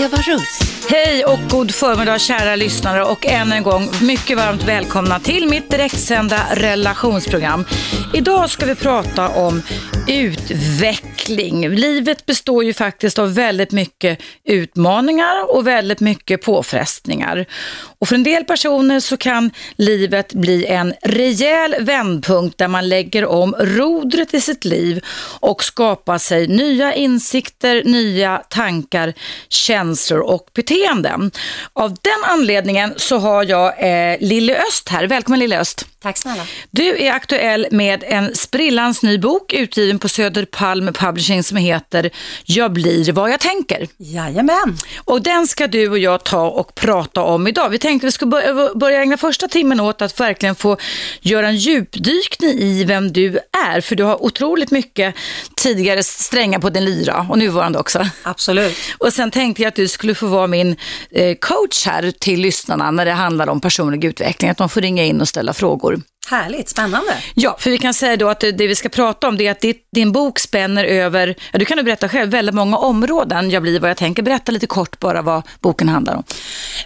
[0.00, 0.60] Eva Russ.
[0.90, 5.70] Hej och god förmiddag kära lyssnare och än en gång mycket varmt välkomna till mitt
[5.70, 7.64] direktsända relationsprogram.
[8.14, 9.62] Idag ska vi prata om
[10.08, 11.68] utveckling.
[11.68, 17.46] Livet består ju faktiskt av väldigt mycket utmaningar och väldigt mycket påfrestningar.
[18.00, 23.26] Och för en del personer så kan livet bli en rejäl vändpunkt där man lägger
[23.26, 25.04] om rodret i sitt liv
[25.40, 29.14] och skapar sig nya insikter, nya tankar,
[29.48, 31.30] känslor och beteenden.
[31.72, 35.06] Av den anledningen så har jag eh, Lille Öst här.
[35.06, 35.86] Välkommen Lille Öst.
[36.02, 36.42] Tack snälla.
[36.70, 42.10] Du är aktuell med en sprillans ny bok utgiven på Söderpalm Publishing som heter
[42.44, 43.88] Jag blir vad jag tänker.
[43.96, 44.78] Jajamän.
[45.04, 47.68] Och den ska du och jag ta och prata om idag.
[47.68, 50.76] Vi tänkte vi skulle börja ägna första timmen åt att verkligen få
[51.20, 53.80] göra en djupdykning i vem du är.
[53.80, 55.14] För du har otroligt mycket
[55.56, 58.06] tidigare strängar på din lyra och nuvarande också.
[58.22, 58.76] Absolut.
[58.98, 60.76] Och sen tänkte jag att du skulle få vara min
[61.10, 64.50] eh, coach här till lyssnarna när det handlar om personlig utveckling.
[64.50, 66.00] Att de får ringa in och ställa frågor.
[66.30, 67.12] Härligt, spännande.
[67.34, 69.60] Ja, för vi kan säga då att det, vi ska prata om det är att
[69.60, 73.50] ditt, din bok spänner över, ja du kan du berätta själv, väldigt många områden.
[73.50, 74.22] Jag blir vad jag tänker.
[74.22, 76.22] Berätta lite kort bara vad boken handlar om.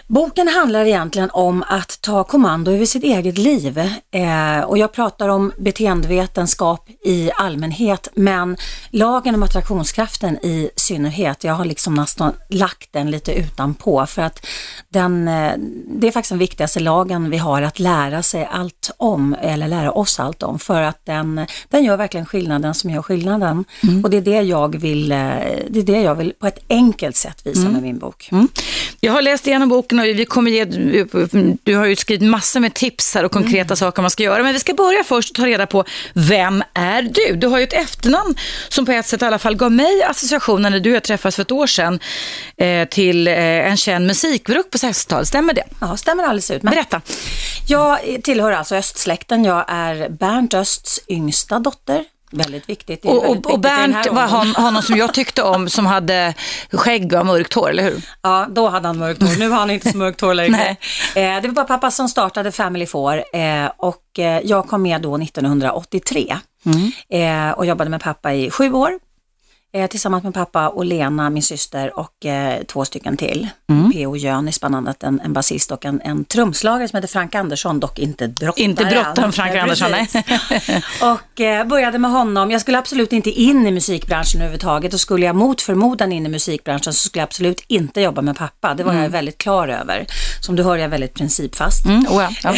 [0.07, 3.77] Boken handlar egentligen om att ta kommando över sitt eget liv.
[4.11, 8.57] Eh, och jag pratar om beteendevetenskap i allmänhet, men
[8.89, 11.43] lagen om attraktionskraften i synnerhet.
[11.43, 14.45] Jag har liksom nästan lagt den lite utanpå för att
[14.89, 15.53] den, eh,
[15.87, 19.91] det är faktiskt den viktigaste lagen vi har att lära sig allt om eller lära
[19.91, 23.65] oss allt om för att den, den gör verkligen skillnaden som gör skillnaden.
[23.83, 24.03] Mm.
[24.03, 25.17] Och det är det jag vill, eh,
[25.69, 27.73] det är det jag vill på ett enkelt sätt visa mm.
[27.73, 28.29] med min bok.
[28.31, 28.47] Mm.
[28.99, 30.65] Jag har läst igenom boken och vi kommer ge,
[31.63, 33.75] du har ju skrivit massor med tips här och konkreta mm.
[33.75, 34.43] saker man ska göra.
[34.43, 35.83] Men vi ska börja först och ta reda på,
[36.13, 37.35] vem är du?
[37.35, 38.35] Du har ju ett efternamn
[38.69, 41.35] som på ett sätt i alla fall gav mig associationen när du och jag träffades
[41.35, 41.99] för ett år sedan
[42.57, 45.27] eh, till eh, en känd musikgrupp på 60-talet.
[45.27, 45.63] Stämmer det?
[45.79, 46.61] Ja, stämmer alldeles ut.
[46.61, 47.01] Berätta.
[47.67, 49.14] Jag tillhör alltså östsläkten.
[49.27, 52.05] Jag är Bernt Östs yngsta dotter.
[52.31, 53.05] Väldigt viktigt.
[53.05, 56.33] Och, och, och Bernt var hon, honom som jag tyckte om som hade
[56.71, 58.01] skägg och mörkt hår, eller hur?
[58.21, 59.39] Ja, då hade han mörkt hår.
[59.39, 60.69] Nu har han inte så mörkt hår längre.
[61.15, 65.15] eh, det var pappa som startade Family Four eh, och eh, jag kom med då
[65.15, 67.53] 1983 mm.
[67.53, 68.99] Och jobbade med pappa i sju år
[69.75, 73.47] eh, tillsammans med pappa och Lena, min syster och eh, två stycken till.
[73.69, 73.91] Mm.
[73.91, 74.15] P.O.
[74.15, 77.99] Jönis bland annat, en, en basist och en, en trumslagare som heter Frank Andersson, dock
[77.99, 78.63] inte brottare.
[78.63, 80.07] Inte brottaren Frank ja, Andersson, nej.
[81.01, 82.51] och eh, började med honom.
[82.51, 86.29] Jag skulle absolut inte in i musikbranschen överhuvudtaget och skulle jag mot förmodan in i
[86.29, 88.73] musikbranschen så skulle jag absolut inte jobba med pappa.
[88.73, 89.03] Det var mm.
[89.03, 90.05] jag väldigt klar över.
[90.41, 91.85] Som du hör, jag är väldigt principfast.
[91.85, 92.07] Mm.
[92.09, 92.53] Oh ja.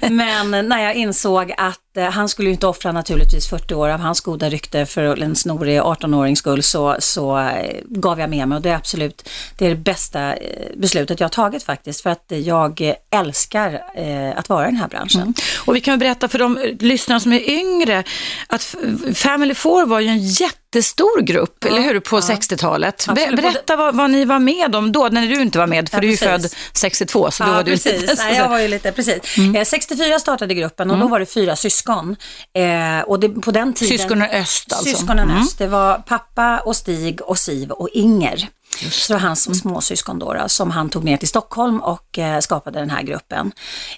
[0.10, 4.00] Men när jag insåg att Eh, han skulle ju inte offra naturligtvis 40 år av
[4.00, 8.56] hans goda rykte för en snorig 18-årings skull så, så eh, gav jag med mig
[8.56, 12.10] och det är absolut det, är det bästa eh, beslutet jag har tagit faktiskt för
[12.10, 15.22] att jag älskar eh, att vara i den här branschen.
[15.22, 15.34] Mm.
[15.66, 18.04] Och vi kan berätta för de lyssnare som är yngre
[18.46, 18.74] att
[19.14, 22.20] Family Four var ju en jätte jättestor grupp, ja, eller hur, på ja.
[22.20, 23.08] 60-talet.
[23.14, 26.00] Berätta vad, vad, ni var med om då, när du inte var med, för ja,
[26.00, 28.00] du är ju född 62, så då var du precis.
[28.00, 28.14] lite...
[28.18, 29.38] Nej, jag var ju lite, precis.
[29.38, 29.64] Mm.
[29.64, 31.06] 64 eh, startade gruppen och mm.
[31.06, 32.16] då var det fyra syskon.
[32.54, 33.98] Eh, och det, på den tiden...
[33.98, 34.96] Syskonen Öst alltså?
[34.96, 35.42] Syskonen mm.
[35.42, 35.58] Öst.
[35.58, 38.48] Det var pappa och Stig och Siv och Inger.
[38.80, 39.02] Just.
[39.02, 39.54] Så det var hans mm.
[39.54, 43.52] småsyskon då, som han tog ner till Stockholm och eh, skapade den här gruppen.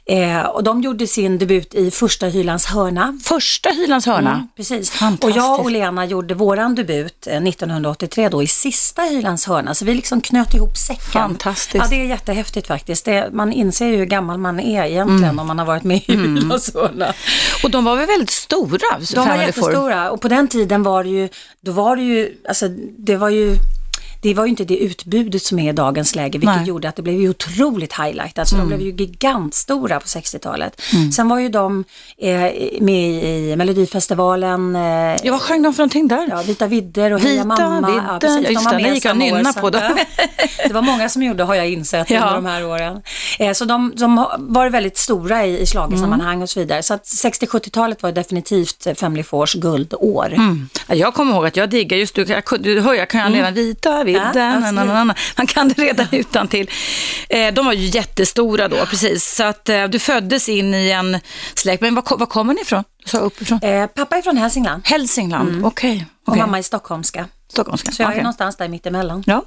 [0.06, 3.18] Eh, och de gjorde sin debut i Första Hylands hörna.
[3.24, 4.34] Första Hylands hörna?
[4.34, 5.02] Mm, precis.
[5.20, 9.74] Och jag och Lena gjorde våran debut eh, 1983 då i Sista Hylands hörna.
[9.74, 11.12] Så vi liksom knöt ihop säcken.
[11.12, 11.84] Fantastiskt.
[11.84, 13.04] Ja, det är jättehäftigt faktiskt.
[13.04, 15.38] Det, man inser ju hur gammal man är egentligen mm.
[15.38, 16.36] om man har varit med i mm.
[16.36, 17.12] Hylands hörna.
[17.64, 18.98] Och de var väl väldigt stora?
[19.14, 21.28] De var jättestora och på den tiden var det ju,
[21.60, 22.68] då var det ju, alltså
[22.98, 23.56] det var ju
[24.24, 26.66] det var ju inte det utbudet som är i dagens läge, vilket Nej.
[26.66, 28.38] gjorde att det blev ju otroligt highlight.
[28.38, 28.68] Alltså mm.
[28.68, 30.80] de blev ju gigantstora på 60-talet.
[30.92, 31.12] Mm.
[31.12, 31.84] Sen var ju de
[32.18, 32.30] eh,
[32.80, 34.76] med i Melodifestivalen.
[34.76, 36.26] Eh, ja, vad sjöng de för någonting där?
[36.30, 37.88] Ja, Vita vidder och Heja mamma.
[37.88, 38.04] Vidden.
[38.08, 38.50] Ja, precis.
[38.50, 39.96] Just de det, gick jag nynna på dem.
[40.68, 42.20] det var många som gjorde, har jag insett, ja.
[42.20, 43.02] under de här åren.
[43.38, 46.42] Eh, så de, de var väldigt stora i, i schlagersammanhang mm.
[46.42, 46.82] och så vidare.
[46.82, 50.32] Så att 60-70-talet var definitivt Family Fours guldår.
[50.32, 50.68] Mm.
[50.88, 53.34] Jag kommer ihåg att jag diggar just, du, jag, du hör, jag kan mm.
[53.34, 56.70] redan vita, vita vidden, ja, man kan det redan utan till.
[57.28, 59.34] Eh, de var ju jättestora då, precis.
[59.34, 61.20] Så att eh, du föddes in i en
[61.54, 61.82] släkt.
[61.82, 62.84] Men var, var kommer ni ifrån?
[63.06, 63.60] Så uppifrån?
[63.62, 64.82] Eh, pappa är från Hälsingland.
[64.86, 65.64] Hälsingland, mm.
[65.64, 65.90] okej.
[65.90, 66.06] Okay, okay.
[66.26, 67.28] Och mamma är stockholmska.
[67.48, 67.92] Stockholmska.
[67.92, 68.18] Så jag okay.
[68.18, 69.24] är någonstans där mittemellan.
[69.26, 69.44] Ja.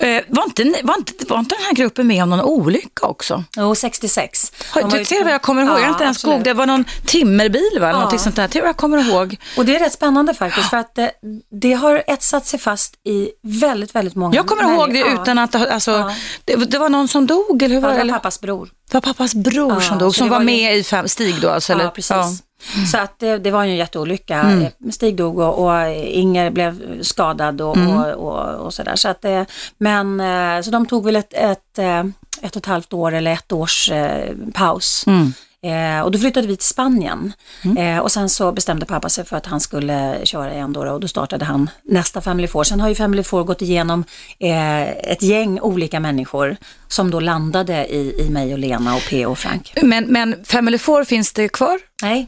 [0.00, 3.44] Eh, var, inte, var, inte, var inte den här gruppen med om någon olycka också?
[3.56, 4.52] Jo, 66.
[4.70, 5.78] Har, du ser vad jag kommer ihåg?
[5.78, 6.44] Ja, jag inte ens absolut.
[6.44, 8.08] Det var någon timmerbil va?
[8.12, 8.18] Ja.
[8.18, 8.48] sånt där.
[8.48, 9.36] Det jag kommer ihåg.
[9.56, 11.12] Och det är rätt spännande faktiskt för att det,
[11.60, 15.54] det har etsat sig fast i väldigt, väldigt många Jag kommer ihåg det utan att,
[15.54, 16.14] alltså, ja.
[16.44, 17.98] det, det, var någon som dog eller hur var det?
[17.98, 18.70] Ja, det var pappas bror.
[18.90, 21.72] Det var pappas bror som dog, som var, var med i fem, Stig då alltså?
[21.72, 21.90] Ja, eller?
[21.90, 22.42] precis.
[22.74, 22.86] Mm.
[22.86, 24.40] Så att det, det, var ju en jätteolycka.
[24.40, 24.62] Mm.
[24.62, 27.96] Eh, Stig dog och, och, Inger blev skadad och, mm.
[27.96, 28.96] och, och, och sådär.
[28.96, 29.46] Så att det,
[29.78, 32.04] men eh, så de tog väl ett, ett, eh,
[32.42, 35.04] ett och ett halvt år eller ett års eh, paus.
[35.06, 35.32] Mm.
[35.66, 37.32] Eh, och då flyttade vi till Spanien
[37.64, 37.76] mm.
[37.76, 41.00] eh, och sen så bestämde pappa sig för att han skulle köra igen då och
[41.00, 42.64] då startade han nästa Family Four.
[42.64, 44.04] Sen har ju Family Four gått igenom
[44.38, 46.56] eh, ett gäng olika människor
[46.88, 49.72] som då landade i, i mig och Lena och P och Frank.
[49.82, 51.78] Men, men Family Four, finns det kvar?
[52.02, 52.26] Nej,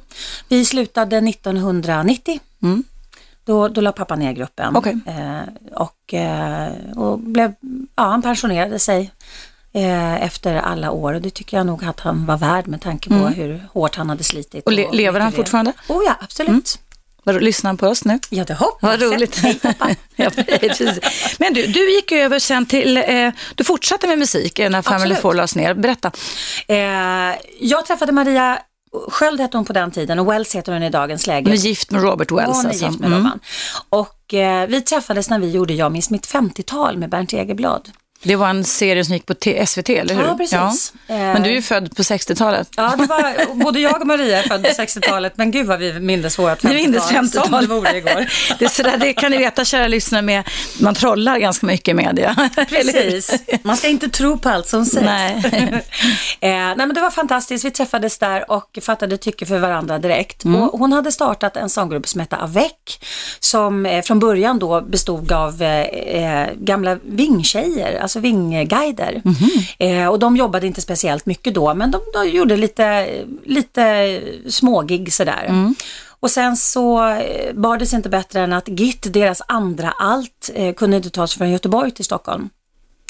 [0.48, 2.40] vi slutade 1990.
[2.62, 2.84] Mm.
[3.44, 4.76] Då, då la pappa ner gruppen.
[4.76, 4.94] Okay.
[5.06, 5.40] Eh,
[5.74, 7.54] och, eh, och blev,
[7.94, 9.10] ja, han pensionerade sig
[9.72, 13.08] eh, efter alla år och det tycker jag nog att han var värd med tanke
[13.08, 13.32] på mm.
[13.32, 14.66] hur hårt han hade slitit.
[14.66, 15.72] Och, le och lever han fortfarande?
[15.88, 16.48] Oh ja, absolut.
[16.48, 16.62] Mm.
[17.40, 18.18] Lyssnar han på oss nu?
[18.30, 19.42] Ja, det hoppas Vad roligt.
[20.16, 20.30] Ja,
[21.38, 25.34] Men du, du gick över sen till, eh, du fortsatte med musik när Family Four
[25.34, 25.74] lades ner.
[25.74, 26.10] Berätta.
[26.68, 26.76] Eh,
[27.60, 28.58] jag träffade Maria
[29.08, 31.44] Sköld hette hon på den tiden och Wells heter hon i dagens läge.
[31.44, 32.56] Hon är gift med Robert Wells.
[32.56, 32.86] Hon är alltså.
[32.86, 33.18] gift med mm.
[33.18, 33.40] Robban.
[33.88, 37.90] Och eh, vi träffades när vi gjorde Jag minns mitt 50-tal med Bernt Egerblad.
[38.22, 39.34] Det var en serie som gick på
[39.66, 40.22] SVT, eller hur?
[40.22, 40.92] Ja, precis.
[41.06, 41.16] Ja.
[41.16, 42.68] Men du är ju född på 60-talet.
[42.76, 46.00] Ja, det var, både jag och Maria är född på 60-talet, men gud vad vi
[46.00, 46.72] mindes vårt 50-tal.
[46.72, 47.48] Vi mindes 50-tal.
[47.48, 48.28] Som det vore igår.
[48.58, 50.48] Det, är sådär, det kan ni veta, kära lyssnare, med,
[50.80, 52.50] man trollar ganska mycket i media.
[52.68, 53.42] Precis.
[53.62, 55.06] Man ska inte tro på allt som sägs.
[55.06, 55.34] Nej.
[56.40, 57.64] eh, nej, men det var fantastiskt.
[57.64, 60.44] Vi träffades där och fattade tycke för varandra direkt.
[60.44, 60.62] Mm.
[60.62, 63.04] Och hon hade startat en sånggrupp som hette Avec,
[63.40, 69.22] som eh, från början då bestod av eh, eh gamla vingtjejer, alltså vingguider.
[69.24, 70.02] Mm -hmm.
[70.02, 73.08] eh, och de jobbade inte speciellt mycket då, men de, de gjorde lite,
[73.44, 75.44] lite smågig sådär.
[75.48, 75.74] Mm.
[76.20, 80.50] Och sen så eh, bar det sig inte bättre än att Git, deras andra allt,
[80.54, 82.50] eh, kunde inte ta sig från Göteborg till Stockholm.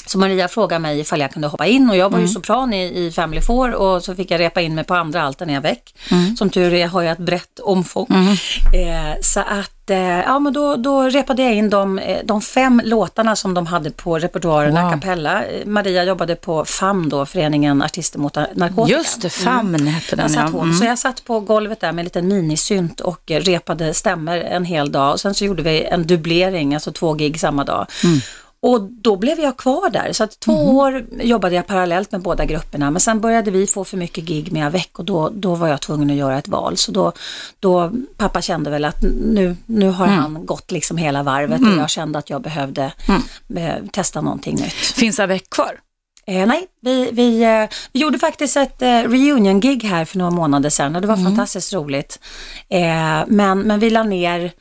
[0.09, 2.27] Så Maria frågade mig ifall jag kunde hoppa in och jag var mm.
[2.27, 5.21] ju sopran i, i Family Four och så fick jag repa in mig på andra
[5.21, 5.95] alten när jag väck.
[6.11, 6.35] Mm.
[6.35, 8.07] Som tur är har jag ett brett omfång.
[8.09, 8.27] Mm.
[8.73, 12.81] Eh, så att, eh, ja men då, då repade jag in de, eh, de fem
[12.83, 14.85] låtarna som de hade på repertoaren wow.
[14.85, 15.43] a cappella.
[15.45, 18.97] Eh, Maria jobbade på FAM då, Föreningen Artister mot Narkotika.
[18.97, 19.87] Just det, FAM mm.
[19.87, 20.47] hette den ja.
[20.47, 20.73] Mm.
[20.73, 24.91] Så jag satt på golvet där med en liten minisynt och repade stämmer en hel
[24.91, 27.87] dag och sen så gjorde vi en dubblering, alltså två gig samma dag.
[28.63, 28.73] Mm.
[28.73, 30.13] Och då blev jag kvar där.
[30.13, 30.75] Så att två mm.
[30.75, 32.91] år jobbade jag parallellt med båda grupperna.
[32.91, 35.81] Men sen började vi få för mycket gig med veck och då, då var jag
[35.81, 36.77] tvungen att göra ett val.
[36.77, 37.11] Så då,
[37.59, 40.19] då pappa kände väl att nu, nu har mm.
[40.19, 41.73] han gått liksom hela varvet mm.
[41.73, 42.93] och jag kände att jag behövde
[43.55, 44.73] eh, testa någonting nytt.
[44.73, 45.79] Finns Avec kvar?
[46.29, 50.69] Eh, nej, vi, vi, eh, vi gjorde faktiskt ett eh, reunion-gig här för några månader
[50.69, 51.25] sedan och det var mm.
[51.25, 52.19] fantastiskt roligt.
[52.69, 54.51] Eh, men, men vi la ner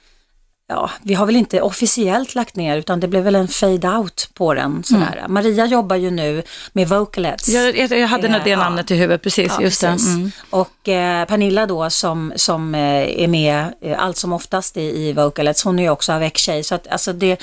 [0.69, 4.55] ja, vi har väl inte officiellt lagt ner utan det blev väl en fade-out på
[4.55, 4.85] den.
[4.85, 5.17] Sådär.
[5.19, 5.32] Mm.
[5.32, 6.43] Maria jobbar ju nu
[6.73, 7.49] med Vocalets.
[7.49, 8.97] Jag, jag, jag hade eh, det namnet ja.
[8.97, 9.53] i huvudet, precis.
[9.56, 10.09] Ja, just precis.
[10.09, 10.31] Mm.
[10.50, 15.12] Och eh, Pernilla då som, som eh, är med eh, allt som oftast i, i
[15.12, 16.65] Vocalets, hon är ju också avec-tjej.
[16.65, 17.41] Så att alltså det,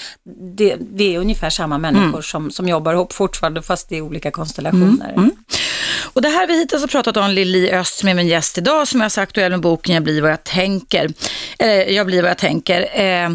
[0.56, 2.24] det, det är ungefär samma människor mm.
[2.24, 5.14] som, som jobbar ihop fortfarande fast i olika konstellationer.
[6.16, 8.88] Och det här vi hittills har pratat om Lili Öst som är min gäst idag
[8.88, 11.14] som är så aktuell med boken Jag blir vad jag tänker.
[11.60, 12.82] Eh, jag blir vad jag tänker.
[12.82, 13.30] Eh,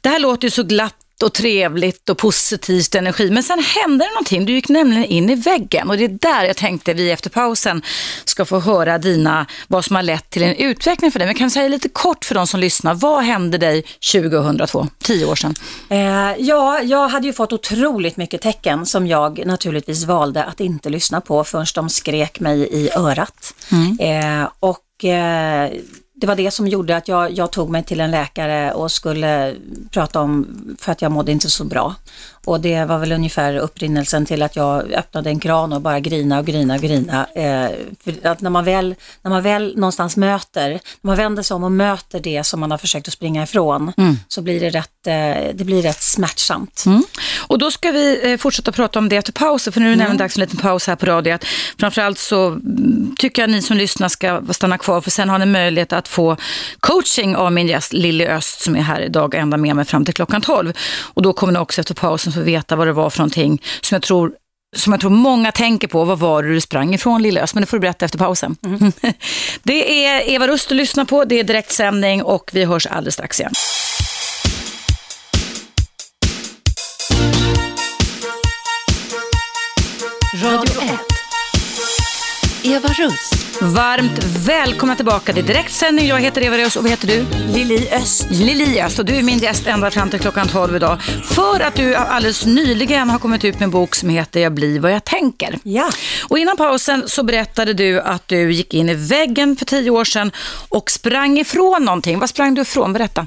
[0.00, 3.30] det här låter ju så glatt och trevligt och positivt energi.
[3.30, 4.46] Men sen hände det någonting.
[4.46, 7.82] Du gick nämligen in i väggen och det är där jag tänkte vi efter pausen
[8.24, 11.26] ska få höra dina, vad som har lett till en utveckling för dig.
[11.28, 15.26] Men kan du säga lite kort för de som lyssnar, vad hände dig 2002, tio
[15.26, 15.54] år sedan?
[15.88, 15.98] Eh,
[16.38, 21.20] ja, jag hade ju fått otroligt mycket tecken som jag naturligtvis valde att inte lyssna
[21.20, 23.54] på förrän de skrek mig i örat.
[23.72, 23.98] Mm.
[24.42, 25.70] Eh, och eh,
[26.24, 29.54] det var det som gjorde att jag, jag, tog mig till en läkare och skulle
[29.90, 30.46] prata om,
[30.80, 31.94] för att jag mådde inte så bra.
[32.44, 36.38] Och det var väl ungefär upprinnelsen till att jag öppnade en kran och bara grina
[36.38, 37.26] och grina och grina.
[37.34, 37.70] Eh,
[38.04, 41.64] för att när man, väl, när man väl någonstans möter, när man vänder sig om
[41.64, 44.18] och möter det som man har försökt att springa ifrån, mm.
[44.28, 46.82] så blir det rätt, eh, det blir rätt smärtsamt.
[46.86, 47.02] Mm.
[47.46, 49.94] Och då ska vi eh, fortsätta prata om det efter pausen, för nu är det
[49.94, 49.98] mm.
[49.98, 51.34] nämligen dags för en liten paus här på radio.
[51.34, 51.44] Att
[51.78, 55.38] framförallt så mm, tycker jag att ni som lyssnar ska stanna kvar, för sen har
[55.38, 56.36] ni möjlighet att få
[56.80, 60.14] coaching av min gäst Lilly Öst som är här idag ända med mig fram till
[60.14, 60.72] klockan 12.
[61.00, 63.94] Och då kommer ni också efter pausen få veta vad det var för någonting som
[63.94, 64.32] jag tror
[64.76, 66.04] som jag tror många tänker på.
[66.04, 67.54] Vad var det du sprang ifrån Lillös?
[67.54, 68.56] Men det får du berätta efter pausen.
[68.64, 68.92] Mm.
[69.62, 71.24] Det är Eva Rust att lyssna på.
[71.24, 73.52] Det är direktsändning och vi hörs alldeles strax igen.
[82.74, 83.30] Eva Russ.
[83.60, 86.06] Varmt välkomna tillbaka till direktsändning.
[86.06, 87.26] Jag heter Eva Russ och vad heter du?
[87.52, 88.26] Lili Öst.
[88.30, 91.02] Lili Öst och du är min gäst ända fram till klockan 12 idag.
[91.24, 94.80] För att du alldeles nyligen har kommit ut med en bok som heter Jag blir
[94.80, 95.58] vad jag tänker.
[95.62, 95.90] Ja.
[96.28, 100.04] Och innan pausen så berättade du att du gick in i väggen för tio år
[100.04, 100.32] sedan
[100.68, 102.18] och sprang ifrån någonting.
[102.18, 102.92] Vad sprang du ifrån?
[102.92, 103.26] Berätta.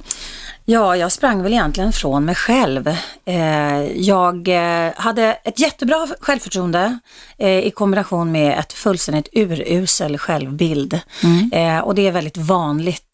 [0.70, 2.88] Ja, jag sprang väl egentligen från mig själv.
[3.26, 7.00] Eh, jag eh, hade ett jättebra självförtroende
[7.38, 11.00] eh, i kombination med ett fullständigt urusel självbild.
[11.24, 11.84] Mm.
[11.84, 13.07] Och det är väldigt vanligt.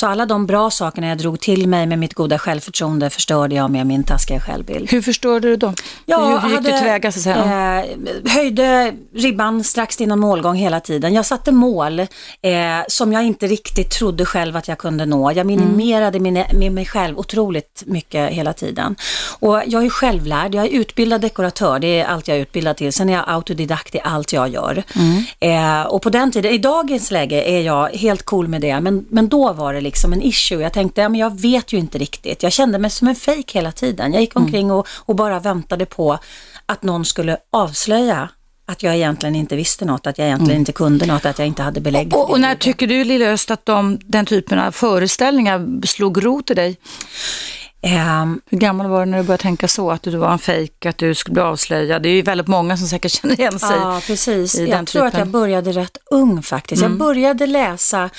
[0.00, 3.70] Så alla de bra sakerna jag drog till mig med mitt goda självförtroende förstörde jag
[3.70, 4.90] med min taskiga självbild.
[4.90, 5.72] Hur förstörde du då?
[6.06, 7.84] Ja, Hur gick hade, du tillväga så att säga?
[7.84, 11.14] Eh, höjde ribban strax innan målgång hela tiden.
[11.14, 12.06] Jag satte mål eh,
[12.88, 15.32] som jag inte riktigt trodde själv att jag kunde nå.
[15.32, 16.44] Jag minimerade mm.
[16.52, 18.96] min, mig själv otroligt mycket hela tiden.
[19.40, 22.92] Och jag är självlärd, jag är utbildad dekoratör, det är allt jag är utbildad till.
[22.92, 24.82] Sen är jag autodidakt i allt jag gör.
[24.94, 25.24] Mm.
[25.40, 29.06] Eh, och på den tiden, i dagens läge är jag helt cool med det, men,
[29.10, 30.62] men då var det liksom en issue.
[30.62, 32.42] Jag tänkte, ja, men jag vet ju inte riktigt.
[32.42, 34.12] Jag kände mig som en fejk hela tiden.
[34.12, 34.44] Jag gick mm.
[34.44, 36.18] omkring och, och bara väntade på
[36.66, 38.28] att någon skulle avslöja
[38.66, 40.60] att jag egentligen inte visste något, att jag egentligen mm.
[40.60, 42.14] inte kunde något, att jag inte hade belägg.
[42.14, 46.50] Och, och när tycker du Lilla Öst att de, den typen av föreställningar slog rot
[46.50, 46.76] i dig?
[47.82, 50.86] Um, Hur gammal var du när du började tänka så, att du var en fejk,
[50.86, 52.02] att du skulle bli avslöjad?
[52.02, 54.58] Det är ju väldigt många som säkert känner igen sig Ja, precis.
[54.58, 55.06] jag tror typen.
[55.06, 56.82] att jag började rätt ung faktiskt.
[56.82, 56.92] Mm.
[56.92, 58.10] Jag började läsa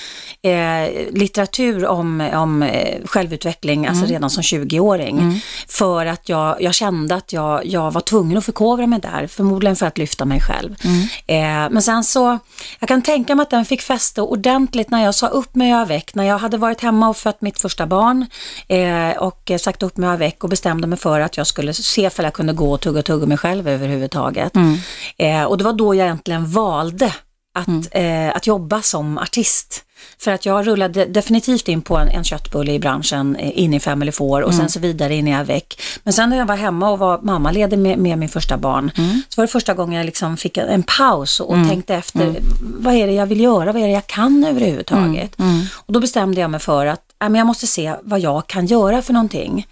[0.41, 4.23] eh, litteratur om, om eh, självutveckling, alltså mm.
[4.23, 5.19] alltså redan som 20-åring.
[5.19, 5.39] Mm.
[5.67, 9.75] För att jag, jag kände att jag, jag var tvungen att förkovra mig där, förmodligen
[9.75, 10.75] för att lyfta mig själv.
[10.83, 11.01] Mm.
[11.27, 12.39] Eh, men sen så,
[12.79, 16.15] jag kan tänka mig att den fick fäste ordentligt när jag sa upp mig väck,
[16.15, 18.25] när jag hade varit hemma och fött mitt första barn
[18.67, 22.08] eh, och sagt upp mig av veck och bestämde mig för att jag skulle se
[22.08, 24.55] om jag kunde gå och tugga och tugga mig själv överhuvudtaget.
[24.55, 24.77] Mm.
[25.17, 27.13] Eh, och det var då jag egentligen valde
[27.53, 28.27] att, mm.
[28.27, 29.84] eh, att jobba som artist.
[30.17, 33.79] För att jag rullade definitivt in på en, en köttbulle i branschen eh, in i
[33.79, 34.60] Family Four och mm.
[34.60, 35.81] sen så vidare in i Avec.
[36.03, 39.22] Men sen när jag var hemma och var mammaledig med, med min första barn mm.
[39.29, 41.70] så var det första gången jag liksom fick en, en paus och mm.
[41.70, 42.43] tänkte efter mm.
[42.60, 45.39] vad är det jag vill göra, vad är det jag kan överhuvudtaget.
[45.39, 45.51] Mm.
[45.51, 45.65] Mm.
[45.75, 49.01] Och då bestämde jag mig för att men jag måste se vad jag kan göra
[49.01, 49.67] för någonting.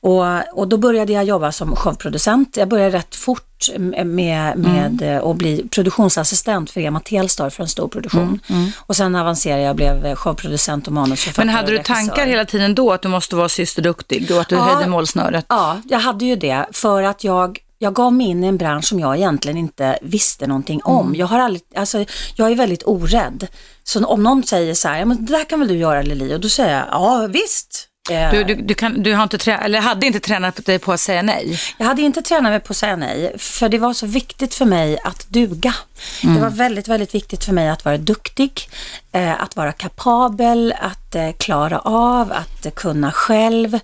[0.00, 2.56] Och, och då började jag jobba som showproducent.
[2.56, 5.24] Jag började rätt fort med, med mm.
[5.24, 8.40] att bli produktionsassistent för Ema Telstar för en stor produktion.
[8.48, 8.60] Mm.
[8.62, 8.70] Mm.
[8.78, 11.46] Och sen avancerade jag och blev showproducent och manusförfattare.
[11.46, 14.54] Men hade du tankar hela tiden då att du måste vara systerduktig och att du
[14.54, 15.46] ja, höjde målsnöret?
[15.48, 18.84] Ja, jag hade ju det för att jag jag gav mig in i en bransch
[18.84, 21.06] som jag egentligen inte visste någonting om.
[21.06, 21.20] Mm.
[21.20, 23.46] Jag, har aldrig, alltså, jag är väldigt orädd.
[23.84, 26.34] Så om någon säger så här, men det där kan väl du göra Lili?
[26.34, 29.80] Och då säger jag, ja visst, du, du, du, kan, du har inte trä, eller
[29.80, 31.58] hade inte tränat dig på att säga nej?
[31.78, 34.64] Jag hade inte tränat mig på att säga nej, för det var så viktigt för
[34.64, 35.74] mig att duga.
[36.22, 36.34] Mm.
[36.34, 38.68] Det var väldigt, väldigt viktigt för mig att vara duktig,
[39.12, 43.78] eh, att vara kapabel, att eh, klara av, att kunna själv.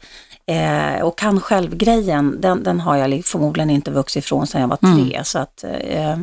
[0.48, 4.76] Eh, och kan själv-grejen, den, den har jag förmodligen inte vuxit ifrån sedan jag var
[4.76, 5.14] tre.
[5.14, 5.24] Mm.
[5.24, 6.16] Så att, eh,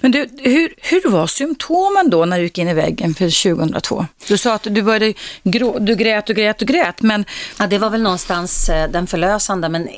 [0.00, 4.06] Men du, hur, hur var symptomen då när du gick in i väggen för 2002?
[4.28, 7.24] Du sa att du började grå, du grät och grät och grät, men...
[7.58, 9.88] Ja, det var väl någonstans eh, den förlösande, men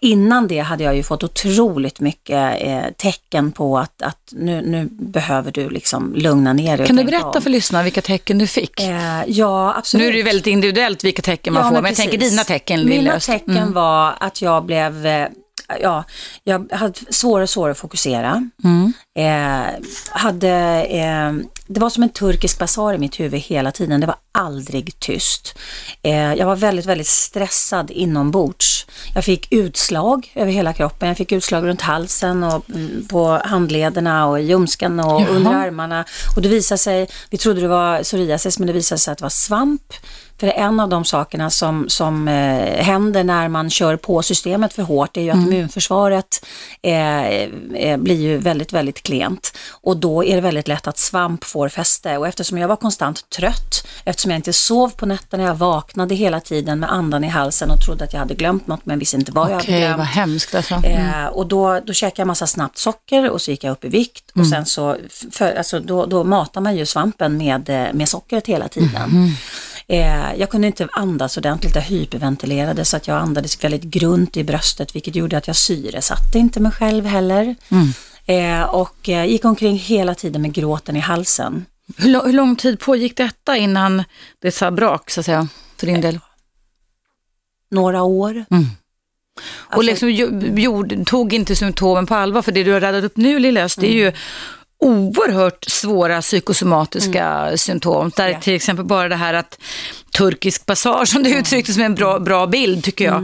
[0.00, 4.88] innan det hade jag ju fått otroligt mycket eh, tecken på att, att nu, nu
[4.90, 6.86] behöver du liksom lugna ner dig.
[6.86, 7.42] Kan du berätta om.
[7.42, 8.80] för lyssnarna vilka tecken du fick?
[8.80, 10.02] Eh, ja, absolut.
[10.02, 12.18] Nu är det ju väldigt individuellt vilka tecken man ja, får, men, men jag tänker
[12.18, 13.72] dina tecken, Lilla tecken mm.
[13.72, 15.28] var att jag blev eh,
[15.80, 16.04] ja,
[16.44, 18.50] jag hade svårare och svårare att fokusera.
[18.64, 18.92] Mm.
[19.18, 19.74] Eh,
[20.10, 21.32] hade, eh,
[21.66, 24.00] det var som en turkisk basar i mitt huvud hela tiden.
[24.00, 25.58] Det var aldrig tyst.
[26.02, 28.86] Eh, jag var väldigt, väldigt stressad inombords.
[29.14, 31.08] Jag fick utslag över hela kroppen.
[31.08, 35.28] Jag fick utslag runt halsen och mm, på handlederna och i ljumsken och Jaha.
[35.28, 36.04] under armarna.
[36.36, 39.24] Och det visade sig, vi trodde det var psoriasis men det visade sig att det
[39.24, 39.92] var svamp.
[40.40, 44.82] För en av de sakerna som, som eh, händer när man kör på systemet för
[44.82, 45.52] hårt är ju att mm.
[45.52, 46.46] immunförsvaret
[46.82, 49.56] eh, eh, blir ju väldigt, väldigt klent.
[49.70, 52.18] Och då är det väldigt lätt att svamp får fäste.
[52.18, 56.40] Och eftersom jag var konstant trött, eftersom jag inte sov på nätterna, jag vaknade hela
[56.40, 59.32] tiden med andan i halsen och trodde att jag hade glömt något men visste inte
[59.32, 59.98] vad okay, jag hade glömt.
[59.98, 60.74] vad hemskt alltså.
[60.74, 61.24] Mm.
[61.24, 63.88] Eh, och då, då käkade jag massa snabbt socker och så gick jag upp i
[63.88, 64.44] vikt mm.
[64.44, 64.96] och sen så,
[65.32, 69.36] för, alltså, då, då matar man ju svampen med, eh, med sockret hela tiden.
[69.88, 70.32] Mm.
[70.32, 74.44] Eh, jag kunde inte andas ordentligt, jag hyperventilerade så att jag andades väldigt grunt i
[74.44, 77.54] bröstet vilket gjorde att jag syresatte inte mig själv heller.
[77.68, 77.92] Mm.
[78.26, 81.66] Eh, och eh, gick omkring hela tiden med gråten i halsen.
[81.96, 84.04] Hur, hur lång tid pågick detta innan
[84.38, 86.18] det sa brak så att säga för din del?
[87.70, 88.30] Några år.
[88.30, 88.44] Mm.
[88.50, 90.10] Alltså, och liksom,
[90.56, 93.78] gjord, tog inte symptomen på allvar, för det du har radat upp nu Lilla Öst,
[93.78, 93.90] mm.
[93.90, 94.12] det är ju
[94.80, 97.58] oerhört svåra psykosomatiska mm.
[97.58, 98.10] symptom.
[98.16, 98.40] Där yeah.
[98.40, 99.58] till exempel bara det här att
[100.12, 101.40] turkisk passage som du mm.
[101.40, 103.16] uttryckte som en bra, bra bild tycker jag.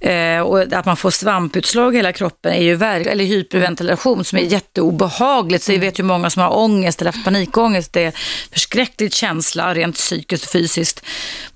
[0.00, 0.38] Mm.
[0.38, 4.38] Eh, och att man får svamputslag i hela kroppen är ju verk eller hyperventilation som
[4.38, 5.64] är jätteobehagligt.
[5.64, 7.92] Så jag vet ju många som har ångest eller haft panikångest.
[7.92, 8.12] Det är
[8.52, 11.04] förskräckligt känsla rent psykiskt och fysiskt.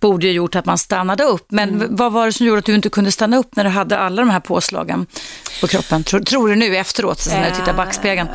[0.01, 1.47] Borde ju gjort att man stannade upp.
[1.49, 1.97] Men mm.
[1.97, 4.23] vad var det som gjorde att du inte kunde stanna upp när du hade alla
[4.23, 5.07] de här påslagen
[5.61, 6.05] på kroppen?
[6.05, 8.29] Tror, tror du nu efteråt när du tittar i backspegeln?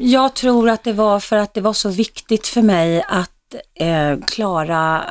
[0.00, 3.30] Jag tror att det var för att det var så viktigt för mig att
[3.74, 5.04] eh, klara,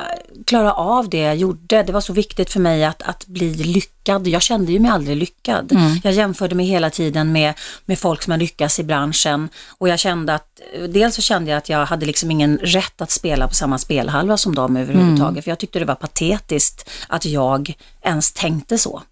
[0.46, 1.82] klara av det jag gjorde.
[1.82, 4.26] Det var så viktigt för mig att, att bli lyckad.
[4.26, 5.72] Jag kände ju mig aldrig lyckad.
[5.72, 6.00] Mm.
[6.04, 7.54] Jag jämförde mig hela tiden med,
[7.84, 11.58] med folk som har lyckats i branschen och jag kände att, dels så kände jag
[11.58, 15.30] att jag hade liksom ingen rätt att spela på samma spelhalva som dem överhuvudtaget.
[15.30, 15.42] Mm.
[15.42, 19.02] För jag tyckte det var patetiskt att jag ens tänkte så.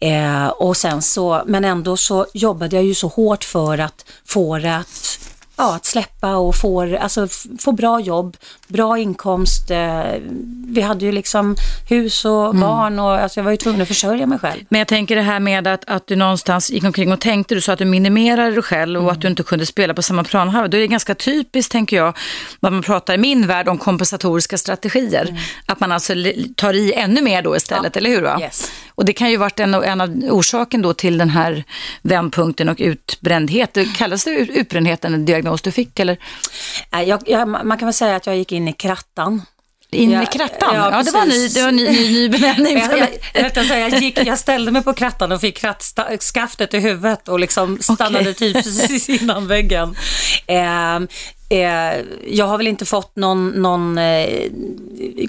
[0.00, 4.58] Eh, och sen så, men ändå så jobbade jag ju så hårt för att få
[4.58, 5.18] det att
[5.56, 8.36] ja, att släppa och få, alltså, få bra jobb,
[8.68, 9.70] bra inkomst.
[9.70, 10.02] Eh,
[10.66, 11.56] vi hade ju liksom
[11.88, 12.60] hus och mm.
[12.60, 14.64] barn och alltså, jag var ju tvungen att försörja mig själv.
[14.68, 17.60] Men jag tänker det här med att, att du någonstans gick omkring och tänkte, du
[17.60, 19.12] sa att du minimerade dig själv och mm.
[19.16, 20.68] att du inte kunde spela på samma planhalva.
[20.68, 22.16] Då är det ganska typiskt, tänker jag,
[22.60, 25.26] vad man pratar i min värld om kompensatoriska strategier.
[25.28, 25.36] Mm.
[25.66, 26.14] Att man alltså
[26.56, 27.98] tar i ännu mer då istället, ja.
[27.98, 28.22] eller hur?
[28.22, 28.38] Va?
[28.40, 28.70] Yes.
[28.96, 31.64] Och det kan ju varit en, en av orsaken då till den här
[32.02, 33.78] vändpunkten och utbrändhet.
[33.96, 36.18] Kallas det utbrändhet en diagnos du fick eller?
[36.90, 39.42] Jag, jag, man kan väl säga att jag gick in i krattan.
[39.90, 40.74] In i krattan?
[40.74, 42.78] Ja, ja, det var ny, det var ny, ny, ny benämning.
[42.78, 47.28] jag, jag, jag, jag, gick, jag ställde mig på krattan och fick krattskaftet i huvudet
[47.28, 48.34] och liksom stannade okay.
[48.34, 49.96] typ precis innan väggen.
[50.46, 51.00] Eh,
[51.48, 54.50] Eh, jag har väl inte fått någon, någon eh,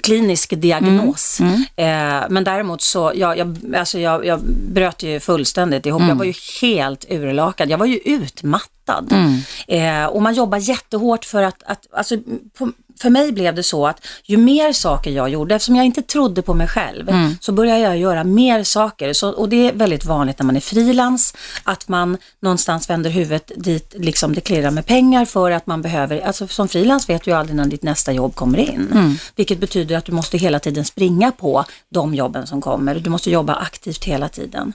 [0.02, 1.40] klinisk diagnos.
[1.40, 1.64] Mm.
[1.76, 2.22] Mm.
[2.22, 4.40] Eh, men däremot så, jag, jag, alltså jag, jag
[4.72, 6.00] bröt ju fullständigt ihop.
[6.00, 6.08] Mm.
[6.08, 7.70] Jag var ju helt urlakad.
[7.70, 9.12] Jag var ju utmattad.
[9.12, 9.40] Mm.
[9.68, 12.16] Eh, och man jobbar jättehårt för att, att alltså,
[12.58, 16.02] på, för mig blev det så att ju mer saker jag gjorde, eftersom jag inte
[16.02, 17.36] trodde på mig själv, mm.
[17.40, 19.12] så började jag göra mer saker.
[19.12, 23.52] Så, och det är väldigt vanligt när man är frilans, att man någonstans vänder huvudet
[23.56, 27.30] dit liksom det klirrar med pengar för att man behöver, alltså som frilans vet du
[27.30, 28.88] ju aldrig när ditt nästa jobb kommer in.
[28.92, 29.14] Mm.
[29.36, 32.94] Vilket betyder att du måste hela tiden springa på de jobben som kommer.
[32.94, 34.72] Du måste jobba aktivt hela tiden.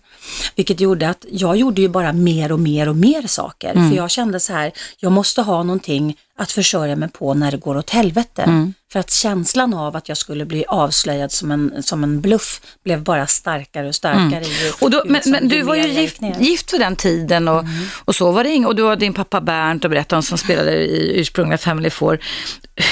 [0.56, 3.72] Vilket gjorde att jag gjorde ju bara mer och mer och mer saker.
[3.72, 3.90] Mm.
[3.90, 7.58] För jag kände så här, jag måste ha någonting att försörja mig på när det
[7.58, 8.42] går åt helvete.
[8.42, 8.74] Mm.
[8.92, 13.04] För att känslan av att jag skulle bli avslöjad som en, som en bluff blev
[13.04, 14.46] bara starkare och starkare.
[14.46, 14.74] Mm.
[14.82, 17.86] och då, men, men du var ju gift, gift för den tiden och, mm.
[18.06, 18.68] och så var det inget.
[18.68, 22.20] Och du har din pappa Bernt och berättade om som spelade i ursprungliga Family Four.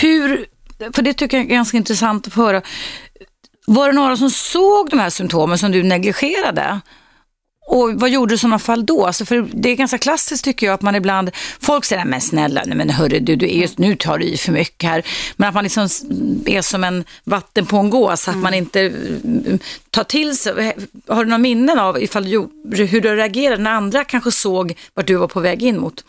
[0.01, 0.45] Hur,
[0.93, 2.61] för det tycker jag är ganska intressant att få höra.
[3.65, 6.81] Var det några som såg de här symptomen som du negligerade?
[7.71, 9.05] Och vad gjorde du i sådana fall då?
[9.05, 12.63] Alltså för det är ganska klassiskt tycker jag att man ibland, folk säger men snälla,
[12.65, 15.03] nej men hörru du, du är just nu tar du i för mycket här.
[15.35, 15.83] Men att man liksom
[16.45, 18.43] är som en vatten på en gås, att mm.
[18.43, 20.75] man inte mm, tar till sig.
[21.07, 25.07] Har du några minnen av ifall du, hur du reagerade när andra kanske såg vart
[25.07, 26.03] du var på väg in mot?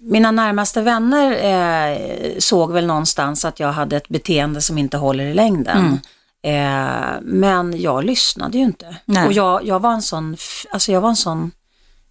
[0.00, 5.24] Mina närmaste vänner eh, såg väl någonstans att jag hade ett beteende som inte håller
[5.24, 5.78] i längden.
[5.78, 5.98] Mm.
[6.42, 8.96] Eh, men jag lyssnade ju inte.
[9.04, 9.26] Nej.
[9.26, 10.36] Och jag, jag var en sån,
[10.72, 11.50] alltså jag var en sån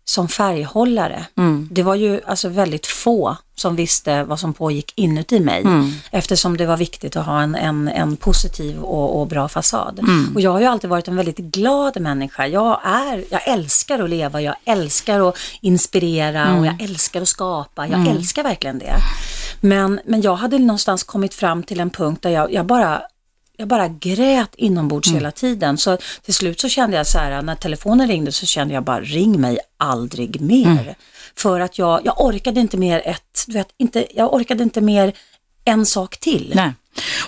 [0.09, 1.25] som färghållare.
[1.37, 1.67] Mm.
[1.71, 5.91] Det var ju alltså väldigt få som visste vad som pågick inuti mig mm.
[6.11, 9.99] eftersom det var viktigt att ha en, en, en positiv och, och bra fasad.
[9.99, 10.31] Mm.
[10.35, 12.47] Och jag har ju alltid varit en väldigt glad människa.
[12.47, 16.85] Jag, är, jag älskar att leva, jag älskar att inspirera och jag mm.
[16.85, 17.87] älskar att skapa.
[17.87, 18.15] Jag mm.
[18.15, 18.95] älskar verkligen det.
[19.61, 23.01] Men, men jag hade någonstans kommit fram till en punkt där jag, jag bara
[23.57, 25.17] jag bara grät inombords mm.
[25.17, 25.77] hela tiden.
[25.77, 29.01] Så till slut så kände jag så här, när telefonen ringde så kände jag bara,
[29.01, 30.81] ring mig aldrig mer.
[30.81, 30.95] Mm.
[31.35, 35.13] För att jag, jag orkade inte mer ett, du vet, inte, jag orkade inte mer
[35.65, 36.51] en sak till.
[36.55, 36.71] Nej.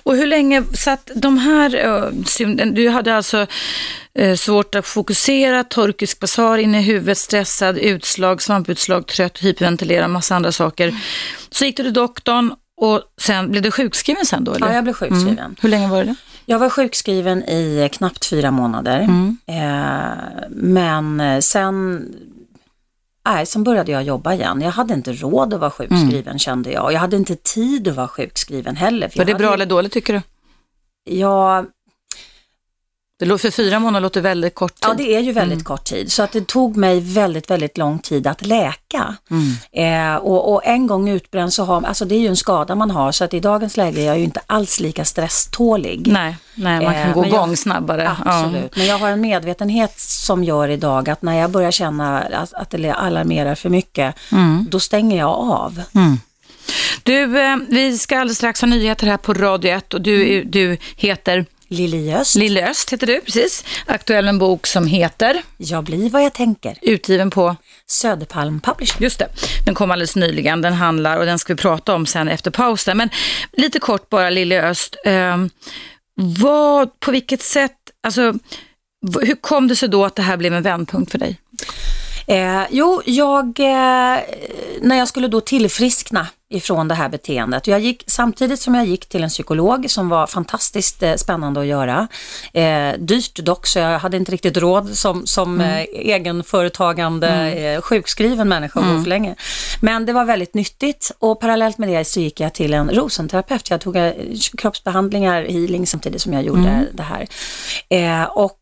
[0.03, 3.47] Och hur länge, så att de här, du hade alltså
[4.37, 10.51] svårt att fokusera, turkisk basar inne i huvudet, stressad, utslag, svamputslag, trött, hyperventilera, massa andra
[10.51, 10.87] saker.
[10.87, 10.99] Mm.
[11.49, 14.53] Så gick du till doktorn och sen blev du sjukskriven sen då?
[14.53, 14.67] Eller?
[14.67, 15.39] Ja, jag blev sjukskriven.
[15.39, 15.55] Mm.
[15.61, 16.15] Hur länge var det?
[16.45, 18.99] Jag var sjukskriven i knappt fyra månader.
[18.99, 19.37] Mm.
[19.45, 20.17] Eh,
[20.49, 22.05] men sen,
[23.25, 24.61] nej, sen började jag jobba igen.
[24.61, 26.39] Jag hade inte råd att vara sjukskriven mm.
[26.39, 26.93] kände jag.
[26.93, 29.11] Jag hade inte tid att vara sjukskriven heller.
[29.15, 30.21] Var det bra eller dåligt tycker du?
[31.15, 31.65] Ja,
[33.19, 34.89] det för fyra månader låter väldigt kort tid.
[34.89, 35.63] Ja, det är ju väldigt mm.
[35.63, 36.11] kort tid.
[36.11, 39.15] Så att det tog mig väldigt, väldigt lång tid att läka.
[39.29, 40.13] Mm.
[40.13, 42.91] Eh, och, och, en gång utbränd så har, alltså det är ju en skada man
[42.91, 46.07] har, så att i dagens läge är jag ju inte alls lika stresstålig.
[46.07, 48.11] Nej, nej man kan eh, gå igång snabbare.
[48.25, 48.69] Absolut, ja.
[48.75, 52.69] men jag har en medvetenhet som gör idag att när jag börjar känna att, att
[52.69, 54.67] det alarmerar för mycket, mm.
[54.69, 55.81] då stänger jag av.
[55.95, 56.19] Mm.
[57.03, 60.51] Du, eh, vi ska alldeles strax ha nyheter här på Radio 1 och du, Mm.
[60.51, 62.35] du heter Lili Öst.
[62.35, 63.63] Lille Öst, heter du, precis.
[63.85, 66.77] Aktuell med en bok som heter, Jag blir vad jag tänker.
[66.81, 67.55] utgiven på
[67.87, 69.03] Söderpalm Publishing.
[69.03, 69.27] Just det,
[69.65, 70.61] den kom alldeles nyligen.
[70.61, 72.97] Den handlar, och den ska vi prata om sen efter pausen.
[72.97, 73.09] Men
[73.51, 74.95] lite kort bara, Lille Öst.
[75.05, 75.37] Eh,
[76.15, 78.33] vad, på vilket sätt, alltså,
[79.21, 81.39] hur kom det sig då att det här blev en vändpunkt för dig?
[82.27, 84.19] Eh, jo, jag, eh,
[84.81, 87.67] när jag skulle då tillfriskna ifrån det här beteendet.
[87.67, 91.65] Jag gick, samtidigt som jag gick till en psykolog som var fantastiskt eh, spännande att
[91.65, 92.07] göra.
[92.53, 98.49] Eh, dyrt dock, så jag hade inte riktigt råd som, som eh, egenföretagande eh, sjukskriven
[98.49, 99.35] människa att gå för länge.
[99.81, 103.69] Men det var väldigt nyttigt och parallellt med det så gick jag till en rosenterapeut.
[103.69, 104.13] Jag tog eh,
[104.57, 107.27] kroppsbehandlingar, healing samtidigt som jag gjorde det här.
[107.89, 108.59] Eh, och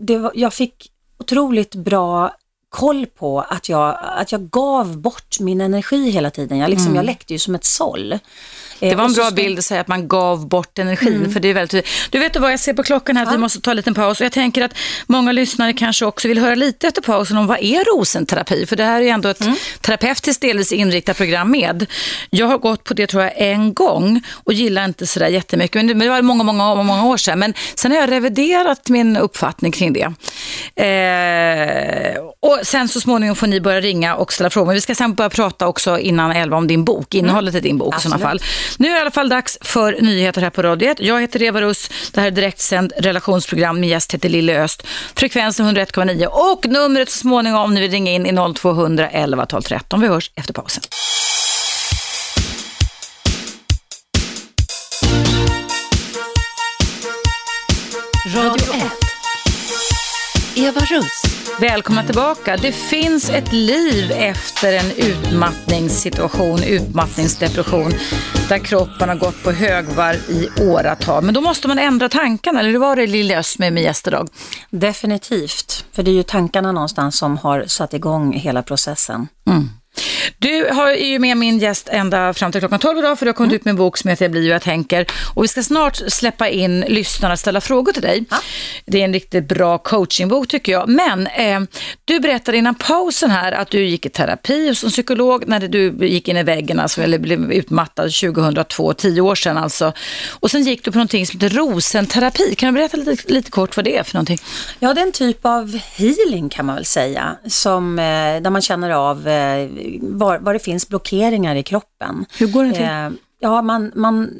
[0.00, 2.32] det var, jag fick otroligt bra
[2.76, 6.58] koll på att jag, att jag gav bort min energi hela tiden.
[6.58, 8.18] Jag, liksom, jag läckte ju som ett såll.
[8.80, 11.32] Eh, Det var en bra bild att säga att man gav bort energin.
[11.32, 13.60] För det är väldigt, du vet vad jag ser på klockan här, att vi måste
[13.60, 14.20] ta en liten paus.
[14.20, 14.72] Och jag tänker att
[15.06, 18.66] många lyssnare kanske också vill höra lite efter pausen om vad är rosenterapi?
[18.66, 19.48] För det här är ju ändå ett
[19.80, 21.86] terapeutiskt delvis inriktat program med.
[22.30, 25.74] Jag har gått på det tror jag en gång och gillar inte sådär jättemycket.
[25.74, 27.38] Men det, men det var många, många, många år sedan.
[27.38, 30.12] Men sen har jag reviderat min uppfattning kring det.
[30.76, 34.66] Eh, och sen så småningom får ni börja ringa och ställa frågor.
[34.66, 37.78] Men vi ska sen börja prata också innan elva om din bok, innehållet i din
[37.78, 38.40] bok i sådana fall.
[38.78, 41.00] Nu är det i alla fall dags för nyheter här på radiet.
[41.00, 41.90] Jag heter Eva Russ.
[42.12, 43.80] Det här är direktsänd relationsprogram.
[43.80, 44.86] Min gäst heter Lille Öst.
[45.14, 50.00] Frekvensen 101,9 och numret så småningom om ni vill ringa in i 0200 12 13.
[50.00, 50.82] Vi hörs efter pausen.
[58.34, 59.05] Radio 1.
[60.58, 61.22] Eva Russ.
[61.60, 62.56] Välkomna tillbaka.
[62.56, 67.92] Det finns ett liv efter en utmattningssituation, utmattningsdepression,
[68.48, 71.24] där kroppen har gått på högvarv i åratal.
[71.24, 74.06] Men då måste man ändra tankarna, eller hur var det Lille Öst med min gäst
[74.06, 74.28] idag?
[74.70, 79.28] Definitivt, för det är ju tankarna någonstans som har satt igång hela processen.
[80.38, 83.34] Du har ju med min gäst ända fram till klockan 12 idag för du har
[83.34, 85.06] kommit ut med en bok som heter Jag blir jag tänker.
[85.34, 88.24] Och vi ska snart släppa in lyssnarna och ställa frågor till dig.
[88.86, 90.88] Det är en riktigt bra coachingbok tycker jag.
[90.88, 91.60] Men eh,
[92.04, 96.06] du berättade innan pausen här att du gick i terapi och som psykolog när du
[96.06, 99.92] gick in i väggen, alltså, eller blev utmattad 2002, tio år sedan alltså.
[100.40, 102.54] Och sen gick du på någonting som heter rosenterapi.
[102.54, 104.38] Kan du berätta lite, lite kort vad det är för någonting?
[104.78, 108.04] Ja, det är en typ av healing kan man väl säga, som, eh,
[108.42, 109.68] där man känner av eh,
[110.02, 112.26] var, var det finns blockeringar i kroppen.
[112.38, 112.82] Hur går det till?
[112.82, 114.30] Eh, ja, man, man,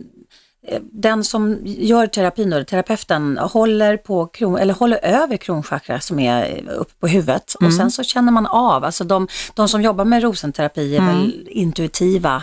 [0.69, 6.19] eh, den som gör terapin, då, terapeuten, håller, på kron, eller håller över kronchakra som
[6.19, 7.77] är uppe på huvudet och Mm.
[7.79, 11.17] sen så känner man av, alltså de, de som jobbar med rosenterapi är Mm.
[11.21, 12.43] väl intuitiva,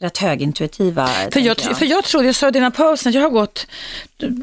[0.00, 1.06] rätt högintuitiva.
[1.06, 3.66] För tänker jag, för jag trodde, jag sa innan pausen, att jag har gått,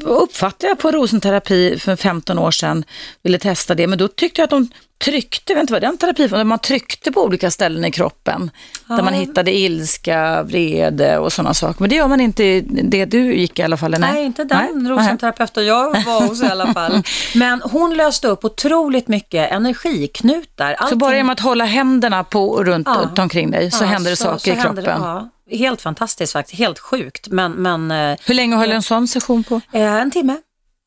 [0.04, 2.84] uppfattade jag på rosenterapi för 15 år sedan,
[3.22, 4.68] ville testa det, men då tyckte jag att de
[5.04, 8.50] tryckte, vet inte vad den terapi var, man tryckte på olika ställen i kroppen,
[8.88, 11.80] där man hittade ilska, vrede och sådana saker.
[11.80, 13.94] Men det gör man inte i det du gick i alla fall?
[13.94, 14.92] eller Nej, inte den Nej?
[14.92, 17.02] rosenterapeuten jag var hos i alla fall.
[17.34, 20.66] Men hon löste upp otroligt mycket energiknutar.
[20.66, 20.76] Nej.
[20.78, 23.22] Så Allting- bara genom att hålla händerna på runt Ja.
[23.22, 24.84] omkring dig så Ja, händer det så- saker så i kroppen?
[24.84, 27.28] det, ja, helt fantastiskt faktiskt, helt sjukt.
[27.28, 29.60] Men, men eh, Hur länge höll en sån session på?
[29.72, 30.36] Eh, en timme.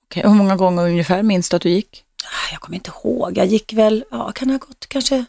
[0.10, 2.04] Okej, Hur många gånger ungefär minns du att du gick?
[2.24, 5.26] Ah, Jag kommer inte ihåg, jag gick väl, ja kan ha gått kanske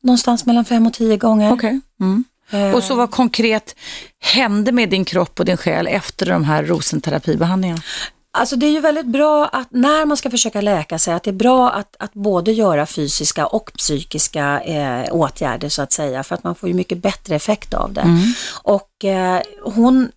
[0.00, 1.52] någonstans mellan fem och tio gånger.
[1.52, 1.80] Okej.
[2.00, 2.24] Mm.
[2.50, 3.76] Eh, Och så vad konkret
[4.20, 7.82] hände med din kropp och din själ efter de här rosenterapibehandlingarna?
[8.30, 11.30] Alltså det är ju väldigt bra att när man ska försöka läka sig, att det
[11.30, 16.34] är bra att, att både göra fysiska och psykiska eh, åtgärder så att säga, för
[16.34, 18.06] att man får ju mycket bättre effekt av det.
[18.62, 20.10] Och eh, hon,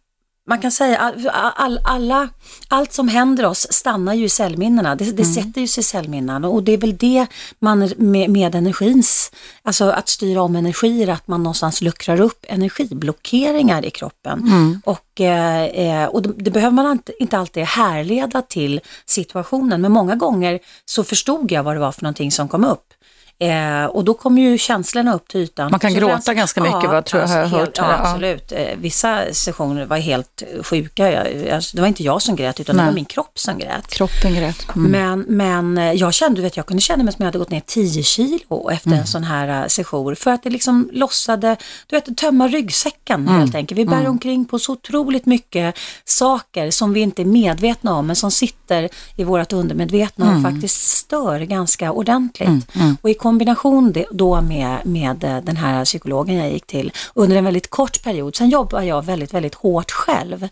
[0.50, 2.30] man kan säga all, all, alla,
[2.68, 6.46] allt som händer oss stannar ju i cellminnena, det, det sätter ju sig i cellminnen
[6.46, 7.28] och det är väl det
[7.60, 9.32] man med, med energins,
[9.64, 14.40] alltså att styra om energier, att man någonstans luckrar upp energiblockeringar i kroppen.
[14.86, 19.92] Och, eh, eh, och det, det behöver man inte, inte alltid härleda till situationen, men
[19.92, 22.94] många gånger så förstod jag vad det var för någonting som kom upp.
[23.42, 25.72] Eh, och då kommer ju känslorna upp till ytan.
[25.72, 27.78] Man kan Så gråta den- ganska mycket, vad tror jag har jag helt, hört.
[27.78, 27.98] Ja, Ja.
[27.98, 28.52] absolut.
[28.52, 31.12] Eh, vissa sessioner var helt sjuka.
[31.12, 32.84] Jag, alltså, det var inte jag som grät, utan Nej.
[32.86, 33.88] det var min kropp som grät.
[33.88, 34.68] Kroppen grät.
[34.76, 34.92] Mm.
[34.92, 37.62] Men, men eh, jag kände, vet, jag kunde känna mig som jag hade gått ner
[37.66, 39.00] 10 kilo efter Mm.
[39.00, 40.16] en sån här uh, session.
[40.16, 41.56] För att det liksom lossade,
[41.88, 43.40] du vet, tömma ryggsäcken Mm.
[43.40, 43.80] helt enkelt.
[43.80, 45.76] Vi bär omkring på så otroligt mycket
[46.06, 50.46] saker som vi inte är medvetna om, men som sitter i vårt undermedvetna Mm.
[50.46, 52.66] och faktiskt stör ganska ordentligt.
[53.02, 57.44] Och i kombination då med, med eh, den här psykologen jag gick till under en
[57.44, 58.36] väldigt kort period.
[58.36, 60.44] Sen jobbar jag väldigt, väldigt hårt själv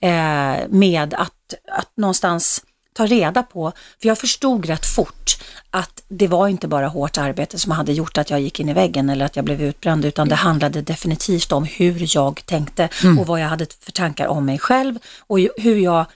[0.00, 5.38] eh, med att, att någonstans ta reda på, för jag förstod rätt fort
[5.70, 8.72] att det var inte bara hårt arbete som hade gjort att jag gick in i
[8.72, 12.88] väggen eller att jag blev utbränd, utan det handlade definitivt om hur jag tänkte
[13.18, 16.06] och vad jag hade för tankar om mig själv och hur jag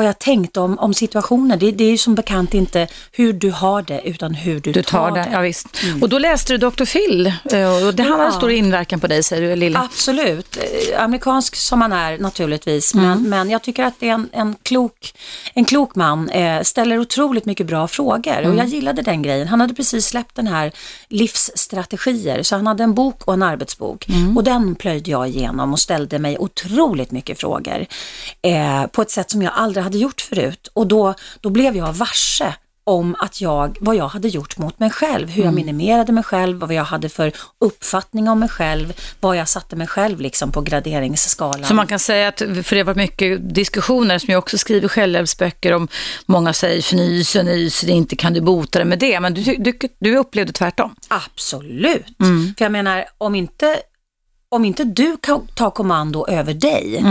[0.00, 1.58] vad jag tänkte om, om situationen.
[1.58, 4.82] Det, det är ju som bekant inte hur du har det utan hur du, Du
[4.82, 5.66] tar det, ja, visst.
[6.00, 6.84] Och då läste du Dr.
[6.84, 8.32] Phil eh, och det han hade Ja.
[8.32, 9.80] stor inverkan på dig säger du Lilla.
[9.80, 10.56] Absolut.
[10.56, 14.54] Eh, Amerikansk som man är naturligtvis, men, men jag tycker att det är en, en,
[14.62, 15.14] klok,
[15.54, 19.48] en klok man, eh, ställer otroligt mycket bra frågor och jag gillade den grejen.
[19.48, 20.72] Han hade precis släppt den här
[21.10, 24.06] livsstrategier, så han hade en bok och en arbetsbok.
[24.36, 27.86] Och den plöjde jag igenom och ställde mig otroligt mycket frågor
[28.42, 30.68] eh, på ett sätt som jag aldrig hade gjort förut.
[30.74, 34.90] Och då, då blev jag varse om att jag, vad jag hade gjort mot mig
[34.90, 39.36] själv, hur jag minimerade mig själv, vad jag hade för uppfattning om mig själv, vad
[39.36, 41.64] jag satte mig själv liksom på graderingsskalan.
[41.64, 44.88] Så man kan säga att, för det har varit mycket diskussioner som jag också skriver
[44.88, 45.88] självhjälpsböcker om,
[46.26, 49.56] många säger fnys och nys, det inte kan du bota det med det, men du,
[49.56, 50.94] du, du upplevde tvärtom.
[51.08, 52.06] Absolut.
[52.58, 53.76] För jag menar, om inte,
[54.48, 57.04] om inte du kan ta kommando över dig,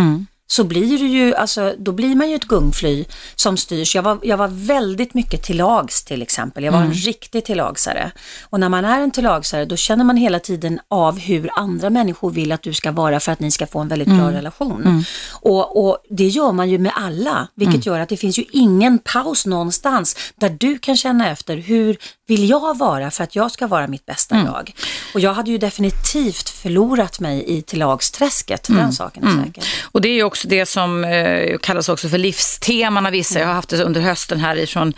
[0.51, 3.95] så blir du ju, alltså, då blir man ju ett gungfly som styrs.
[3.95, 6.63] Jag var, jag var väldigt mycket till lags till exempel.
[6.63, 8.11] Jag var en riktig tillagsare.
[8.49, 12.31] Och när man är en tillagsare då känner man hela tiden av hur andra människor
[12.31, 15.05] vill att du ska vara för att ni ska få en väldigt bra relation.
[15.31, 18.99] Och, och det gör man ju med alla, vilket gör att det finns ju ingen
[18.99, 21.97] paus någonstans där du kan känna efter hur
[22.29, 24.73] vill jag vara för att jag ska vara mitt bästa jag.
[25.13, 29.63] Och jag hade ju definitivt förlorat mig i tillagsträsket, den saken är säker.
[29.91, 33.39] Och det är ju också det som eh, kallas också för livsteman av vissa.
[33.39, 34.93] Jag har haft det under hösten här ifrån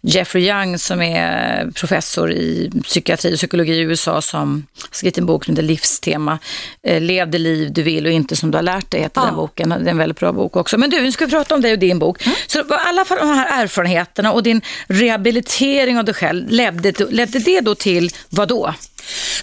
[0.00, 5.44] Jeffrey Young som är professor i psykiatri och psykologi i USA som skrivit en bok
[5.44, 6.38] som heter Livstema.
[6.82, 9.26] Eh, Lev det liv du vill och inte som du har lärt dig heter Ja.
[9.26, 9.68] den boken.
[9.68, 10.78] Det är en väldigt bra bok också.
[10.78, 12.22] Men du, nu ska vi prata om dig och din bok.
[12.46, 17.38] Så i alla fall de här erfarenheterna och din rehabilitering av dig själv, ledde, ledde
[17.38, 18.74] det då till vad då?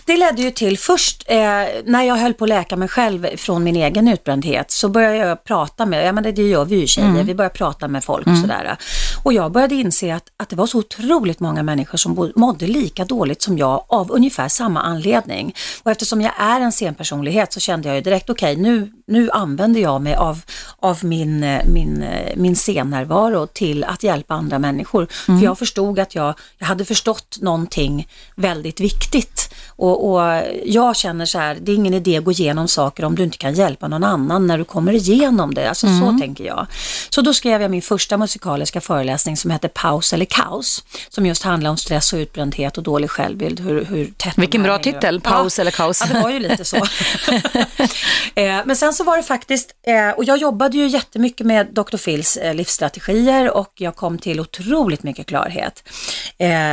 [0.05, 1.37] Det ledde ju till först eh,
[1.85, 5.43] när jag höll på att läka mig själv från min egen utbrändhet så började jag
[5.43, 8.27] prata med, ja men det, det gör vi ju tjejer, vi börjar prata med folk
[8.27, 8.77] och sådär.
[9.23, 13.05] Och jag började inse att, att det var så otroligt många människor som mådde lika
[13.05, 15.55] dåligt som jag av ungefär samma anledning.
[15.83, 19.81] Och eftersom jag är en scenpersonlighet så kände jag ju direkt, okej nu, nu använder
[19.81, 20.41] jag mig av,
[20.79, 25.07] av min, min, min scennärvaro till att hjälpa andra människor.
[25.25, 29.50] För jag förstod att jag, jag hade förstått någonting väldigt viktigt.
[29.67, 33.15] Och, och jag känner så här, det är ingen idé att gå igenom saker om
[33.15, 35.69] du inte kan hjälpa någon annan när du kommer igenom det.
[35.69, 36.67] Alltså så tänker jag.
[37.09, 40.83] Så då skrev jag min första musikaliska föreläsning som hette Paus eller kaos.
[41.09, 43.59] Som just handlar om stress och utbrändhet och dålig självbild.
[43.59, 45.21] Hur, hur tätt Vilken bra titel.
[45.21, 46.01] Paus eller kaos.
[46.01, 46.77] Ja, det var ju lite så.
[48.35, 51.97] eh, men sen så var det faktiskt, eh, och jag jobbade ju jättemycket med Dr.
[51.97, 55.83] Phils eh, livsstrategier och jag kom till otroligt mycket klarhet.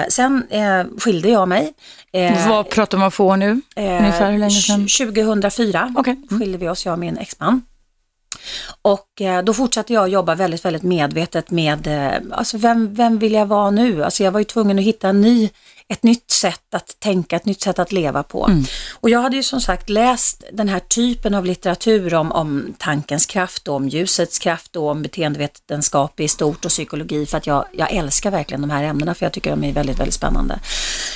[0.09, 0.47] Sen
[0.99, 1.73] skilde jag mig.
[2.13, 3.61] Eh, Vad pratar man få nu?
[3.77, 4.81] Ungefär hur länge sedan?
[4.81, 6.17] 2004 Okej.
[6.31, 6.41] Mm.
[6.41, 7.63] skilde vi oss, jag och min exman.
[8.83, 13.33] Och eh, då fortsatte jag jobba väldigt, väldigt medvetet med, eh, alltså vem, vem vill
[13.33, 14.05] jag vara nu?
[14.05, 15.51] Alltså jag var ju tvungen att hitta en ny,
[15.89, 18.47] ett nytt sätt att tänka, ett nytt sätt att leva på.
[18.47, 18.65] Mm.
[19.01, 23.27] Och jag hade ju som sagt läst den här typen av litteratur om, om tankens
[23.27, 27.65] kraft och om ljusets kraft och om beteendevetenskap i stort och psykologi för att jag,
[27.73, 30.59] jag älskar verkligen de här ämnena för jag tycker de är väldigt, väldigt spännande.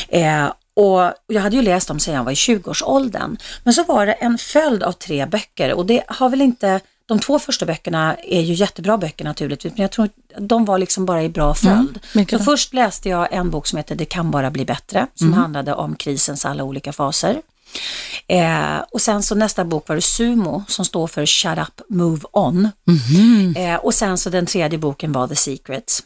[0.09, 3.37] Eh, och jag hade ju läst dem sedan jag var i 20-årsåldern.
[3.65, 7.19] Men så var det en följd av tre böcker och det har väl inte, de
[7.19, 10.13] två första böckerna är ju jättebra böcker naturligtvis, men jag tror att
[10.49, 11.99] de var liksom bara i bra följd.
[12.15, 15.33] vilka så först läste jag en bok som heter Det kan bara bli bättre, som
[15.33, 17.43] handlade om krisens alla olika faser.
[18.27, 22.21] Eh, och sen så nästa bok var det Sumo som står för Shut Up Move
[22.33, 22.69] On.
[23.57, 26.03] Eh, och sen så den tredje boken var The Secrets.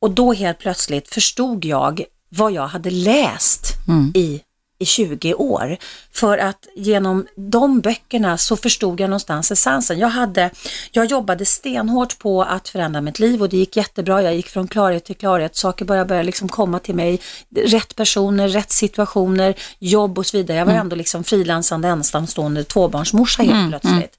[0.00, 3.74] Och då helt plötsligt förstod jag vad jag hade läst
[4.14, 4.40] i,
[4.78, 5.76] i 20 år.
[6.12, 9.98] För att genom de böckerna så förstod jag någonstans essensen.
[9.98, 10.50] Jag, hade,
[10.90, 14.22] jag jobbade stenhårt på att förändra mitt liv och det gick jättebra.
[14.22, 15.56] Jag gick från klarhet till klarhet.
[15.56, 17.20] Saker började, började liksom komma till mig.
[17.56, 20.58] Rätt personer, rätt situationer, jobb och så vidare.
[20.58, 24.18] Jag var ändå liksom frilansande ensamstående tvåbarnsmorsa helt plötsligt.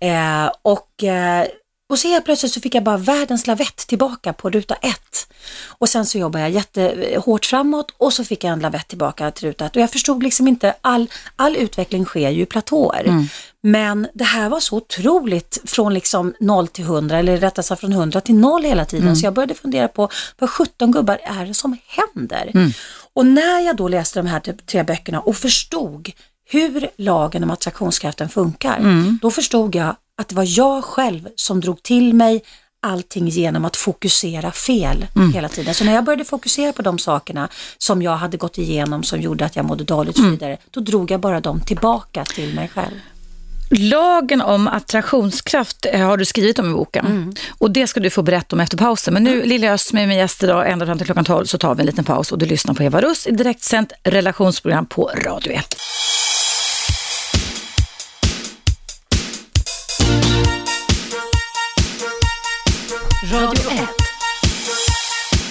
[0.00, 1.46] Eh, och, eh,
[1.92, 5.28] Och så helt plötsligt så fick jag bara världens lavett tillbaka på ruta ett.
[5.68, 9.48] Och sen så jobbade jag jättehårt framåt och så fick jag en lavett tillbaka till
[9.48, 9.76] ruta ett.
[9.76, 13.04] Och jag förstod liksom inte, all, all utveckling sker ju i platåer.
[13.04, 13.26] Mm.
[13.62, 17.92] Men det här var så otroligt från liksom 0 till 100 eller rättare sagt från
[17.92, 19.06] 100 till 0 hela tiden.
[19.06, 19.16] Mm.
[19.16, 22.50] Så jag började fundera på vad 17 gubbar är det som händer?
[22.54, 22.72] Mm.
[23.14, 26.10] Och när jag då läste de här tre böckerna och förstod
[26.44, 29.18] hur lagen om attraktionskraften funkar, mm.
[29.22, 32.42] då förstod jag att det var jag själv som drog till mig
[32.82, 35.32] allting genom att fokusera fel mm.
[35.32, 35.74] hela tiden.
[35.74, 39.44] Så när jag började fokusera på de sakerna som jag hade gått igenom som gjorde
[39.44, 40.32] att jag mådde dåligt och så mm.
[40.32, 42.94] vidare, då drog jag bara dem tillbaka till mig själv.
[43.70, 47.34] Lagen om attraktionskraft eh, har du skrivit om i boken mm.
[47.58, 49.14] och det ska du få berätta om efter pausen.
[49.14, 49.42] Men nu.
[49.42, 51.86] Lilja Öst med min gäst idag ända fram till klockan 12 så tar vi en
[51.86, 55.76] liten paus och du lyssnar på Eva Russ i direktsänt relationsprogram på Radio 1.
[63.32, 63.71] Radio 1.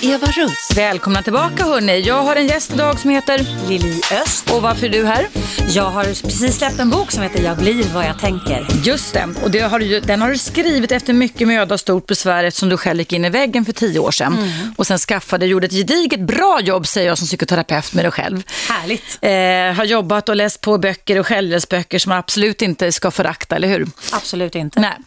[0.03, 0.71] Eva Russ.
[0.75, 1.99] Välkomna tillbaka hörni.
[1.99, 4.51] Jag har en gäst idag som heter Lili Öst.
[4.51, 5.27] Och varför är du här?
[5.69, 8.67] Jag har precis släppt en bok som heter Jag blir vad jag tänker.
[8.83, 12.05] Just det, och det har du, den har du skrivit efter mycket möda och stort
[12.07, 14.33] besvär eftersom du själv gick in i väggen för tio år sedan.
[14.33, 14.73] Mm.
[14.77, 18.43] Och sen skaffade, gjorde ett gediget bra jobb säger jag som psykoterapeut med dig själv.
[18.69, 19.17] Härligt.
[19.21, 23.55] Eh, har jobbat och läst på böcker och självhjälpsböcker som man absolut inte ska förakta,
[23.55, 23.87] eller hur?
[24.11, 24.79] Absolut inte.
[24.79, 24.97] Nej.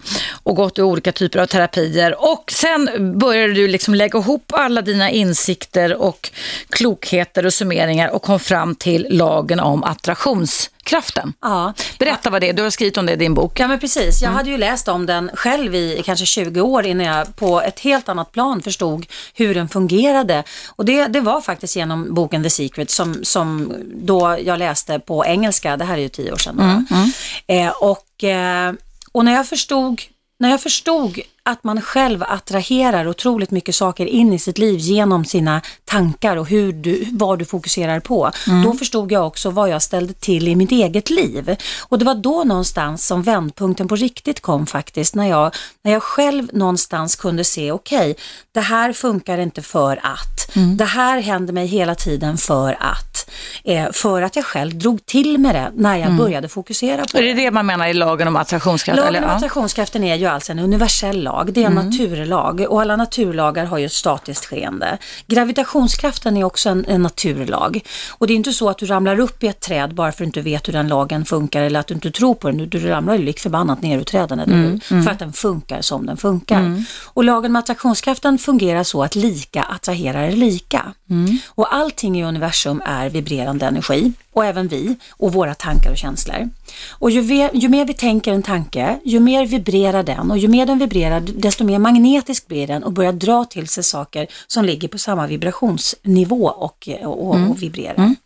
[0.43, 2.33] Och gått i olika typer av terapier.
[2.33, 6.31] Och sen började du liksom lägga ihop alla dina insikter och
[6.69, 11.33] klokheter och summeringar och kom fram till lagen om attraktionskraften.
[11.41, 11.73] Ja.
[11.99, 13.61] Berätta vad det är, du har skrivit om det i din bok.
[13.61, 14.37] Ja men precis, jag mm.
[14.37, 18.09] hade ju läst om den själv i kanske 20 år innan jag på ett helt
[18.09, 20.45] annat plan förstod hur den fungerade.
[20.69, 25.25] Och det, det var faktiskt genom boken The Secret som, som då jag läste på
[25.27, 26.61] engelska, det här är ju tio år sedan.
[26.61, 26.87] Mm.
[26.91, 27.67] Mm.
[27.67, 28.73] Eh, och, eh,
[29.13, 30.01] och när jag förstod
[30.39, 35.25] när jag förstod att man själv attraherar otroligt mycket saker in i sitt liv genom
[35.25, 38.31] sina tankar och hur du, vad du fokuserar på.
[38.47, 38.63] Mm.
[38.63, 41.57] Då förstod jag också vad jag ställde till i mitt eget liv.
[41.89, 46.03] Och det var då någonstans som vändpunkten på riktigt kom faktiskt, när jag, när jag
[46.03, 48.15] själv någonstans kunde se, okej, okay,
[48.53, 50.77] det här funkar inte för att, mm.
[50.77, 53.31] det här händer mig hela tiden för att,
[53.65, 56.17] eh, för att jag själv drog till med det när jag mm.
[56.17, 57.19] började fokusera på det.
[57.19, 58.97] Är det det man menar i lagen om attraktionskraft?
[58.97, 59.29] Lagen eller?
[59.29, 61.87] om attraktionskraften är ju alltså en universell lag, det är en mm.
[61.87, 64.99] naturlag och alla naturlagar har ju ett statiskt skeende.
[65.27, 69.45] Gravitationskraften är också en, en, naturlag och det är inte så att du ramlar upp
[69.45, 71.87] i ett träd bara för att du inte vet hur den lagen funkar eller att
[71.87, 72.59] du inte tror på den.
[72.59, 74.81] Du, du ramlar ju lik förbannat ner ur träden, eller mm.
[74.91, 75.05] Mm.
[75.05, 76.61] För att den funkar som den funkar.
[76.61, 76.85] Mm.
[77.05, 80.93] Och lagen om attraktionskraften fungerar så att lika attraherar lika.
[81.11, 81.39] Mm.
[81.49, 86.51] Och allting i universum är vibrerande energi och även vi och våra tankar och känslor.
[86.91, 90.49] Och ju, ve, ju, mer vi tänker en tanke, ju mer vibrerar den och ju
[90.49, 94.65] mer den vibrerar desto mer magnetisk blir den och börjar dra till sig saker som
[94.65, 97.51] ligger på samma vibrationsnivå och, och, mm.
[97.51, 97.95] och vibrerar.
[97.95, 98.17] Mm.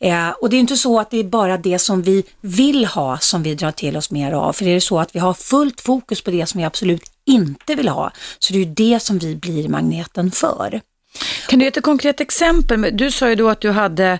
[0.00, 3.18] Eh, och det är inte så att det är bara det som vi vill ha
[3.18, 5.80] som vi drar till oss mer av, för det är så att vi har fullt
[5.80, 9.18] fokus på det som vi absolut inte vill ha, så det är ju det som
[9.18, 10.80] vi blir magneten för.
[11.48, 12.88] Kan du ge ett konkret exempel?
[12.92, 14.18] Du sa ju då att du hade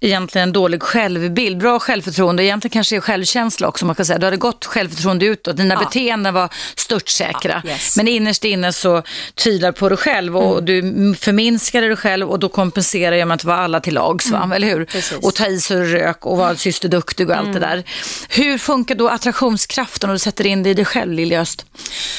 [0.00, 4.18] egentligen en dålig självbild, bra självförtroende, egentligen kanske självkänsla också man kan säga.
[4.18, 5.80] Du hade gott självförtroende utåt, dina ja.
[5.80, 7.62] beteenden var störtsäkra.
[7.64, 7.96] Ja, yes.
[7.96, 9.02] Men innerst inne så
[9.34, 11.12] tvivlar på dig själv och mm.
[11.12, 14.52] du förminskade dig själv och då kompenserar jag med att vara alla till lags, mm.
[14.52, 14.84] eller hur?
[14.84, 15.18] Precis.
[15.18, 17.60] Och ta i så du rök och vara syster duktig och allt mm.
[17.60, 17.84] det där.
[18.28, 21.66] Hur funkar då attraktionskraften om du sätter in det i dig själv, Lilja Öst?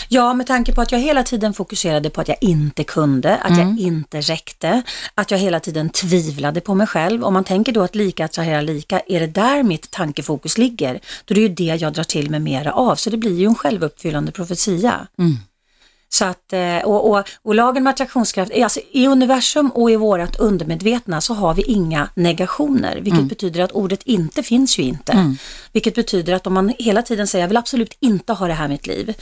[0.10, 3.52] Ja, med tanke på att jag hela tiden fokuserade på att jag inte kunde, att
[3.52, 3.80] jag mm
[4.16, 4.82] inte räckte
[5.16, 7.24] att jag hela tiden tvivlade på mig själv.
[7.24, 11.34] Om man tänker då att lika attraherar lika, är det där mitt tankefokus ligger, då
[11.34, 12.96] är det ju det jag drar till mig mera av.
[12.96, 15.08] Så det blir ju en självuppfyllande profetia.
[15.20, 15.38] Mm.
[16.10, 20.40] Så att, eh, och, och, och lagen med attraktionskraft, alltså i universum och i vårat
[20.40, 23.28] undermedvetna så har vi inga negationer, vilket mm.
[23.28, 25.12] betyder att ordet inte finns ju inte.
[25.12, 25.38] Mm.
[25.72, 28.66] Vilket betyder att om man hela tiden säger jag vill absolut inte ha det här
[28.66, 29.14] i mitt liv.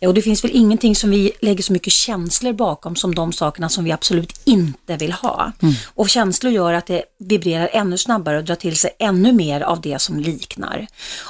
[0.00, 3.68] Och det finns väl ingenting som vi lägger så mycket känslor bakom som de sakerna
[3.68, 5.52] som vi absolut inte vill ha.
[5.62, 5.74] Mm.
[5.94, 9.80] Och känslor gör att det vibrerar ännu snabbare och drar till sig ännu mer av
[9.80, 10.86] det som liknar.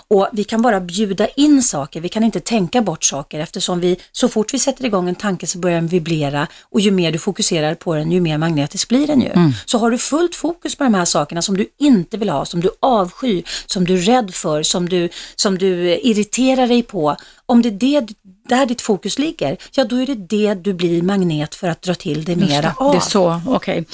[0.08, 3.96] Och vi kan bara bjuda in saker, vi kan inte tänka bort saker eftersom vi
[4.12, 7.18] så fort vi sätter igång en tanke så börjar den vibrera och ju mer du
[7.18, 9.28] fokuserar på den ju mer magnetisk blir den ju.
[9.28, 9.52] Mm.
[9.66, 12.60] Så har du fullt fokus på de här sakerna som du inte vill ha, som
[12.60, 17.16] du avskyr, som du är rädd för, som du, som du irriterar dig på.
[17.46, 18.14] Om det är det,
[18.48, 21.94] där ditt fokus ligger, ja då är det det du blir magnet för att dra
[21.94, 22.92] till dig mera av.
[22.92, 23.80] Det är så, okej.
[23.80, 23.84] Okay.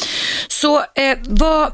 [0.48, 1.72] Så eh, vad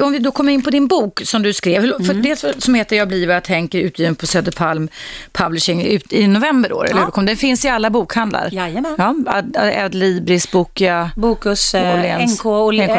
[0.00, 2.04] om vi då kommer in på din bok som du skrev, mm.
[2.04, 4.88] för det som heter Jag blir vad jag tänker, utgiven på Söderpalm
[5.32, 7.22] Publishing ut, i november då, eller ja.
[7.22, 8.48] Den finns i alla bokhandlar.
[8.52, 8.94] Jajamän.
[8.98, 12.90] Ja, Ad, Adlibris, Bokia, Bokus, eh, NK, Åhlens,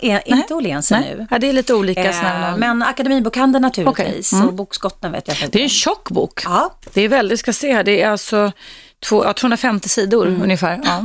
[0.00, 1.26] äh, inte Åhléns nu.
[1.30, 2.10] Ja, det är lite olika.
[2.10, 4.38] Eh, men Akademibokhandeln naturligtvis, okay.
[4.38, 4.48] mm.
[4.48, 5.50] och Bokskotten vet jag.
[5.50, 6.40] Det är en tjock bok.
[6.44, 6.74] Ja.
[6.92, 8.52] Det är väldigt, ska se här, det är alltså
[9.08, 10.42] Två, ja, 250 sidor mm.
[10.42, 10.80] ungefär.
[10.84, 11.04] Ja.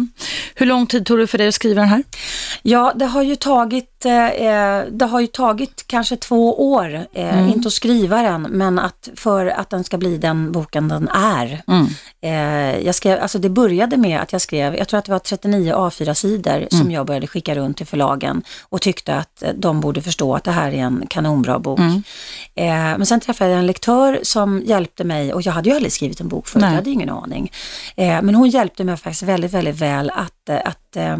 [0.56, 2.04] Hur lång tid tog det för dig att skriva den här?
[2.62, 7.50] Ja, det har ju tagit, eh, det har ju tagit kanske två år, eh, mm.
[7.50, 11.62] inte att skriva den, men att för att den ska bli den boken den är.
[11.68, 11.88] Mm.
[12.22, 15.20] Eh, jag skrev, alltså det började med att jag skrev, jag tror att det var
[15.20, 16.70] 39 A4-sidor mm.
[16.70, 20.52] som jag började skicka runt till förlagen och tyckte att de borde förstå att det
[20.52, 21.80] här är en kanonbra bok.
[21.80, 22.04] Mm.
[22.56, 25.94] Eh, men sen träffade jag en lektör som hjälpte mig och jag hade ju aldrig
[25.94, 27.52] skrivit en bok förut, jag hade ingen aning.
[27.96, 31.18] Eh, men hon hjälpte mig faktiskt väldigt, väldigt väl att, eh, att uh,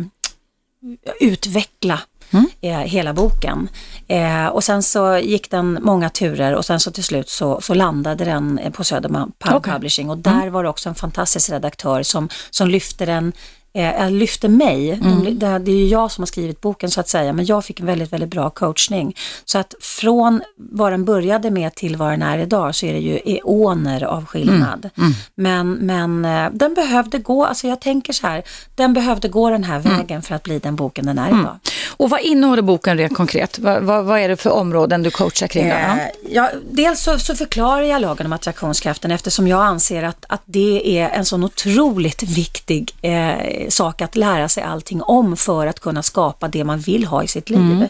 [1.20, 2.00] utveckla
[2.32, 2.46] mm.
[2.64, 3.70] uh, hela boken.
[4.12, 7.74] Uh, och sen så gick den många turer och sen så till slut så, så
[7.74, 9.74] landade den på Södermalm okay.
[9.74, 10.54] Publishing och där mm.
[10.54, 13.34] var det också en fantastisk redaktör som, som lyfte den
[13.74, 14.92] eh, lyfter mig.
[14.92, 15.24] Mm.
[15.24, 17.66] De, det, det, är ju jag som har skrivit boken så att säga, men jag
[17.66, 19.16] fick en väldigt, väldigt bra coachning.
[19.46, 23.00] Så att från vad den började med till vad den är idag så är det
[23.00, 24.90] ju eoner av skillnad.
[24.98, 25.10] Mm.
[25.10, 25.14] Mm.
[25.36, 28.44] Men, men eh, den behövde gå, alltså jag tänker så här,
[28.76, 29.98] den behövde gå den här mm.
[29.98, 31.40] vägen för att bli den boken den är mm.
[31.40, 31.60] idag.
[31.98, 33.60] Och vad innehåller boken rent konkret?
[33.60, 35.68] Vad, vad, vad, är det för områden du coachar kring?
[35.68, 35.98] Eh,
[36.30, 41.00] ja, dels så, så, förklarar jag lagen om attraktionskraften eftersom jag anser att, att det
[41.00, 46.04] är en sån otroligt viktig eh, sak att lära sig allting om för att kunna
[46.04, 47.60] skapa det man vill ha i sitt liv.
[47.60, 47.88] Mm.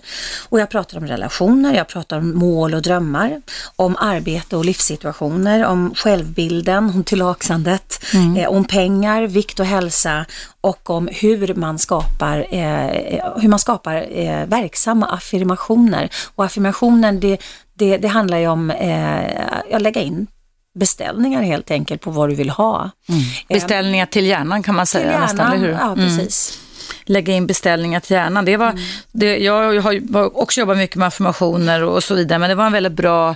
[0.50, 3.42] Och jag pratar om relationer, jag pratar om mål och drömmar,
[3.76, 8.38] om arbete och livssituationer, om självbilden, om tillaksandet, mm.
[8.38, 10.26] eh, om pengar, vikt och hälsa
[10.62, 16.10] och om hur man skapar, eh, hur man skapar eh, verksamma affirmationer.
[16.36, 17.38] Och affirmationen det,
[17.74, 20.28] det, det handlar ju om eh, att lägga in
[20.76, 22.92] beställningar helt enkelt på vad du vill ha.
[23.10, 23.22] Mm.
[23.48, 25.74] Beställningar till hjärnan kan man säga till hjärnan, nästan, eller hur?
[25.74, 25.96] Ja, mm.
[25.96, 26.60] precis.
[26.60, 26.70] Mm
[27.10, 28.46] lägga in beställningar till hjärnan.
[28.46, 28.84] Det var, mm.
[29.12, 32.72] det, jag har också jobbat mycket med affirmationer och så vidare, men det var en
[32.72, 33.36] väldigt bra,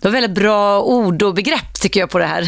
[0.00, 2.42] det var väldigt bra ord och begrepp tycker jag på det här.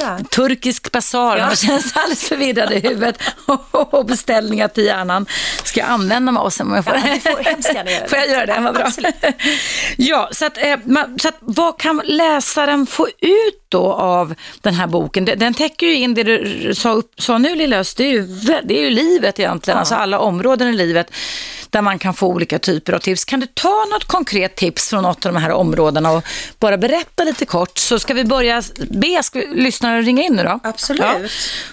[0.00, 1.46] Ja, Turkisk basar, ja.
[1.46, 3.18] man känns alldeles förvirrad i huvudet.
[3.70, 5.26] och beställningar till hjärnan.
[5.64, 6.72] Ska jag använda mig av sen?
[6.74, 8.08] Jag får, ja, får, göra det.
[8.08, 8.60] får jag göra det?
[8.60, 8.90] Vad bra.
[9.96, 10.76] ja, så att, eh,
[11.22, 15.24] så att, vad kan läsaren få ut då av den här boken?
[15.24, 18.22] Den täcker ju in det du sa, sa nu Lilla Öst, det är, ju,
[18.64, 19.78] det är ju livet egentligen.
[19.82, 21.10] Alltså alla områden i livet
[21.72, 23.24] där man kan få olika typer av tips.
[23.24, 26.24] Kan du ta något konkret tips från något av de här områdena och
[26.58, 29.22] bara berätta lite kort så ska vi börja be
[29.54, 30.60] lyssnare ringa in nu då?
[30.62, 31.02] Absolut.
[31.02, 31.18] Ja.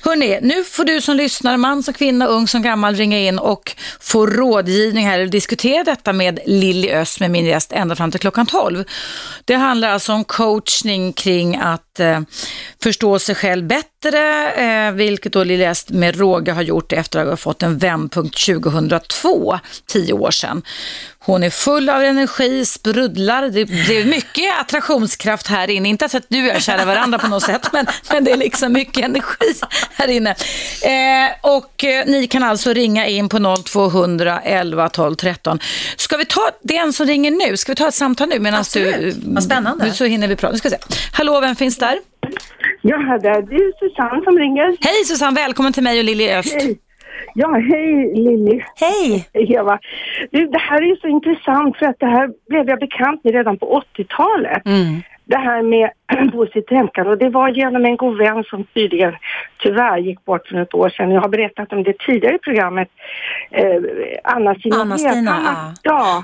[0.04, 3.76] Hörrni, nu får du som lyssnar, man som kvinna, ung som gammal, ringa in och
[4.00, 8.20] få rådgivning här eller diskutera detta med Lilly Öst med min gäst ända fram till
[8.20, 8.84] klockan 12.
[9.46, 12.20] Det handlar alltså om coachning kring att eh,
[12.84, 17.28] förstå sig själv bättre, eh, vilket då Lilly Öst med råga har gjort efter att
[17.28, 19.60] ha fått en vändpunkt 2002
[19.90, 20.62] tio år sedan.
[21.20, 23.42] Hon är full av energi, sprudlar.
[23.42, 25.90] Det, det är mycket attraktionskraft här inne.
[25.90, 28.74] Inte att du och jag kära varandra på något sätt, men, men det är liksom
[28.74, 29.54] mycket energi
[29.94, 30.30] här inne.
[30.84, 35.60] Eh, och eh, ni kan alltså ringa in på 0200 11 12 13.
[35.96, 37.58] Ska vi ta den som ringer nu?
[37.58, 39.14] Ska vi ta ett samtal nu medan du...
[39.26, 39.92] Vad spännande.
[39.94, 40.58] Så hinner vi prata.
[40.58, 40.78] Ska se.
[41.14, 42.00] Hallå, vem finns där?
[42.82, 44.78] Ja, det är Susanne som ringer.
[44.82, 46.54] Hej Susanne, välkommen till mig och Lili Öst.
[46.54, 46.80] Hej.
[47.34, 48.62] Ja, hej Lilly.
[48.76, 49.30] Hej!
[49.34, 49.80] Eva.
[50.32, 53.58] Du, det här är så intressant för att det här blev jag bekant med redan
[53.58, 54.66] på 80-talet.
[54.66, 55.02] Mm.
[55.26, 55.90] Det här med
[56.32, 59.16] positivt tänkande och det var genom en god vän som tydligen
[59.64, 61.12] tyvärr gick bort för ett år sedan.
[61.12, 62.90] Jag har berättat om det tidigare i programmet.
[63.52, 63.82] Eh,
[64.24, 65.74] Anna-Stina Anna-Stina, ja.
[65.84, 66.24] ja.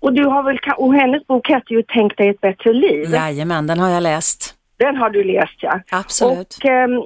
[0.00, 3.04] Och, du har väl, och hennes bok heter ju Tänk dig ett bättre liv.
[3.10, 4.57] Jajamän, den har jag läst.
[4.78, 5.80] Den har du läst ja.
[5.90, 6.58] Absolut.
[6.58, 6.98] Och, ehm,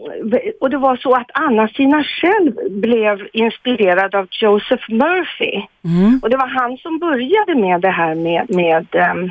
[0.60, 5.62] och det var så att Anna-Stina själv blev inspirerad av Joseph Murphy.
[5.84, 6.20] Mm.
[6.22, 9.30] Och det var han som började med det här med, med ehm,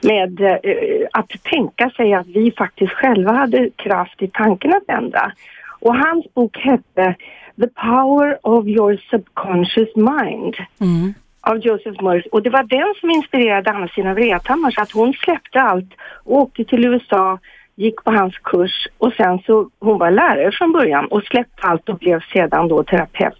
[0.00, 5.32] med uh, att tänka sig att vi faktiskt själva hade kraft i tanken att ändra.
[5.80, 7.14] Och hans bok hette
[7.60, 10.56] The Power of Your Subconscious Mind.
[10.80, 15.12] Mm av Joseph Morris och det var den som inspirerade Anna-Stina Wrethammar så att hon
[15.12, 17.38] släppte allt och åkte till USA,
[17.74, 21.88] gick på hans kurs och sen så, hon var lärare från början och släppte allt
[21.88, 23.34] och blev sedan då terapeut.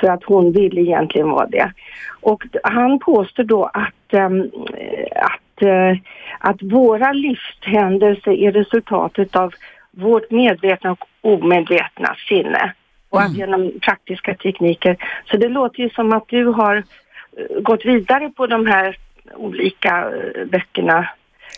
[0.00, 1.72] För att hon ville egentligen vara det.
[2.20, 4.50] Och han påstår då att, ähm,
[5.16, 5.96] att, äh,
[6.38, 9.54] att våra livshändelser är resultatet av
[9.90, 12.72] vårt medvetna och omedvetna sinne
[13.08, 13.32] och mm.
[13.32, 14.96] genom praktiska tekniker.
[15.30, 16.82] Så det låter ju som att du har
[17.62, 18.96] gått vidare på de här
[19.36, 21.08] olika eh, böckerna.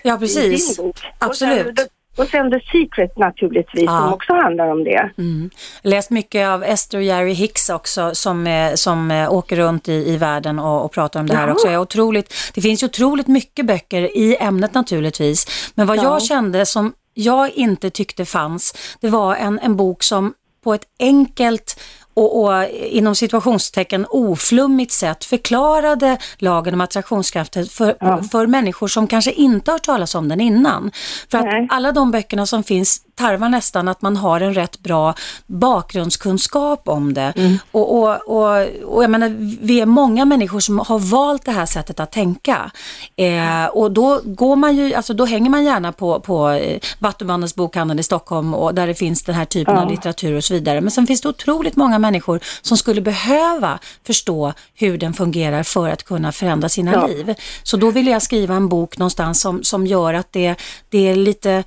[0.03, 0.81] Ja, precis.
[1.19, 1.81] Absolut.
[2.17, 4.01] Och sen, The Secret naturligtvis, Ja.
[4.01, 5.11] som också handlar om det.
[5.19, 5.51] Mm.
[5.83, 10.17] Läst mycket av Esther Jerry Hicks också som, eh, som eh, åker runt i, i
[10.17, 11.53] världen och, och pratar om det här Jaha.
[11.55, 11.69] också.
[11.71, 15.71] Jag otroligt, det finns ju otroligt mycket böcker i ämnet naturligtvis.
[15.75, 16.03] Men vad Ja.
[16.03, 20.85] jag kände som jag inte tyckte fanns, det var en, en bok som på ett
[20.99, 21.81] enkelt
[22.15, 28.23] och, och inom situationstecken oflummigt sätt förklarade lagen om attraktionskraften för, Ja.
[28.23, 30.91] för människor som kanske inte har talas om den innan.
[31.31, 31.67] För att Nej.
[31.71, 35.15] alla de böckerna som finns tarvar nästan att man har en rätt bra
[35.47, 37.33] bakgrundskunskap om det.
[37.37, 37.59] Mm.
[37.73, 39.29] Och, och, och, och jag menar,
[39.67, 42.71] vi är många människor som har valt det här sättet att tänka.
[43.17, 47.55] Eh, och då går man ju, alltså då hänger man gärna på, på eh, Vattumannens
[47.55, 49.83] bokhandel i Stockholm och där det finns den här typen Ja.
[49.83, 50.81] av litteratur och så vidare.
[50.81, 55.89] Men sen finns det otroligt många människor som skulle behöva förstå hur den fungerar för
[55.89, 57.07] att kunna förändra sina Ja.
[57.07, 57.35] liv.
[57.63, 60.55] Så då vill jag skriva en bok någonstans som, som gör att det,
[60.91, 61.65] det är lite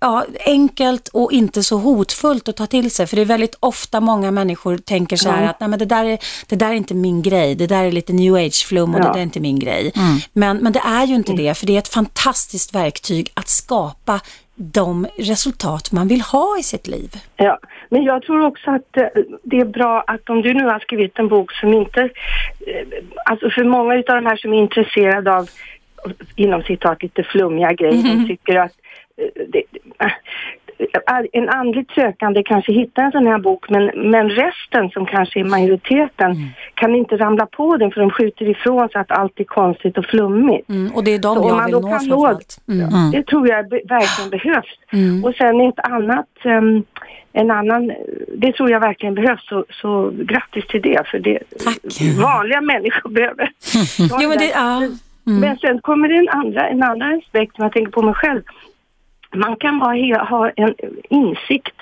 [0.00, 3.06] ja, enkelt och inte så hotfullt att ta till sig.
[3.06, 5.48] För det är väldigt ofta många människor tänker så här Ja.
[5.50, 6.18] att Nej, men det, där är,
[6.48, 9.04] det där är inte min grej, det där är lite new age-flum och Ja.
[9.04, 9.92] det där är inte min grej.
[10.32, 14.20] Men, men det är ju inte det, för det är ett fantastiskt verktyg att skapa
[14.56, 17.10] de resultat man vill ha i sitt liv.
[17.36, 19.06] Ja, men jag tror också att eh,
[19.42, 22.08] det är bra att om du nu har skrivit en bok som inte, eh,
[23.24, 25.48] alltså för många utav de här som är intresserade av,
[26.36, 28.72] inom citat, lite flummiga grejer, de tycker att
[29.16, 29.62] det,
[29.98, 30.12] eh,
[31.32, 35.44] en andligt sökande kanske hittar en sån här bok men, men resten som kanske är
[35.44, 36.36] majoriteten
[36.74, 40.04] kan inte ramla på den för de skjuter ifrån sig att allt är konstigt och
[40.04, 40.68] flummigt.
[40.68, 42.58] Mm, och det är de Så jag man vill nå framförallt.
[42.68, 43.10] Mm.
[43.10, 44.78] Det tror jag verkligen behövs.
[44.92, 45.24] Mm.
[45.24, 46.82] Och sen ett annat, ehm,
[47.32, 47.92] en annan,
[48.36, 49.48] det tror jag verkligen behövs.
[49.48, 51.76] Så, så grattis till det, för det Tack.
[52.22, 53.50] vanliga människor behöver.
[54.20, 54.76] Jo, men det, ja.
[55.26, 55.40] Mm.
[55.40, 58.42] Men sen kommer det en andra, en annan aspekt som jag tänker på mig själv.
[59.34, 60.74] Man kan bara ha en
[61.10, 61.76] insikt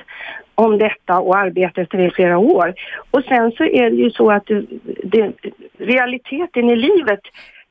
[0.55, 2.75] om detta och arbeta efter det i flera år.
[3.11, 4.67] Och sen så är det ju så att det,
[5.05, 5.33] det,
[5.79, 7.21] realiteten i livet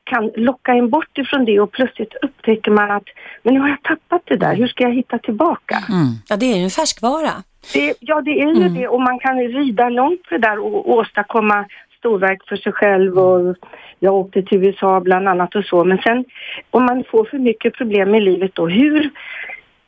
[0.04, 3.04] kan locka en bort ifrån det och plötsligt upptäcker man att
[3.42, 5.78] men nu har jag tappat det där, hur ska jag hitta tillbaka?
[6.28, 7.32] ja, det är ju en färskvara.
[7.74, 10.90] Det, ja, det är ju det och man kan rida långt på det där och
[10.90, 11.64] åstadkomma
[11.98, 13.56] storverk för sig själv och
[13.98, 15.84] jag åkte till USA bland annat och så.
[15.84, 16.24] Men sen
[16.70, 19.10] om man får för mycket problem i livet då, hur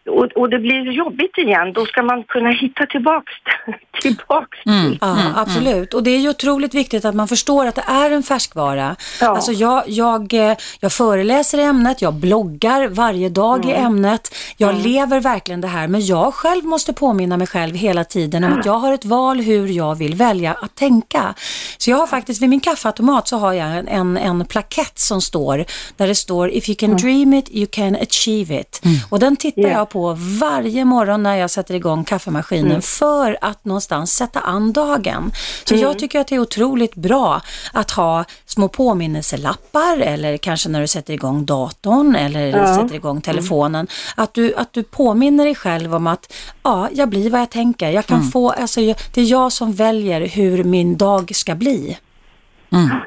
[0.08, 3.32] och, och det blir jobbigt igen, då ska man kunna hitta tillbaks,
[4.02, 4.98] tillbaks till.
[5.00, 5.94] Ja, absolut.
[5.94, 8.96] Och det är ju otroligt viktigt att man förstår att det är en färskvara.
[9.20, 9.28] Ja.
[9.28, 14.34] Alltså jag, jag, eh, jag föreläser i ämnet, jag bloggar varje dag i ämnet.
[14.56, 18.52] Jag lever verkligen det här, men jag själv måste påminna mig själv hela tiden om
[18.58, 21.34] att jag har ett val hur jag vill välja att tänka.
[21.78, 25.20] Så jag har faktiskt, vid min kaffeautomat så har jag en, en, en plakett som
[25.20, 25.64] står,
[25.96, 28.82] där det står If you can dream it, you can achieve it.
[29.10, 29.68] Och den tittar Ja.
[29.68, 29.93] jag på
[30.40, 35.32] varje morgon när jag sätter igång kaffemaskinen för att någonstans sätta an dagen.
[35.64, 37.40] Så jag tycker att det är otroligt bra
[37.72, 42.74] att ha små påminnelselappar eller kanske när du sätter igång datorn eller Ja.
[42.74, 43.86] sätter igång telefonen.
[44.16, 46.32] Att, du, att du påminner dig själv om att
[46.62, 47.90] ja, jag blir vad jag tänker.
[47.90, 48.80] Jag kan få, alltså,
[49.14, 51.98] det är jag som väljer hur min dag ska bli.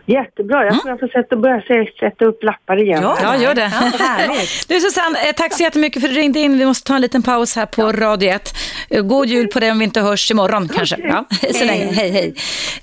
[0.05, 1.61] Jättebra, jag tror jag får sätta, börja
[1.99, 3.03] sätta upp lappar igen.
[3.03, 3.61] Ja, gör det.
[3.61, 4.67] Ja, härligt.
[4.67, 6.57] Du Susanne, eh, tack så jättemycket för att du ringde in.
[6.57, 8.55] Vi måste ta en liten paus här på Radio 1.
[8.89, 10.95] Eh, God jul på dig om vi inte hörs imorgon kanske.
[10.99, 11.85] Ja, så länge.
[11.93, 12.33] Hej,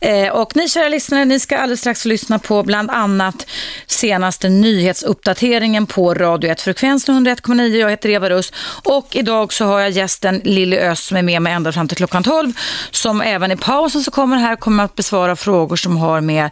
[0.01, 0.25] hej.
[0.27, 3.47] Eh, Och ni kära lyssnare, ni ska alldeles strax lyssna på bland annat
[3.87, 7.77] senaste nyhetsuppdateringen på Radio 1, frekvensen 101,9.
[7.77, 8.53] Jag heter Eva Russ
[8.85, 11.97] och idag så har jag gästen Lilly Öst som är med mig ända fram till
[11.97, 12.53] klockan 12
[12.91, 16.51] som även i pausen så kommer här kommer att besvara frågor som har med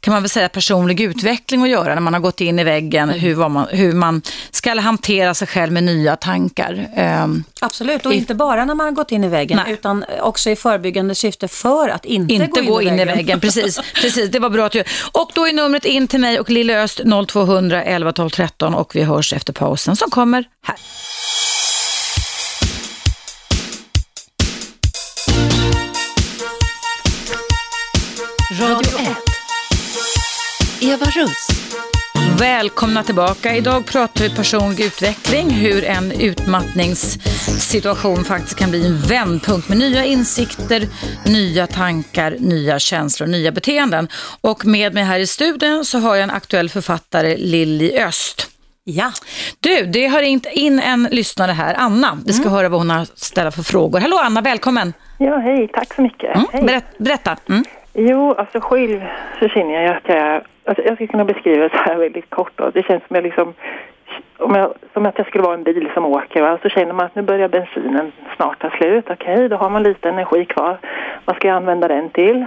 [0.00, 3.08] kan man väl säga personlig utveckling att göra när man har gått in i väggen,
[3.10, 6.88] hur, vad man, hur man ska hantera sig själv med nya tankar.
[6.96, 9.72] Ehm, Absolut, och I- inte bara när man har gått in i väggen Nej.
[9.74, 13.40] utan också i förebyggande syfte för att inte, inte gå in, i väggen.
[13.50, 14.84] Precis, precis, det var bra att du...
[15.12, 18.96] Och då är numret in till mig och Lille Öst 0200 11 12 13 och
[18.96, 20.76] vi hörs efter pausen som kommer här.
[28.60, 29.29] Radio 1.
[30.80, 31.48] Eva Russ.
[32.38, 33.54] Välkomna tillbaka.
[33.56, 40.04] Idag pratar vi personlig utveckling, hur en utmattningssituation faktiskt kan bli en vändpunkt med nya
[40.04, 40.82] insikter,
[41.26, 44.08] nya tankar, nya känslor, nya beteenden.
[44.40, 48.46] Och med mig här i studion så har jag en aktuell författare, Lilly Öst.
[48.84, 49.12] Ja,
[49.60, 52.18] Du, det har ringt in en lyssnare här, Anna.
[52.26, 54.00] Vi ska höra vad hon har ställa för frågor.
[54.00, 54.92] Hallå Anna, välkommen.
[55.18, 55.68] Ja, hej.
[55.74, 56.54] Tack så mycket.
[56.54, 56.80] Mm.
[56.98, 57.36] Berätta.
[57.48, 57.64] Mm.
[58.02, 59.00] Jo, alltså själv
[59.38, 62.52] så känner jag att jag, alltså jag skulle kunna beskriva det så här väldigt kort
[62.54, 62.70] då.
[62.70, 63.54] Det känns som jag liksom,
[64.38, 66.58] om jag, som att jag skulle vara en bil som åker va?
[66.62, 69.04] så känner man att nu börjar bensinen snart ta slut.
[69.10, 70.78] Okej, okay, då har man lite energi kvar.
[71.24, 72.46] Vad ska jag använda den till?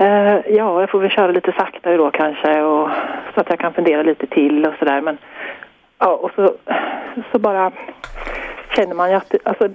[0.00, 2.90] Uh, ja, jag får väl köra lite saktare då kanske och,
[3.34, 5.00] så att jag kan fundera lite till och sådär.
[5.00, 5.18] Men
[5.98, 6.54] ja, och så,
[7.32, 7.72] så bara
[8.76, 9.68] känner man ju att alltså,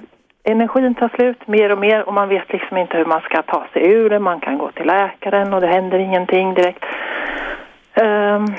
[0.43, 3.65] energin tar slut mer och mer och man vet liksom inte hur man ska ta
[3.73, 4.19] sig ur det.
[4.19, 6.85] Man kan gå till läkaren och det händer ingenting direkt.
[7.95, 8.55] Um,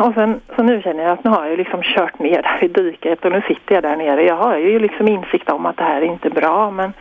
[0.00, 2.68] och sen, så nu känner jag att nu har jag liksom kört ner där i
[2.68, 4.22] diket och nu sitter jag där nere.
[4.22, 6.92] Jag har ju liksom insikt om att det här är inte bra men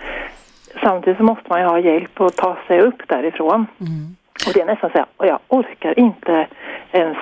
[0.84, 3.68] samtidigt så måste man ju ha hjälp att ta sig upp därifrån.
[3.80, 4.16] Mm.
[4.48, 6.48] Och det är nästan så att jag orkar inte
[6.92, 7.18] ens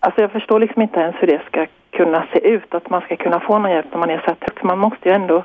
[0.00, 3.16] Alltså jag förstår liksom inte ens hur det ska kunna se ut, att man ska
[3.16, 5.44] kunna få någon hjälp när man är så här Man måste ju ändå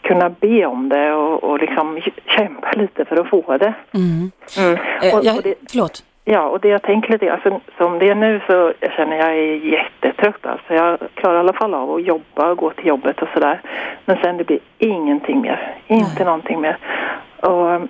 [0.00, 3.74] kunna be om det och, och liksom kämpa lite för att få det.
[3.94, 4.30] Mm.
[4.58, 4.78] Mm.
[5.02, 6.04] Eh, och, och det förlåt?
[6.24, 9.28] Ja, och det jag tänker lite, alltså, som det är nu så jag känner jag
[9.28, 10.46] är jättetrött.
[10.46, 13.60] Alltså, jag klarar i alla fall av att jobba och gå till jobbet och sådär.
[14.04, 16.24] Men sen det blir ingenting mer, inte Nej.
[16.24, 16.76] någonting mer.
[17.40, 17.88] Och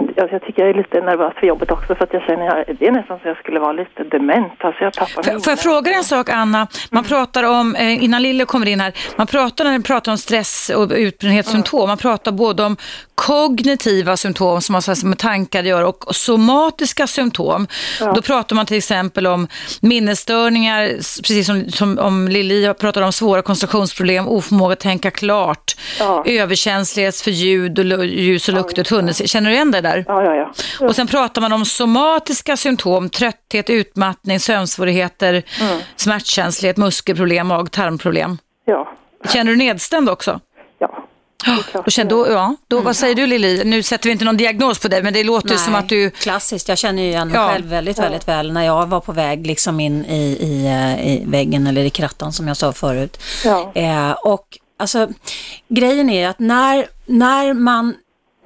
[0.00, 2.78] Alltså jag tycker jag är lite nervös för jobbet också för att jag känner att
[2.78, 4.52] det är nästan så jag skulle vara lite dement.
[4.58, 6.66] Alltså jag tappar Får, får jag fråga en sak Anna?
[6.90, 7.08] Man mm.
[7.08, 10.70] pratar om, eh, innan Lille kommer in här, man pratar när man pratar om stress
[10.76, 11.88] och utbrändhetssymptom, mm.
[11.88, 12.76] man pratar både om
[13.16, 17.66] kognitiva symptom som har med tankar att göra och somatiska symptom.
[18.00, 18.12] Ja.
[18.12, 19.48] Då pratar man till exempel om
[19.80, 26.24] minnesstörningar, precis som, som om Lili pratar om svåra koncentrationsproblem, oförmåga att tänka klart, ja.
[26.26, 29.14] överkänslighet för ljud, och ljus och lukt och tunnel.
[29.14, 30.04] Känner du igen det där?
[30.08, 30.86] Ja, ja, ja, ja.
[30.86, 35.78] Och sen pratar man om somatiska symptom, trötthet, utmattning, sömnsvårigheter, mm.
[35.96, 38.38] smärtkänslighet, muskelproblem, mag-tarmproblem.
[38.64, 38.92] Ja.
[39.32, 40.40] Känner du nedstämd också?
[41.46, 41.58] Ja.
[41.72, 43.64] Och sen då, ja, då, vad säger du Lili?
[43.64, 46.10] Nu sätter vi inte någon diagnos på dig, men det låter Nej, som att du...
[46.10, 47.48] Klassiskt, jag känner ju igen mig ja.
[47.48, 51.24] själv väldigt, väldigt väl när jag var på väg liksom in i, i, eh, i
[51.26, 53.20] väggen eller i krattan som jag sa förut.
[53.44, 53.72] Ja.
[53.74, 55.08] Eh, och alltså,
[55.68, 57.94] grejen är att när, när man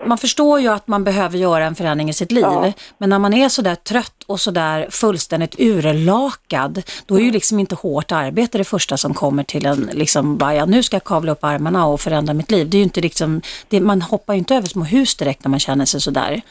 [0.06, 2.72] man förstår ju att man behöver göra en förändring i sitt liv, ja.
[2.98, 7.74] men när man är sådär trött och sådär fullständigt urlakad, då är ju liksom inte
[7.74, 11.32] hårt arbete det första som kommer till en, liksom bara, ja, nu ska jag kavla
[11.32, 12.70] upp armarna och förändra mitt liv.
[12.70, 15.50] Det är ju inte liksom, det, man hoppar ju inte över små hus direkt när
[15.50, 16.42] man känner sig sådär.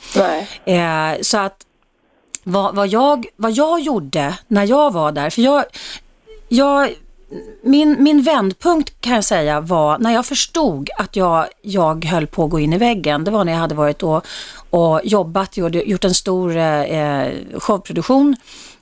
[0.66, 1.66] Eh, så att
[2.44, 5.64] vad, vad, jag, vad jag gjorde när jag var där, för jag,
[6.50, 6.90] jag
[7.62, 12.44] min, min vändpunkt kan jag säga var när jag förstod att jag, jag höll på
[12.44, 13.24] att gå in i väggen.
[13.24, 14.26] Det var när jag hade varit och,
[14.70, 17.28] och jobbat, gjort, gjort en stor eh,
[17.60, 18.36] showproduktion.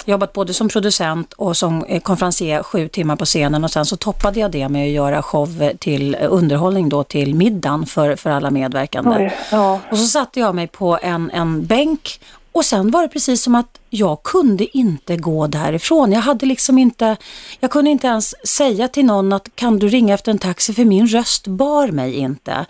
[0.05, 3.97] Jobbat både som producent och som eh, konferencier sju timmar på scenen och sen så
[3.97, 8.51] toppade jag det med att göra show till underhållning då till middagen för, för alla
[8.51, 9.17] medverkande.
[9.17, 9.79] Oj, ja.
[9.91, 12.19] Och så satte jag mig på en, en bänk
[12.57, 16.11] och sen var det precis som att jag kunde inte gå därifrån.
[16.11, 17.17] Jag hade liksom inte,
[17.59, 20.85] jag kunde inte ens säga till någon att kan du ringa efter en taxi för
[20.85, 22.65] min röst bar mig inte.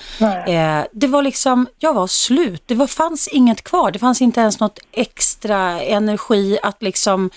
[0.47, 2.63] Eh, det var liksom, jag var slut.
[2.65, 3.91] Det var, fanns inget kvar.
[3.91, 7.29] Det fanns inte ens något extra energi att liksom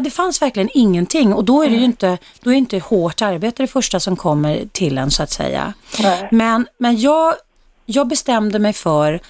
[0.00, 3.62] det fanns verkligen ingenting och då är det ju inte, då är inte hårt arbete
[3.62, 5.74] det första som kommer till en så att säga.
[6.30, 7.34] Men, men jag,
[7.86, 9.20] jag bestämde mig för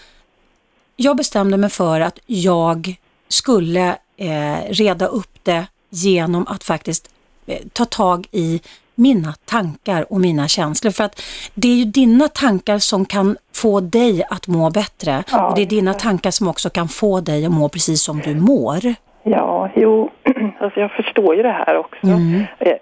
[1.03, 2.95] jag bestämde mig för att jag
[3.29, 7.15] skulle eh, reda upp det genom att faktiskt
[7.47, 8.61] eh, ta tag i
[8.95, 10.91] mina tankar och mina känslor.
[10.91, 11.23] För att
[11.55, 15.23] det är ju dina tankar som kan få dig att må bättre.
[15.33, 18.21] Ja, och det är dina tankar som också kan få dig att må precis som
[18.21, 18.81] du mår.
[19.23, 20.11] Ja, jo,
[20.61, 22.07] alltså jag förstår ju det här också.
[22.07, 22.45] Mm.
[22.59, 22.77] Eh,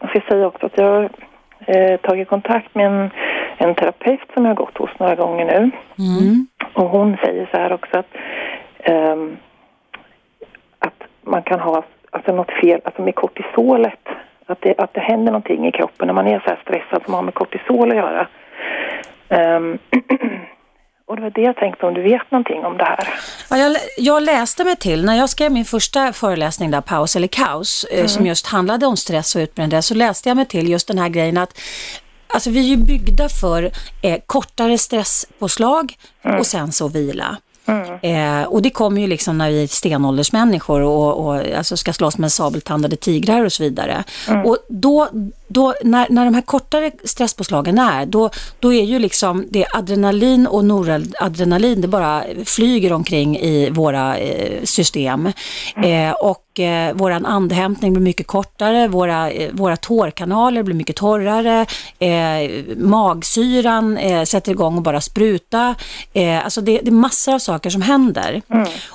[0.00, 1.10] jag ska säga också att jag
[1.70, 3.10] eh, tagit kontakt med en,
[3.56, 5.70] en terapeut som jag har gått hos några gånger nu.
[5.98, 6.46] Mm.
[6.74, 8.16] Och hon säger så här också att,
[8.88, 9.36] um,
[10.78, 14.08] att man kan ha alltså något fel alltså med kortisolet.
[14.46, 17.14] Att det, att det händer någonting i kroppen när man är så här stressad som
[17.14, 18.26] har med kortisol att göra.
[19.28, 19.78] Um,
[21.10, 23.08] och det var det jag tänkte om du vet någonting om det här.
[23.50, 27.28] Ja, jag, jag läste mig till, när jag skrev min första föreläsning där, Paus eller
[27.28, 28.08] kaos, eh, mm.
[28.08, 31.08] som just handlade om stress och utbrändhet, så läste jag mig till just den här
[31.08, 31.60] grejen att
[32.34, 33.70] Alltså vi är ju byggda för
[34.02, 36.38] eh, kortare stresspåslag mm.
[36.38, 37.36] och sen så vila.
[37.66, 37.98] Mm.
[38.02, 42.18] Eh, och det kommer ju liksom när vi är stenåldersmänniskor och, och alltså ska slåss
[42.18, 44.04] med sabeltandade tigrar och så vidare.
[44.28, 44.46] Mm.
[44.46, 45.08] Och då,
[45.52, 48.30] då, när, när de här kortare stresspåslagen är, då,
[48.60, 54.64] då är ju liksom det adrenalin och noradrenalin, det bara flyger omkring i våra eh,
[54.64, 55.26] system.
[55.84, 61.66] Eh, och eh, våran andhämtning blir mycket kortare, våra, eh, våra tårkanaler blir mycket torrare,
[61.98, 65.74] eh, magsyran eh, sätter igång och bara spruta.
[66.44, 68.42] Alltså det, det är massor av saker som händer.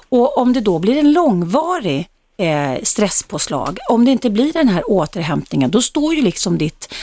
[0.09, 3.77] Och om det då blir en långvarig eh, stresspåslag.
[3.89, 6.93] Om det inte blir den här återhämtningen, då står ju liksom ditt,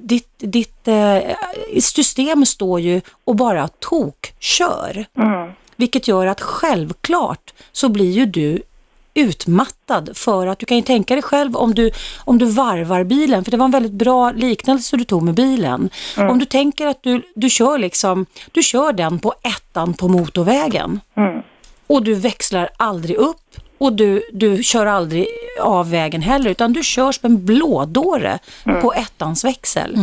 [0.00, 1.18] ditt, ditt, eh,
[1.80, 5.06] system står ju och bara tokkör.
[5.18, 5.52] Mm.
[5.76, 8.62] Vilket gör att självklart så blir ju du
[9.14, 11.90] utmattad för att du kan ju tänka dig själv om du,
[12.24, 15.90] om du varvar bilen, för det var en väldigt bra liknelse du tog med bilen.
[16.16, 21.00] Om du tänker att du, du kör liksom, du kör den på ettan på motorvägen
[21.16, 21.42] Mm.
[21.86, 25.26] och du växlar aldrig upp och du, du kör aldrig
[25.60, 28.38] av vägen heller utan du kör som en blådåre
[28.82, 29.96] på ettans växel.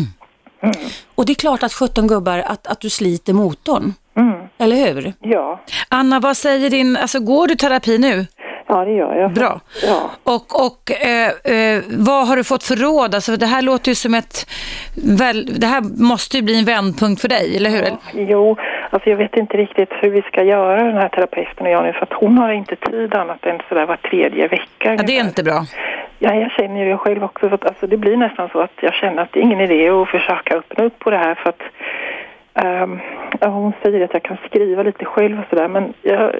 [1.15, 3.93] Och det är klart att 17 gubbar att, att du sliter motorn.
[4.17, 4.47] Mm.
[4.57, 5.13] Eller hur?
[5.19, 5.61] Ja.
[5.89, 8.25] Anna, vad säger din, alltså går du terapi nu?
[8.67, 9.33] ja, det gör jag.
[9.33, 9.59] Bra.
[9.87, 10.11] Ja.
[10.23, 13.15] Och, och eh, eh, vad har du fått för råd?
[13.15, 14.49] Alltså, det här låter ju som ett,
[14.95, 17.97] väl, det här måste ju bli en vändpunkt för dig, eller hur?
[18.13, 18.57] Jo,
[18.95, 21.93] alltså jag vet inte riktigt hur vi ska göra den här terapeuten och jag nu
[21.93, 24.95] för att hon har inte tid annat än sådär var tredje vecka.
[24.95, 25.61] Ja, det är inte bra.
[26.19, 27.49] Ja, jag känner ju själv också.
[27.49, 29.89] Så att, alltså, det blir nästan så att jag känner att det är ingen idé
[29.89, 31.61] att försöka öppna upp på det här för att
[33.39, 36.35] ja, hon säger att jag kan skriva lite själv och sådär men jag,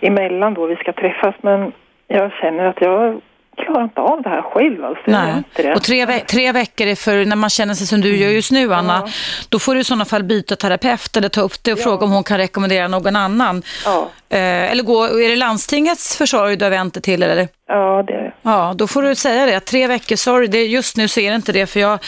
[0.00, 1.72] emellan då vi ska träffas men
[2.08, 3.20] jag känner att jag
[3.56, 5.02] klarar inte av det här själv alltså.
[5.06, 5.42] Nej.
[5.56, 5.74] det.
[5.74, 8.52] Och tre, ve- tre veckor är för när man känner sig som du gör just
[8.52, 9.08] nu, Anna.
[9.48, 12.12] Då får du i sådana fall byta terapeut eller ta upp det och fråga om
[12.12, 13.62] hon kan rekommendera någon annan.
[13.84, 17.22] Ja, Eh, eller gå, är det landstingets försorg du har vänt dig till?
[17.22, 17.48] Eller?
[17.68, 19.60] ja, det Ja, då får du säga det.
[19.60, 21.66] Tre veckor, sorry, det, just nu så är det inte det.
[21.66, 21.98] För jag,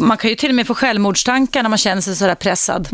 [0.00, 2.88] man kan ju till och med få självmordstankar när man känner sig sådär pressad.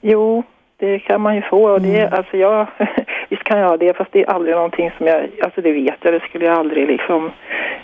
[0.00, 0.42] Jo,
[0.80, 1.70] det kan man ju få.
[1.70, 2.68] Och det, alltså jag,
[3.48, 6.20] kan jag det, fast det är aldrig någonting som jag, alltså det vet jag, det
[6.28, 7.30] skulle jag aldrig liksom.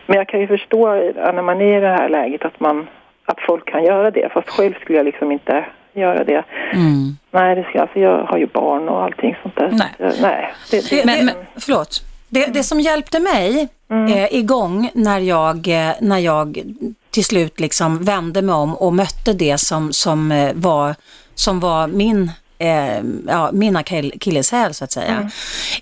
[0.06, 0.94] Men jag kan ju förstå
[1.36, 2.86] när man är i det här läget att man,
[3.24, 6.44] att folk kan göra det, fast själv skulle jag liksom inte göra det.
[6.72, 7.16] Mm.
[7.30, 9.70] Nej, det ska, alltså jag har ju barn och allting sånt där.
[9.72, 10.12] Nej.
[10.22, 10.52] Nej.
[10.70, 12.00] Det, det, Men- det, men- förlåt.
[12.28, 16.58] Det, det som hjälpte mig eh, igång när jag, eh, när jag
[17.10, 20.94] till slut liksom vände mig om och mötte det som, som, eh, var,
[21.34, 25.30] som var min Eh, ja, min akilleshäl så att säga.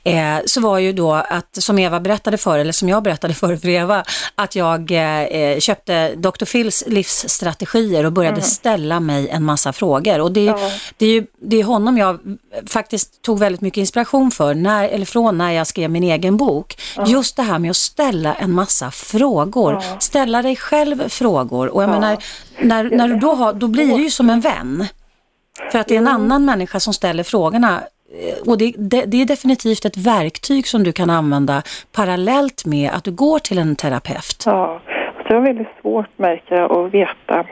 [0.04, 3.56] Eh, så var ju då att, som Eva berättade för, eller som jag berättade för
[3.56, 4.04] för Eva,
[4.34, 6.44] att jag eh, köpte Dr.
[6.44, 10.20] Phils livsstrategier och började ställa mig en massa frågor.
[10.20, 10.54] Och det, är-
[10.98, 12.18] det, är ju, det är honom jag
[12.66, 16.76] faktiskt tog väldigt mycket inspiration för, när, eller från när jag skrev min egen bok.
[17.06, 19.82] Just det här med att ställa en massa frågor.
[20.00, 21.66] Ställa dig själv frågor.
[21.68, 22.16] Och jag menar,
[22.60, 24.86] när, när du då har, då blir det ju som en vän.
[25.72, 27.80] För att det är en annan människa som ställer frågorna.
[28.20, 32.90] Eh, Och det, det, det är definitivt ett verktyg som du kan använda parallellt med
[32.90, 34.42] att du går till en terapeut.
[34.46, 34.80] Ja,
[35.28, 37.46] det var väldigt svårt märker jag att veta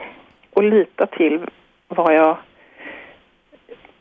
[0.53, 1.39] och lita till
[1.87, 2.37] vad jag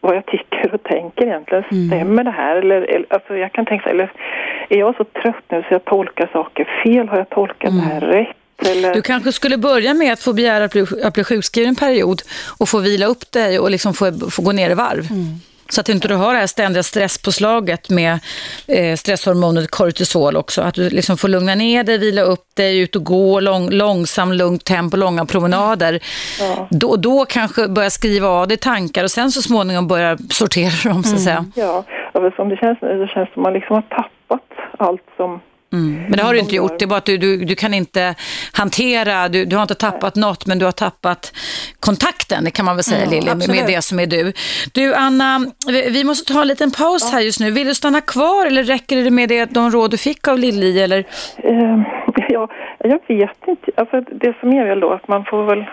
[0.02, 1.64] vad jag tycker och tänker egentligen.
[1.88, 2.56] Stämmer det här?
[2.56, 4.12] Eller, eller, alltså jag kan tänka så eller
[4.68, 7.08] är jag så trött nu så jag tolkar saker fel?
[7.08, 8.36] Har jag tolkat det här rätt?
[8.66, 8.94] Eller?
[8.94, 12.22] Du kanske skulle börja med att få begära att bli, att bli sjukskriven en period
[12.58, 15.08] och få vila upp dig och liksom få, få gå ner i varv.
[15.72, 18.18] Så att inte du har det här ständiga stresspåslaget med
[18.68, 20.62] eh, stresshormonet kortisol också.
[20.62, 24.32] Att du liksom får lugna ner dig, vila upp dig, ut och gå lång, långsam,
[24.32, 26.00] lugnt tempo, långa promenader.
[26.70, 31.02] Då, då kanske börja skriva av dig tankar och sen så småningom börja sortera dem
[31.02, 31.44] så att säga.
[31.54, 34.48] Ja, ja men som det känns nu så känns det som man liksom har tappat
[34.78, 35.40] allt som...
[35.72, 36.02] Mm.
[36.02, 38.14] Men det har du inte gjort, det är bara att du, du, du kan inte
[38.52, 41.32] hantera, du, du har inte tappat något men du har tappat
[41.80, 44.32] kontakten, kan man väl säga Lilly, med, det som är du.
[44.74, 47.50] Du Anna, vi, måste ta en liten paus här just nu.
[47.50, 50.80] Vill du stanna kvar eller räcker det med det, de råd du fick av Lilly?
[50.80, 50.98] Eller?
[51.36, 51.82] Eh,
[52.28, 52.48] ja,
[52.78, 53.70] jag vet inte.
[53.76, 55.64] Alltså, det som är väl då att man får väl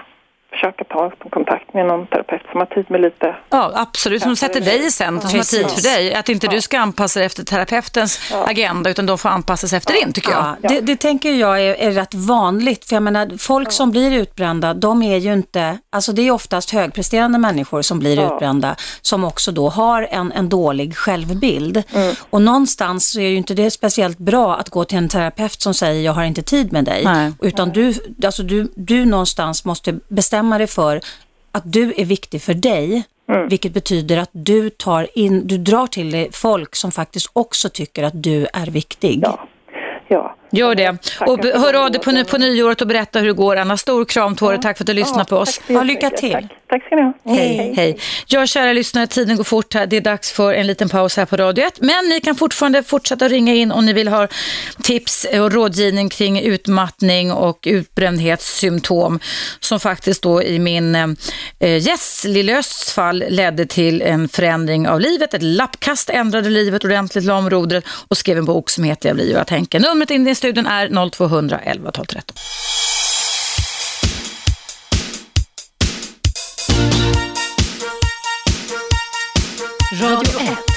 [0.52, 3.36] försöka ta kontakt med någon terapeut som har tid med lite...
[3.50, 6.14] Ja, absolut, som sätter dig i centrum, som har tid för dig.
[6.16, 9.94] Att inte du ska anpassa dig efter terapeutens agenda utan de får anpassa sig efter
[9.94, 10.56] din tycker jag.
[10.62, 12.86] Ja, det, det tänker jag är, är rätt vanligt.
[12.86, 16.72] För jag menar, folk som blir utbrända, de är ju inte, alltså det är oftast
[16.72, 18.34] högpresterande människor som blir Ja.
[18.34, 21.84] utbrända, som också då har en, en dålig självbild.
[22.30, 25.74] Och någonstans så är ju inte det speciellt bra att gå till en terapeut som
[25.74, 27.04] säger jag har inte tid med dig.
[27.04, 27.32] Nej.
[27.42, 27.94] Utan du,
[28.26, 31.02] alltså du, du någonstans måste bestämma dig för
[31.52, 33.04] att du är viktig för dig.
[33.50, 38.04] Vilket betyder att du tar in, du drar till dig folk som faktiskt också tycker
[38.04, 39.20] att du är viktig.
[39.24, 39.48] Ja,
[40.08, 40.37] ja.
[40.52, 40.98] Gör det.
[41.20, 43.56] Och hör av dig på, ny- på nyåret och berätta hur det går.
[43.56, 44.58] Anna, stor kram Tore.
[44.58, 45.62] Tack för att du lyssnar på oss.
[45.68, 46.32] Ja, lycka till.
[46.32, 46.46] Tack.
[46.70, 47.14] tack ska ni ha.
[47.26, 47.98] Hej, hej.
[48.28, 49.88] Ja, kära lyssnare, tiden går fort här.
[49.88, 51.82] Det är dags för en liten paus här på Radio 1.
[51.82, 54.28] Men ni kan fortfarande fortsätta ringa in om ni vill ha
[54.84, 59.20] tips och rådgivning kring utmattning och utbrändhetssymptom
[59.60, 65.34] som faktiskt då i min eh, Jess Lillösts fall ledde till en förändring av livet.
[65.34, 69.16] Ett lappkast ändrade livet ordentligt, la om rodret och skrev en bok som heter Jag
[69.16, 69.80] blir vad jag tänker.
[69.80, 72.36] Numret in studion är 0200 11 12 13.
[80.02, 80.77] Radio 1.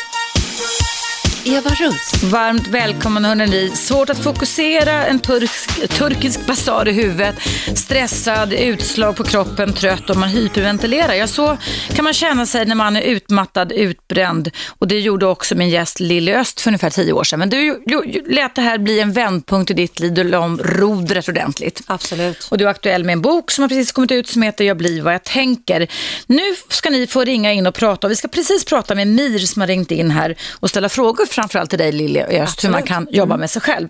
[1.45, 2.23] Eva Russ.
[2.23, 3.71] Varmt välkommen hörni.
[3.75, 5.51] Svårt att fokusera, en turk,
[5.89, 7.35] turkisk basar i huvudet,
[7.75, 11.15] stressad, utslag på kroppen, trött och man hyperventilerar.
[11.15, 11.57] Ja, så
[11.95, 14.51] kan man känna sig när man är utmattad, utbränd.
[14.79, 17.39] Och det gjorde också min gäst Lilly Öst för ungefär tio år sedan.
[17.39, 17.83] Men du
[18.27, 20.15] lät det här bli en vändpunkt i ditt liv.
[20.15, 21.83] Du la om rodret ordentligt.
[21.87, 22.49] Absolut.
[22.51, 24.77] Och du är aktuell med en bok som har precis kommit ut som heter Jag
[24.77, 25.89] blir vad jag tänker.
[26.27, 28.09] Nu ska ni få ringa in och prata.
[28.09, 31.71] Vi ska precis prata med Mir som har ringt in här och ställa frågor framförallt
[31.71, 33.89] till dig Lilja Öst, hur man kan jobba med sig själv.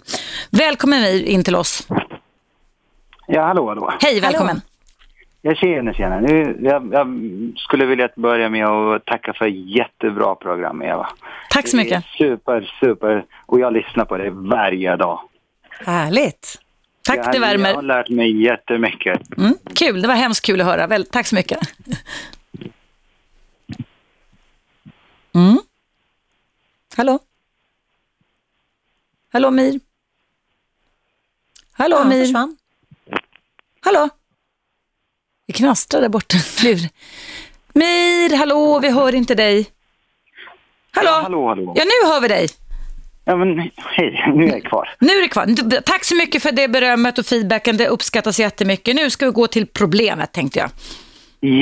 [0.50, 1.88] Välkommen in till oss.
[3.26, 3.92] Ja, hallå, hallå.
[4.00, 4.60] Hej, välkommen.
[5.42, 6.20] Jag känner, känner.
[6.20, 7.08] Nu, jag, jag
[7.56, 11.08] skulle vilja börja med att tacka för jättebra program, Eva.
[11.50, 12.04] Tack så mycket.
[12.18, 13.24] Super, super.
[13.46, 15.20] Och jag lyssnar på det varje dag.
[15.86, 16.58] Härligt.
[17.02, 17.82] Tack, jag, det Jag har värmer.
[17.82, 19.38] lärt mig jättemycket.
[19.38, 20.86] Mm, kul, det var hemskt kul att höra.
[20.86, 21.58] Väl, tack så mycket.
[25.34, 25.58] Mm.
[26.96, 27.18] Hallå?
[29.32, 29.80] Hallå Mir?
[31.72, 32.24] Hallå Ja, Mir?
[32.24, 32.56] försvann.
[33.80, 34.08] Hallå?
[35.46, 36.36] Det knastrar där borta.
[36.64, 36.88] Lur.
[37.72, 39.66] Mir, hallå, vi hör inte dig.
[40.92, 41.10] Hallå?
[41.10, 41.72] Ja, hallå, hallå.
[41.76, 42.48] Ja, nu hör vi dig.
[43.24, 44.88] Ja, men hej, nu är jag kvar.
[45.00, 45.80] Nu är det kvar.
[45.80, 47.76] Tack så mycket för det berömmet och feedbacken.
[47.76, 48.96] Det uppskattas jättemycket.
[48.96, 50.70] Nu ska vi gå till problemet, tänkte jag.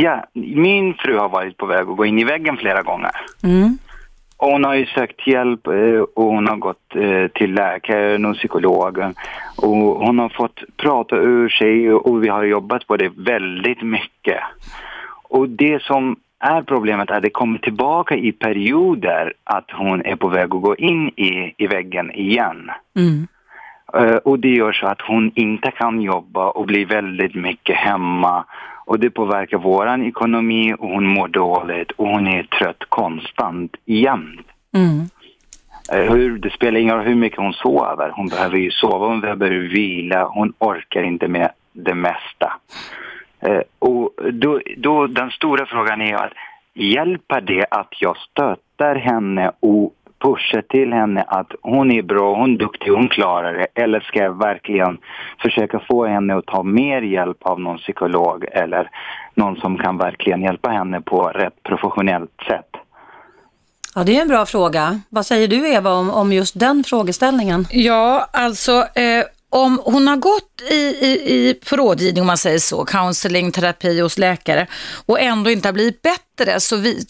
[0.03, 3.11] Ja, min fru har varit på väg att gå in i väggen flera gånger.
[3.43, 3.79] Mm.
[4.41, 9.15] Hon har ju sökt hjälp eh, och hon har gått eh, till läkaren och psykologen.
[9.57, 14.41] Och hon har fått prata ur sig och vi har jobbat på det väldigt mycket.
[15.29, 20.17] Och det som är problemet är att det kommer tillbaka i perioder att hon är
[20.17, 22.71] på väg att gå in i, i väggen igen.
[22.97, 23.27] Mm.
[23.95, 28.45] Eh, Och det gör så att hon inte kan jobba och blir väldigt mycket hemma.
[28.89, 34.47] Och det påverkar våran ekonomi och hon mår dåligt och hon är trött konstant jämt.
[34.75, 35.01] Mm.
[35.93, 38.11] Eh, Hur, det spelar ingen roll hur mycket hon sover.
[38.15, 42.53] Hon behöver ju sova, hon behöver vila, hon orkar inte med det mesta.
[43.41, 46.33] Eh, Och då, då, den stora frågan är att
[46.75, 52.55] hjälper det att jag stöttar henne och pushar till henne att hon är bra, hon
[52.55, 53.83] är duktig, hon klarar det.
[53.83, 54.99] Eller ska jag verkligen
[55.43, 58.91] försöka få henne att ta mer hjälp av någon psykolog eller
[59.35, 62.71] någon som kan verkligen hjälpa henne på rätt professionellt sätt?
[63.95, 65.01] Ja, det är en bra fråga.
[65.09, 67.67] Vad säger du Eva om, om just den frågeställningen?
[67.71, 72.85] Ja, alltså eh, om hon har gått i, i, i, rådgivning, om man säger så,
[72.85, 74.67] counseling, terapi hos läkare
[75.07, 76.28] och ändå inte har blivit bättre
[76.59, 77.07] så, vi,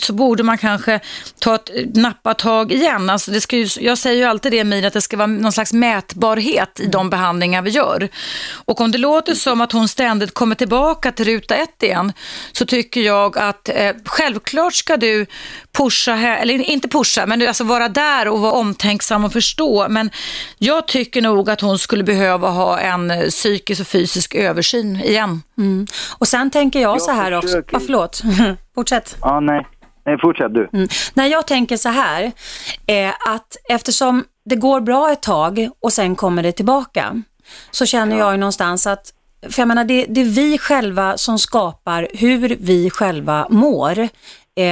[0.00, 1.00] så borde man kanske
[1.38, 3.10] ta ett nappatag igen.
[3.10, 5.52] Alltså det ska ju, jag säger ju alltid det Mir, att det ska vara någon
[5.52, 8.08] slags mätbarhet i de behandlingar vi gör.
[8.52, 12.12] Och om det låter som att hon ständigt kommer tillbaka till ruta ett igen
[12.52, 15.26] så tycker jag att eh, självklart ska du
[15.72, 19.86] pusha, eller inte pusha, men du, alltså vara där och vara omtänksam och förstå.
[19.88, 20.10] Men
[20.58, 25.42] jag tycker nog att hon skulle behöva ha en eh, psykisk och fysisk översyn igen.
[25.58, 25.86] Mm.
[26.18, 27.62] Och sen tänker jag, Jag så här också.
[27.72, 28.22] Ja, förlåt.
[28.74, 29.16] Fortsätt.
[29.20, 29.66] Ja, nej.
[30.06, 30.68] nej fortsätt du.
[30.72, 30.88] Mm.
[31.14, 32.32] Nej, jag tänker så här,
[32.86, 37.22] eh, att eftersom det går bra ett tag och sen kommer det tillbaka,
[37.70, 39.12] så känner jag ju någonstans att,
[39.50, 43.98] för jag menar det, det är vi själva som skapar hur vi själva mår.
[44.56, 44.64] Eh,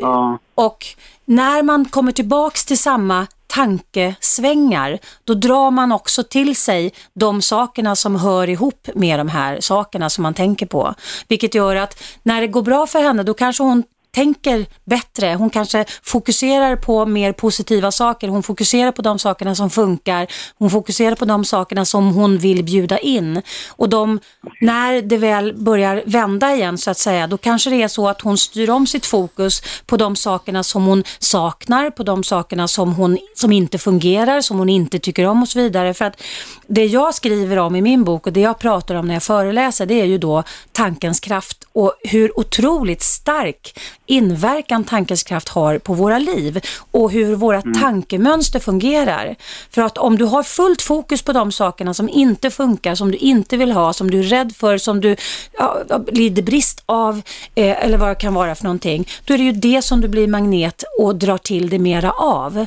[0.00, 0.38] Ja.
[0.54, 0.86] och
[1.24, 7.96] när man kommer tillbaks till samma tankesvängar, då drar man också till sig de sakerna
[7.96, 10.94] som hör ihop med de här sakerna som man tänker på.
[11.28, 13.82] Vilket gör att när det går bra för henne, då kanske hon
[14.14, 15.34] tänker bättre.
[15.34, 18.28] Hon kanske fokuserar på mer positiva saker.
[18.28, 20.26] Hon fokuserar på de sakerna som funkar.
[20.58, 23.42] Hon fokuserar på de sakerna som hon vill bjuda in.
[23.68, 24.20] Och de,
[24.60, 28.20] när det väl börjar vända igen så att säga, då kanske det är så att
[28.20, 32.92] hon styr om sitt fokus på de sakerna som hon saknar, på de sakerna som,
[32.92, 35.94] hon, som inte fungerar, som hon inte tycker om och så vidare.
[35.94, 36.22] För att
[36.66, 39.86] det jag skriver om i min bok och det jag pratar om när jag föreläser,
[39.86, 40.42] det är ju då
[40.72, 47.60] tankens kraft och hur otroligt stark inverkan tankeskraft har på våra liv och hur våra
[47.60, 47.80] mm.
[47.80, 49.36] tankemönster fungerar.
[49.70, 53.18] För att om du har fullt fokus på de sakerna som inte funkar, som du
[53.18, 55.16] inte vill ha, som du är rädd för, som du
[55.58, 55.82] ja,
[56.12, 57.22] lider brist av
[57.54, 60.08] eh, eller vad det kan vara för någonting, då är det ju det som du
[60.08, 62.66] blir magnet och drar till det mera av.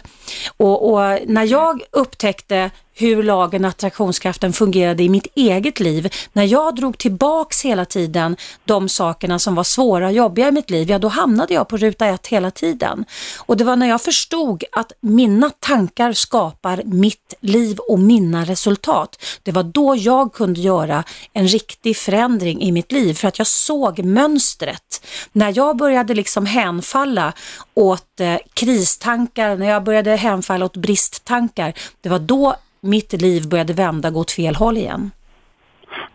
[0.57, 6.13] Och, och när jag upptäckte hur lagen attraktionskraften fungerade i mitt eget liv.
[6.33, 8.35] När jag drog tillbaks hela tiden
[8.65, 11.77] de sakerna som var svåra och jobbiga i mitt liv, ja då hamnade jag på
[11.77, 13.05] ruta ett hela tiden.
[13.37, 19.23] Och det var när jag förstod att mina tankar skapar mitt liv och mina resultat.
[19.43, 23.47] Det var då jag kunde göra en riktig förändring i mitt liv för att jag
[23.47, 25.05] såg mönstret.
[25.31, 27.33] När jag började liksom hänfalla
[27.73, 32.55] åt eh, kristankar, när jag började hänfalla åt bristtankar, det var då
[32.87, 35.11] mitt liv började vända, gå åt fel håll igen.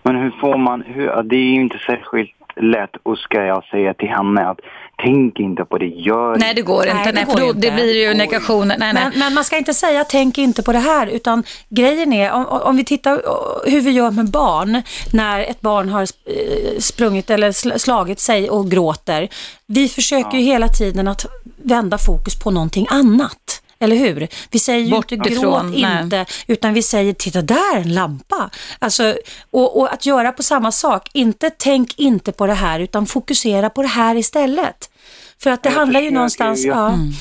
[0.03, 3.95] Men hur får man, hur, det är ju inte särskilt lätt och ska jag säga
[3.95, 4.59] till henne att
[5.03, 8.14] tänk inte på det, gör Nej det går inte, nej, för då, det blir ju
[8.14, 8.68] negation.
[8.68, 8.95] Nej, nej.
[8.95, 12.47] Men, men, man ska inte säga tänk inte på det här utan grejen är om,
[12.47, 13.23] om vi tittar
[13.70, 18.70] hur vi gör med barn när ett barn har eh, sprungit eller slagit sig och
[18.70, 19.29] gråter.
[19.66, 20.39] Vi försöker ja.
[20.39, 21.27] ju hela tiden att
[21.64, 23.61] vända fokus på någonting annat.
[23.83, 24.28] Eller hur?
[24.51, 28.51] Vi säger ju inte gråt inte, utan vi säger titta där, en lampa.
[28.78, 29.16] Alltså,
[29.51, 33.70] och, och, att göra på samma sak, inte tänk inte på det här utan fokusera
[33.70, 34.91] på det här istället.
[35.39, 36.64] För att det jag handlar ju någonstans...
[36.64, 36.89] Jag, ja.
[36.89, 37.12] Mm.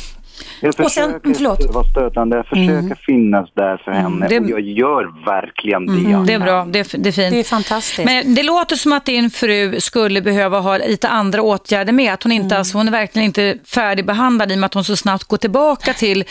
[0.59, 1.73] Jag försöker och sen, förlåt.
[1.73, 2.95] vara stötande, jag försöker mm.
[3.05, 6.79] finnas där för henne det, och jag gör verkligen det mm, Det är bra, det
[6.79, 7.31] är, det är fint.
[7.31, 8.05] Det är fantastiskt.
[8.05, 12.13] Men det låter som att din fru skulle behöva ha lite andra åtgärder med.
[12.13, 12.57] Att hon, inte, mm.
[12.57, 15.93] alltså, hon är verkligen inte färdigbehandlad i och med att hon så snabbt går tillbaka
[15.93, 16.23] till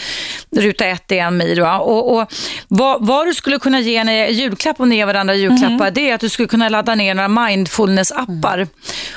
[0.51, 1.81] ruta ett igen Mir.
[1.81, 2.33] Och, och
[2.69, 5.95] vad, vad, du skulle kunna ge henne i julklapp, om ni ger varandra julklappar, mm.
[5.95, 8.55] det är att du skulle kunna ladda ner några mindfulness-appar.
[8.55, 8.69] Mm.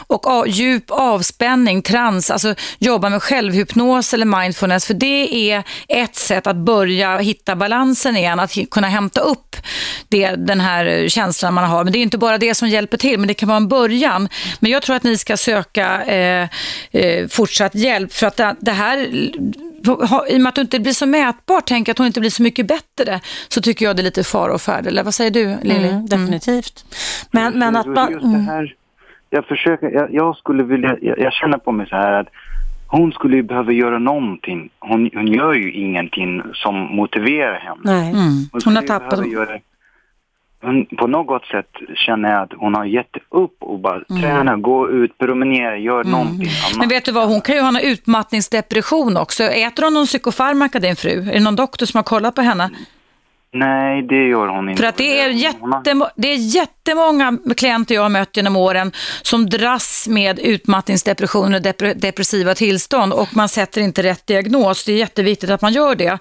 [0.07, 4.82] Och a, djup avspänning, trans, alltså jobba med självhypnos eller mindfulness.
[4.86, 9.55] För det är ett sätt att börja hitta balansen igen, att kunna hämta upp
[10.09, 11.84] det, den här känslan man har.
[11.84, 14.29] Men det är inte bara det som hjälper till, men det kan vara en början.
[14.59, 16.49] Men jag tror att ni ska söka eh,
[16.91, 18.97] eh, fortsatt hjälp för att det, det här
[20.29, 22.43] i och med att det inte blir så mätbart, tänk att hon inte blir så
[22.43, 24.88] mycket bättre, så tycker jag det är lite fara och färd.
[24.88, 25.88] Eller vad säger du, Lili?
[25.88, 26.86] Mm, definitivt.
[27.31, 28.13] Men, men att man...
[28.13, 28.67] Mm.
[29.29, 32.27] Jag försöker, jag, jag skulle vilja, jag, jag, känner på mig så här att
[32.97, 34.69] hon skulle ju behöva göra någonting.
[34.79, 37.81] Hon, hon gör ju ingenting som motiverar henne.
[37.83, 38.09] Nej.
[38.09, 38.49] Mm.
[38.51, 39.31] Hon, hon har tappat...
[39.31, 39.59] Göra,
[40.61, 44.21] hon, på något sätt känner jag att hon har gett upp och bara mm.
[44.21, 46.11] träna, gå ut, promenera, gör mm.
[46.11, 46.77] någonting annat.
[46.77, 49.43] Men vet du vad, hon kan ju ha en utmattningsdepression också.
[49.43, 51.29] Äter hon någon psykofarmaka din fru?
[51.29, 52.69] Är det någon doktor som har kollat på henne?
[53.56, 54.82] Nej, det gör hon inte.
[54.82, 58.91] För att det är, jättemo det är jättemånga klienter jag har mött genom åren
[59.22, 64.86] som dras med utmattningsdepression och dep depressiva tillstånd och man sätter inte rätt diagnos.
[64.86, 66.18] Det är jätteviktigt att man gör det.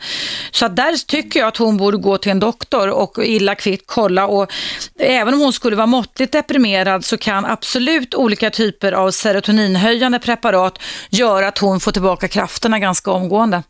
[0.50, 3.82] Så att där tycker jag att hon borde gå till en doktor och illa kvitt
[3.86, 4.52] kolla och
[4.98, 10.82] även om hon skulle vara måttligt deprimerad så kan absolut olika typer av serotoninhöjande preparat
[11.10, 13.62] göra att hon får tillbaka krafterna ganska omgående.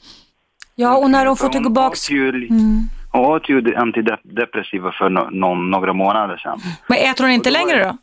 [0.75, 1.97] Ja, och när hon får tillbaka...
[2.51, 2.89] Mm.
[3.13, 6.59] Hon åt ju antidepressiva för no någon, några månader sedan.
[6.87, 7.97] Men äter hon inte längre då?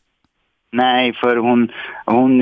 [0.71, 1.71] Nej, för hon,
[2.05, 2.41] hon,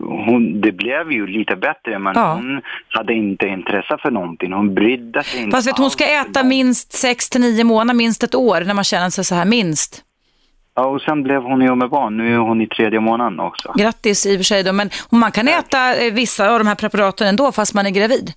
[0.00, 2.34] hon, det blev ju lite bättre men ja.
[2.34, 4.52] hon hade inte intresse för någonting.
[4.52, 8.22] Hon brydde sig inte Fast vet, hon ska äta minst 6 till 9 månader, minst
[8.22, 10.02] ett år när man känner sig så här, minst.
[10.74, 12.16] Ja, och sen blev hon ju med barn.
[12.16, 13.72] Nu är hon i tredje månaden också.
[13.76, 16.74] Grattis i och för sig då, men man kan äta eh, vissa av de här
[16.74, 18.32] preparaten ändå fast man är gravid.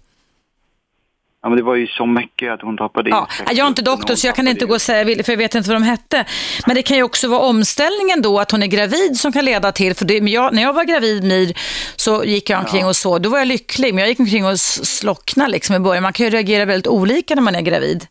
[1.42, 4.16] Ja, men det var ju så mycket att hon tappade ja, Jag är inte doktor
[4.16, 6.26] så jag kan inte gå och säga, för jag vet inte vad de hette.
[6.68, 9.72] Men det kan ju också vara omställningen då, att hon är gravid som kan leda
[9.72, 11.54] till, för det, jag, när jag var gravid Mir
[11.96, 12.88] så gick jag omkring ja.
[12.88, 16.04] och så, då var jag lycklig, men jag gick omkring och slocknade liksom i början.
[16.04, 18.08] Man kan ju reagera väldigt olika när man är gravid.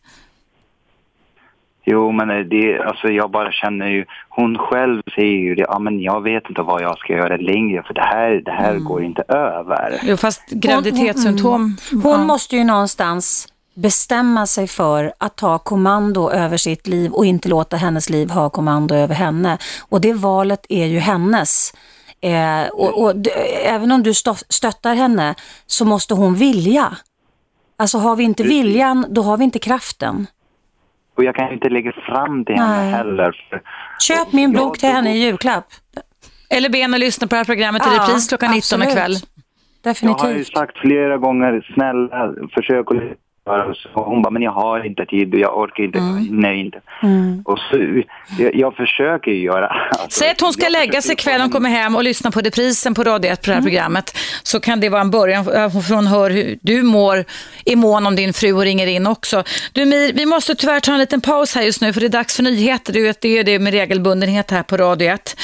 [1.91, 5.99] Jo, men det, alltså jag bara känner ju, hon själv säger ju det, ja men
[6.01, 8.83] jag vet inte vad jag ska göra längre för det här, det här mm.
[8.83, 9.99] går inte över.
[10.03, 11.51] Jo, fast graviditetssymptom.
[11.51, 16.87] Hon, hon, hon, hon måste ju någonstans bestämma sig för att ta kommando över sitt
[16.87, 19.57] liv och inte låta hennes liv ha kommando över henne.
[19.89, 21.73] Och det valet är ju hennes.
[22.21, 23.13] Eh, och, och
[23.63, 24.13] även om du
[24.49, 25.35] stöttar henne
[25.67, 26.97] så måste hon vilja.
[27.77, 30.27] Alltså har vi inte viljan, då har vi inte kraften.
[31.19, 33.35] Och jag kan inte lägga fram det henne heller.
[33.99, 35.65] Köp min bok till henne i julklapp.
[36.49, 39.15] Eller be henne lyssna på det här programmet i ja, repris klockan 19 ikväll.
[39.83, 40.21] Definitivt.
[40.21, 42.97] Jag har ju sagt flera gånger, snälla försök att
[43.75, 46.27] Så hon bara, men jag har inte tid och jag orkar inte, mm.
[46.31, 46.81] nej inte.
[47.03, 47.41] Mm.
[47.45, 48.03] Och så,
[48.39, 49.67] jag, jag försöker göra.
[49.89, 52.93] Alltså, Säg att hon ska lägga sig ikväll, hon kommer hem och lyssna på reprisen
[52.93, 53.65] på Radio 1 på det här mm.
[53.65, 54.17] programmet.
[54.43, 57.25] Så kan det vara en början, för hon hör hur du mår
[57.65, 59.43] i mån om din fru och ringer in också.
[59.73, 62.09] Du Mir, vi måste tyvärr ta en liten paus här just nu för det är
[62.09, 62.93] dags för nyheter.
[62.93, 65.35] Du vet, det är det med regelbundenhet här på Radio 1.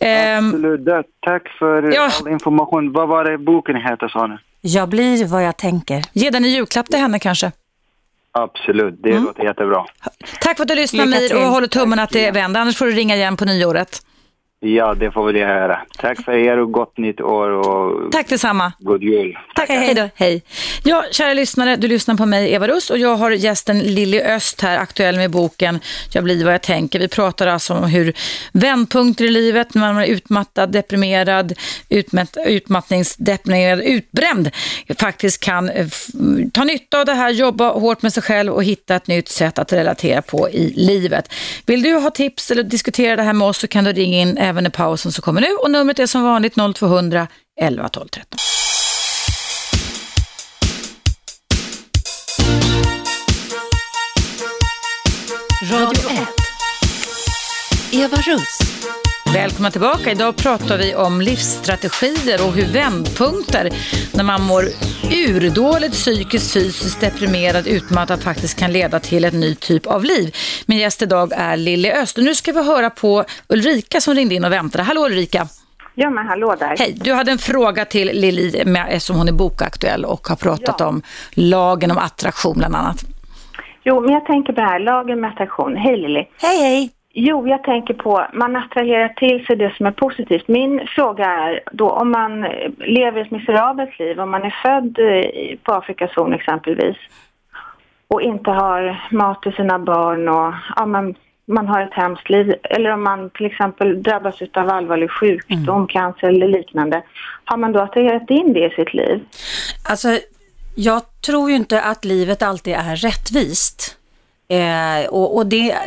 [0.00, 2.10] Ehm, Absolut, tack för ja.
[2.20, 2.92] all information.
[2.92, 4.36] Vad var det boken heter sa ni?
[4.60, 6.02] Jag blir vad jag tänker.
[6.12, 7.52] Ge den en julklapp till henne kanske?
[8.32, 9.24] Absolut, det mm.
[9.24, 9.86] låter jättebra.
[10.40, 12.60] Tack för att du lyssnar Mir och håller tummen att det vänder.
[12.60, 14.06] Annars får du ringa igen på nyåret.
[14.66, 15.80] Ja, det får väl jag höra.
[15.98, 18.72] Tack för er och gott nytt år och Tack detsamma.
[18.78, 19.38] god jul.
[19.54, 20.08] Tack, hej då.
[20.14, 20.42] Hej.
[20.84, 24.60] Ja, kära lyssnare, du lyssnar på mig, Eva Russ, och jag har gästen Lilly Öst
[24.60, 25.80] här, aktuell med boken
[26.12, 26.98] Jag blir vad jag tänker.
[26.98, 28.12] Vi pratar alltså om hur
[28.52, 31.52] vändpunkter i livet, när man är utmattad, deprimerad,
[31.88, 34.50] utmatt, utmattningsdeprimerad, utbränd,
[34.98, 35.86] faktiskt kan eh,
[36.52, 39.58] ta nytta av det här, jobba hårt med sig själv och hitta ett nytt sätt
[39.58, 41.32] att relatera på i livet.
[41.66, 44.38] Vill du ha tips eller diskutera det här med oss så kan du ringa in
[44.54, 47.26] även i pausen som kommer nu och numret är som vanligt 0200
[47.60, 48.38] 11 12 13.
[55.70, 56.28] Radio 1.
[57.92, 58.58] Eva Russ.
[59.34, 60.10] Välkomna tillbaka.
[60.10, 63.70] Idag pratar vi om livsstrategier och hur vändpunkter
[64.16, 64.62] när man mår
[65.28, 70.34] urdåligt psykiskt, fysiskt, deprimerad, utmattad faktiskt kan leda till en ny typ av liv.
[70.66, 74.34] Min gäst idag är Lilly Öst och nu ska vi höra på Ulrika som ringde
[74.34, 74.84] in och väntade.
[74.84, 75.46] Hallå Ulrika!
[75.94, 76.76] Ja men hallå där.
[76.78, 78.48] Hej, du hade en fråga till Lilly
[78.88, 80.86] eftersom hon är bokaktuell och har pratat ja.
[80.86, 83.04] om lagen om attraktion bland annat.
[83.84, 85.76] Jo, men jag tänker på det här, lagen med attraktion.
[85.76, 86.24] Hej Lilly.
[86.42, 86.90] Hej hej.
[87.16, 90.48] Jo, jag tänker på man attraherar till sig det som är positivt.
[90.48, 92.46] Min fråga är då om man
[92.78, 94.98] lever ett miserabelt liv, om man är född
[95.62, 96.96] på Afrikas horn exempelvis
[98.08, 101.14] och inte har mat till sina barn och ja, man,
[101.46, 105.86] man har ett hemskt liv eller om man till exempel drabbas av allvarlig sjukdom, mm.
[105.86, 107.02] cancer eller liknande.
[107.44, 109.24] Har man då attraherat in det i sitt liv?
[109.88, 110.08] Alltså,
[110.76, 113.98] jag tror ju inte att livet alltid är rättvist.
[114.48, 115.78] Eh, och, och det,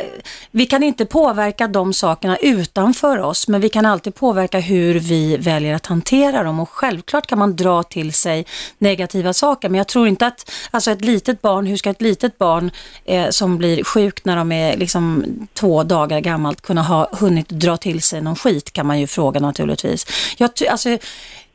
[0.50, 5.36] vi kan inte påverka de sakerna utanför oss, men vi kan alltid påverka hur vi
[5.36, 6.60] väljer att hantera dem.
[6.60, 8.46] Och självklart kan man dra till sig
[8.78, 12.38] negativa saker, men jag tror inte att alltså ett litet barn, hur ska ett litet
[12.38, 12.70] barn
[13.04, 17.76] eh, som blir sjukt när de är liksom två dagar gammalt kunna ha hunnit dra
[17.76, 20.06] till sig någon skit, kan man ju fråga naturligtvis.
[20.38, 20.98] Jag, alltså,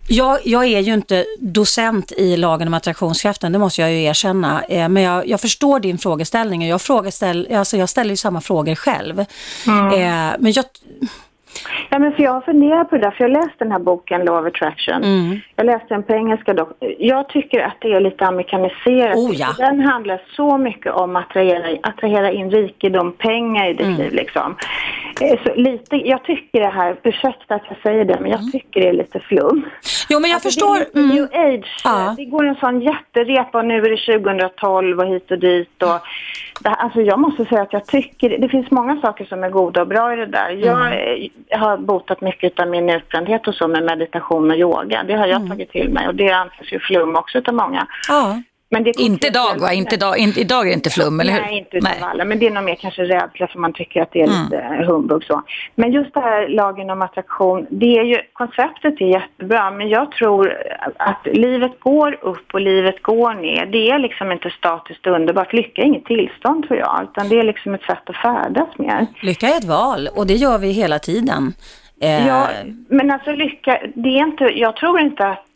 [0.08, 4.64] jag, jag, är ju inte docent i lagen om attraktionskraften, det måste jag ju erkänna.
[4.64, 8.42] Eh, men jag, jag, förstår din frågeställning och jag, frågeställ, alltså jag ställer ju samma
[8.42, 9.26] frågor själv.
[9.68, 9.88] Mm.
[9.88, 10.66] Eh, men jag,
[11.90, 14.26] Ja, men för jag har funderat på det där, för jag läste den här boken
[14.26, 15.04] Law of Attraction.
[15.04, 15.40] Mm.
[15.56, 16.70] Jag läste den på engelska dock.
[17.00, 19.16] Jag tycker att det är lite amerikaniserat.
[19.16, 19.56] Oh, ja.
[19.58, 23.98] Den handlar så mycket om att attrahera, attrahera in rikedom, pengar i ditt mm.
[23.98, 24.56] liv liksom.
[25.22, 28.52] Eh, så lite, jag tycker det här, ursäkta att jag säger det, men jag mm.
[28.52, 29.66] tycker det är lite flum.
[30.10, 30.78] Jo, men jag alltså, förstår.
[30.78, 31.16] Det är mm.
[31.16, 31.82] new age.
[31.84, 32.14] Ja.
[32.18, 35.84] Det går en sån jätterepa och nu är det 2012 och hit och dit.
[35.84, 36.00] Och,
[36.64, 39.82] det, alltså jag måste säga att jag tycker, det finns många saker som är goda
[39.82, 40.50] och bra i det där.
[40.50, 41.30] Jag mm.
[41.52, 45.04] har botat mycket av min utbrändhet och så med meditation och yoga.
[45.04, 45.50] Det har jag mm.
[45.50, 47.88] tagit till mig och det anses ju flum också av många.
[48.08, 48.42] Ja
[48.98, 49.74] inte idag va?
[49.74, 51.42] Inte idag, inte, idag är det inte flum, eller hur?
[51.42, 52.26] Nej, inte utav alla.
[52.26, 54.44] Men det är nog mer kanske rädsla för man tycker att det är mm.
[54.44, 55.42] lite humbug så.
[55.76, 60.12] Men just det här lagen om attraktion, det är ju, konceptet är jättebra men jag
[60.12, 60.54] tror
[60.98, 63.66] att livet går upp och livet går ner.
[63.66, 65.54] Det är liksom inte statiskt underbart.
[65.54, 69.08] Lycka är inget tillstånd tror jag, utan det är liksom ett sätt att färdas mer.
[69.22, 71.54] Lycka är ett val och det gör vi hela tiden.
[72.28, 72.48] Ja,
[72.90, 75.48] men alltså lycka, det är inte, jag tror inte att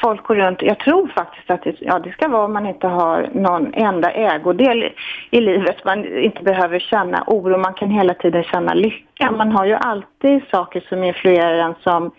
[0.00, 2.86] folk går runt, jag tror faktiskt att det, ja, det ska vara om man inte
[2.86, 4.90] har någon enda ägodel
[5.30, 5.84] i livet.
[5.84, 9.30] Man inte behöver känna oro, man kan hela tiden känna lycka.
[9.30, 12.10] Man har ju alltid saker som influerar en som,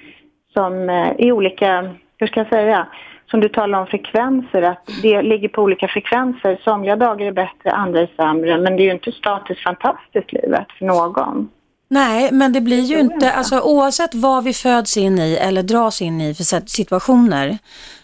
[0.53, 2.87] som eh, i olika, hur ska jag säga,
[3.25, 6.59] som du talar om frekvenser, att det ligger på olika frekvenser.
[6.63, 10.71] Somliga dagar är bättre, andra är sämre, men det är ju inte statiskt fantastiskt livet
[10.77, 11.49] för någon.
[11.93, 16.01] Nej, men det blir ju inte, alltså oavsett vad vi föds in i eller dras
[16.01, 17.57] in i för situationer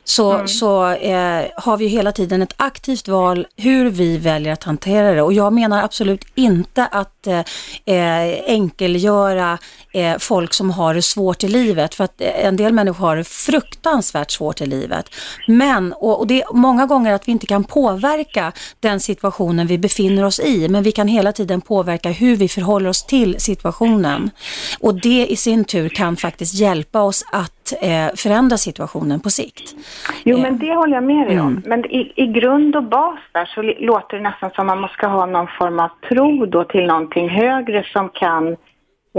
[0.10, 0.48] så, mm.
[0.48, 5.22] så eh, har vi hela tiden ett aktivt val hur vi väljer att hantera det.
[5.22, 7.40] Och jag menar absolut inte att eh,
[7.86, 9.58] eh, enkelgöra
[9.94, 11.96] eh, folk som har det svårt i livet.
[11.96, 15.06] För att eh, en del människor har det fruktansvärt svårt i livet.
[15.48, 19.78] Men, och, och det är många gånger att vi inte kan påverka den situationen vi
[19.78, 20.68] befinner oss i.
[20.70, 24.32] Men vi kan hela tiden påverka hur vi förhåller oss till situationen.
[24.80, 29.30] Och det i sin tur kan faktiskt hjälpa oss att att eh, förändra situationen på
[29.30, 29.76] sikt.
[30.24, 31.48] Jo, men det håller jag med dig om.
[31.48, 31.64] Mm.
[31.66, 35.26] Men i, i grund och bas där så låter det nästan som man måste ha
[35.26, 38.58] någon form av tro då till någonting högre som kan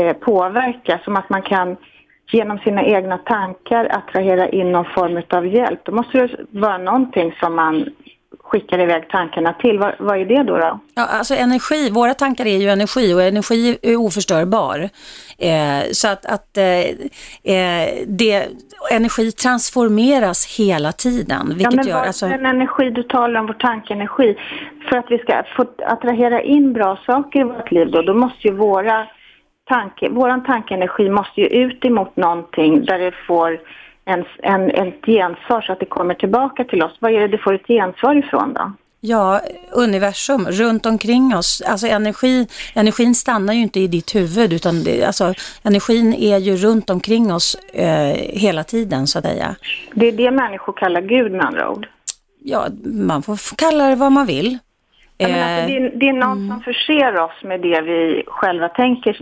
[0.00, 1.76] eh, påverka, som att man kan
[2.32, 5.80] genom sina egna tankar attrahera in någon form av hjälp.
[5.84, 7.88] Då måste det vara någonting som man
[8.38, 9.78] skickar iväg tankarna till.
[9.78, 10.58] Vad, vad, är det då?
[10.58, 10.80] då?
[10.94, 14.88] Ja, alltså energi, våra tankar är ju energi och energi är oförstörbar.
[15.38, 16.80] Eh, så att, att eh,
[17.54, 18.48] eh det,
[18.90, 21.48] energi transformeras hela tiden.
[21.48, 22.28] Vilket ja, men gör, alltså...
[22.28, 24.36] den energi du talar om, vår tankeenergi,
[24.88, 28.48] för att vi ska få attrahera in bra saker i vårt liv då, då måste
[28.48, 29.06] ju våra
[29.68, 33.60] tanke, våran tankeenergi måste ju ut emot någonting där det får
[34.10, 36.96] en, en, ett gensvar så att det kommer tillbaka till oss.
[36.98, 38.72] Vad är det du får ett gensvar ifrån då?
[39.02, 39.40] Ja,
[39.72, 41.62] universum runt omkring oss.
[41.66, 46.56] Alltså energi, energin stannar ju inte i ditt huvud utan det, alltså, energin är ju
[46.56, 49.56] runt omkring oss eh, hela tiden så att säga.
[49.94, 51.88] Det är det människor kallar Gud med andra ord?
[52.42, 54.58] Ja, man får kalla det vad man vill.
[55.22, 56.48] alltså, det, är, det är någon mm.
[56.48, 59.18] som förser oss med det vi själva tänker,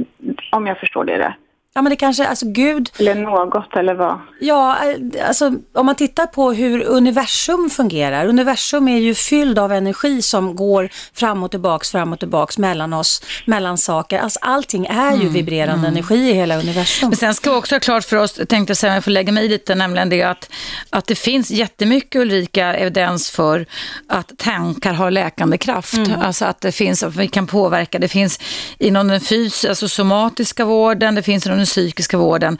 [0.53, 1.35] om jag förstår det rätt.
[1.75, 2.91] Ja men det kanske, alltså Gud...
[2.99, 4.21] Eller något eller vad?
[4.41, 4.79] Ja,
[5.27, 8.27] alltså om man tittar på hur universum fungerar.
[8.27, 12.93] Universum är ju fylld av energi som går fram och tillbaks, fram och tillbaks mellan
[12.93, 14.19] oss, mellan saker.
[14.19, 15.93] Alltså allting är ju mm, vibrerande mm.
[15.93, 17.09] energi i hela universum.
[17.09, 19.33] Men sen ska vi också ha klart för oss, tänkte jag säga, jag får lägga
[19.33, 20.51] mig i lite, nämligen det att,
[20.91, 23.67] att det finns jättemycket Ulrika evidens för
[24.09, 25.95] att tankar har läkande kraft.
[25.95, 26.21] Mm.
[26.21, 27.99] Alltså att det finns, att vi kan påverka.
[27.99, 28.41] Det finns
[28.79, 32.59] inom den fysiska, alltså somatiska vården, det finns inom den psykiska vården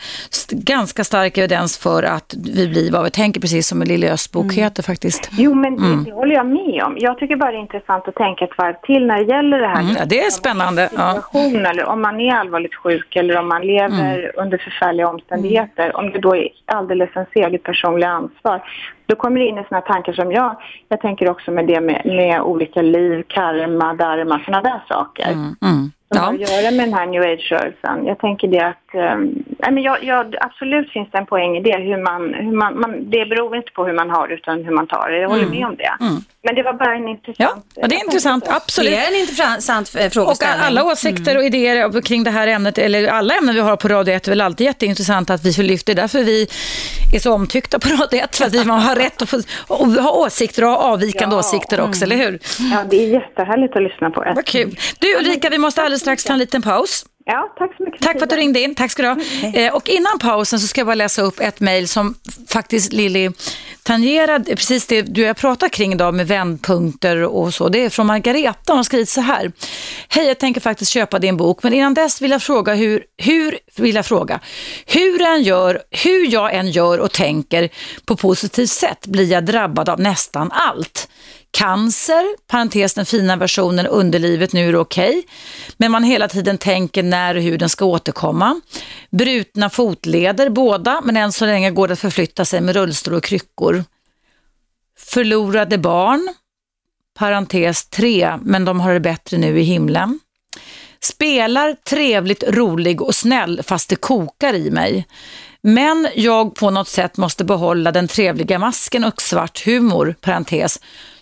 [0.51, 4.57] ganska stark evidens för att vi blir vad vi tänker, precis som Lille Östbok mm.
[4.57, 5.31] heter faktiskt.
[5.33, 6.05] Jo, men det, mm.
[6.05, 6.97] det, håller jag med om.
[6.99, 9.67] Jag tycker bara det är intressant att tänka ett varv till när det gäller det
[9.67, 9.81] här.
[9.81, 10.91] Mm, ja, det är spännande.
[10.97, 11.23] Ja.
[11.71, 14.31] Eller om man är allvarligt sjuk eller om man lever mm.
[14.37, 15.97] under förfärliga omständigheter.
[15.97, 18.63] Om det då är alldeles ens eget personliga ansvar.
[19.09, 20.57] Då kommer det in i sådana tankar som jag,
[20.89, 25.33] jag tänker också med det med, med olika liv, karma, dharma, sådana där saker.
[25.33, 26.25] Mm, mm som ja.
[26.25, 28.07] har att göra med den här new age-rörelsen.
[28.07, 31.79] Jag tänker det att, um, men jag, jag, absolut finns det en poäng i det.
[31.79, 34.87] Hur man, hur man, man, det beror inte på hur man har utan hur man
[34.87, 35.19] tar det.
[35.19, 35.59] Jag håller mm.
[35.59, 35.97] med om det.
[36.01, 36.23] Mm.
[36.43, 37.65] Men det var bara en intressant...
[37.75, 38.93] Ja, det är intressant, absolut.
[38.93, 40.61] Det är en intressant eh, frågeställning.
[40.61, 43.89] Och alla åsikter och idéer kring det här ämnet, eller alla ämnen vi har på
[43.89, 45.95] Radio 1 är väl alltid jätteintressant att vi får lyfta.
[45.95, 46.47] Det är därför vi
[47.15, 49.41] är så omtyckta på Radio 1, för att vi har rätt att få,
[50.01, 51.41] ha åsikter och ha avvikande ja.
[51.41, 52.21] åsikter också, mm.
[52.21, 52.39] eller hur?
[52.73, 54.33] Ja, det är jättehärligt att lyssna på.
[54.35, 54.79] Vad kul.
[54.99, 57.05] Du Ulrika, vi måste alldeles strax ta en liten paus.
[57.31, 58.03] Ja, tack så mycket.
[58.03, 58.75] Tack för att du ringde in.
[58.75, 59.17] Tack ska du ha.
[59.55, 62.15] Eh, och innan pausen så ska jag bara läsa upp ett mejl som
[62.49, 63.31] faktiskt Lilly
[63.83, 67.69] tangerade, precis det du har pratat kring idag med vändpunkter och så.
[67.69, 68.73] Det är från Margareta.
[68.73, 69.53] Hon har skrivit så här.
[70.09, 73.59] Hej, jag tänker faktiskt köpa din bok, men innan dess vill jag fråga hur, hur
[73.77, 74.41] vill jag fråga,
[74.87, 77.69] hur, en gör, hur jag än gör och tänker
[78.05, 81.09] på positivt sätt blir jag drabbad av nästan allt.
[81.51, 85.11] Cancer, parentes den fina versionen, underlivet, nu är det okej.
[85.11, 85.23] Okay.
[85.77, 88.61] Men man hela tiden tänker när och hur den ska återkomma.
[89.11, 93.25] Brutna fotleder, båda, men än så länge går det att förflytta sig med rullstol och
[93.25, 93.85] kryckor.
[94.99, 96.29] Förlorade barn,
[97.19, 100.21] parentes 3, men de har det bättre nu i himlen.
[101.01, 105.07] Spelar trevligt, rolig och snäll fast det kokar i mig.
[105.63, 110.81] Men jag på något sätt måste behålla den trevliga masken och svart humor, parentes,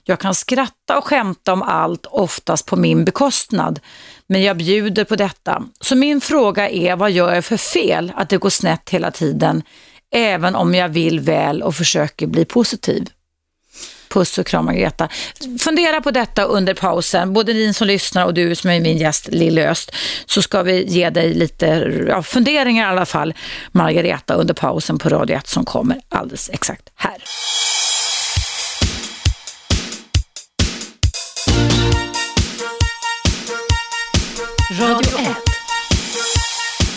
[0.09, 3.81] jag kan skratta och skämta om allt, oftast på min bekostnad,
[4.27, 5.63] men jag bjuder på detta.
[5.81, 9.63] Så min fråga är, vad gör jag för fel att det går snett hela tiden,
[10.15, 13.09] även om jag vill väl och försöker bli positiv?
[14.09, 15.09] Puss och kram Margareta.
[15.59, 19.29] Fundera på detta under pausen, både ni som lyssnar och du som är min gäst
[19.29, 19.91] Lille Öst,
[20.27, 21.67] så ska vi ge dig lite
[22.09, 23.35] ja, funderingar i alla fall,
[23.73, 27.17] Margareta, under pausen på Radio 1 som kommer alldeles exakt här.
[34.81, 35.27] Radio 1.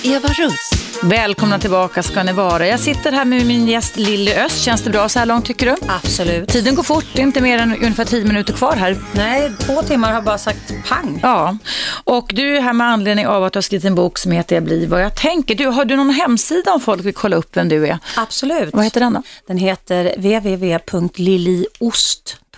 [0.03, 0.69] Eva Russ.
[1.03, 2.67] Välkomna tillbaka ska ni vara.
[2.67, 4.61] Jag sitter här med min gäst Lilly Öst.
[4.61, 5.75] Känns det bra så här långt tycker du?
[5.87, 6.49] Absolut.
[6.49, 8.97] Tiden går fort, det är inte mer än ungefär tio minuter kvar här.
[9.15, 11.19] Nej, två timmar har bara sagt pang.
[11.23, 11.57] Ja,
[12.03, 14.55] och du är här med anledning av att du har skrivit en bok som heter
[14.55, 15.55] Jag blir vad jag tänker.
[15.55, 17.99] Du, har du någon hemsida om folk vill kolla upp vem du är?
[18.17, 18.73] Absolut.
[18.73, 19.23] Vad heter den då?
[19.47, 22.48] Den heter www.liliost.se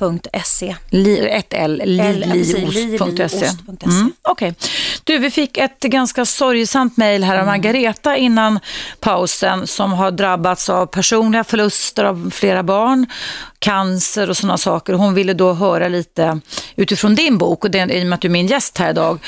[0.43, 0.75] Se.
[1.29, 3.45] Ett L, liliost.se.
[3.85, 4.49] Mm, Okej.
[4.49, 4.53] Okay.
[5.03, 7.51] Du, vi fick ett ganska sorgsamt mejl här av mm.
[7.51, 8.59] Margareta innan
[8.99, 13.05] pausen som har drabbats av personliga förluster av flera barn,
[13.59, 14.93] cancer och sådana saker.
[14.93, 16.39] Hon ville då höra lite
[16.75, 19.19] utifrån din bok och den, i och med att du är min gäst här idag,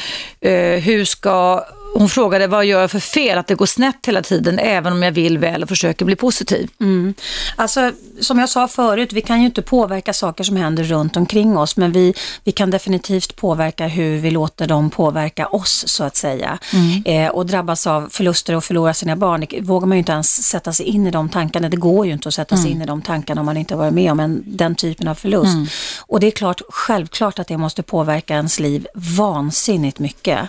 [0.41, 4.21] eh, hur ska hon frågade vad gör jag för fel, att det går snett hela
[4.21, 6.69] tiden, även om jag vill väl och försöker bli positiv.
[6.81, 7.13] Mm.
[7.55, 11.57] Alltså, som jag sa förut, vi kan ju inte påverka saker som händer runt omkring
[11.57, 12.13] oss, men vi,
[12.43, 16.57] vi kan definitivt påverka hur vi låter dem påverka oss, så att säga.
[16.73, 17.03] Mm.
[17.05, 20.47] Eh, och drabbas av förluster och förlora sina barn, det vågar man ju inte ens
[20.47, 21.69] sätta sig in i de tankarna.
[21.69, 22.75] Det går ju inte att sätta sig mm.
[22.75, 25.15] in i de tankarna om man inte har varit med om en, den typen av
[25.15, 25.53] förlust.
[25.53, 25.67] Mm.
[25.99, 30.39] Och det är klart, självklart att det måste påverka ens liv vansinnigt mycket.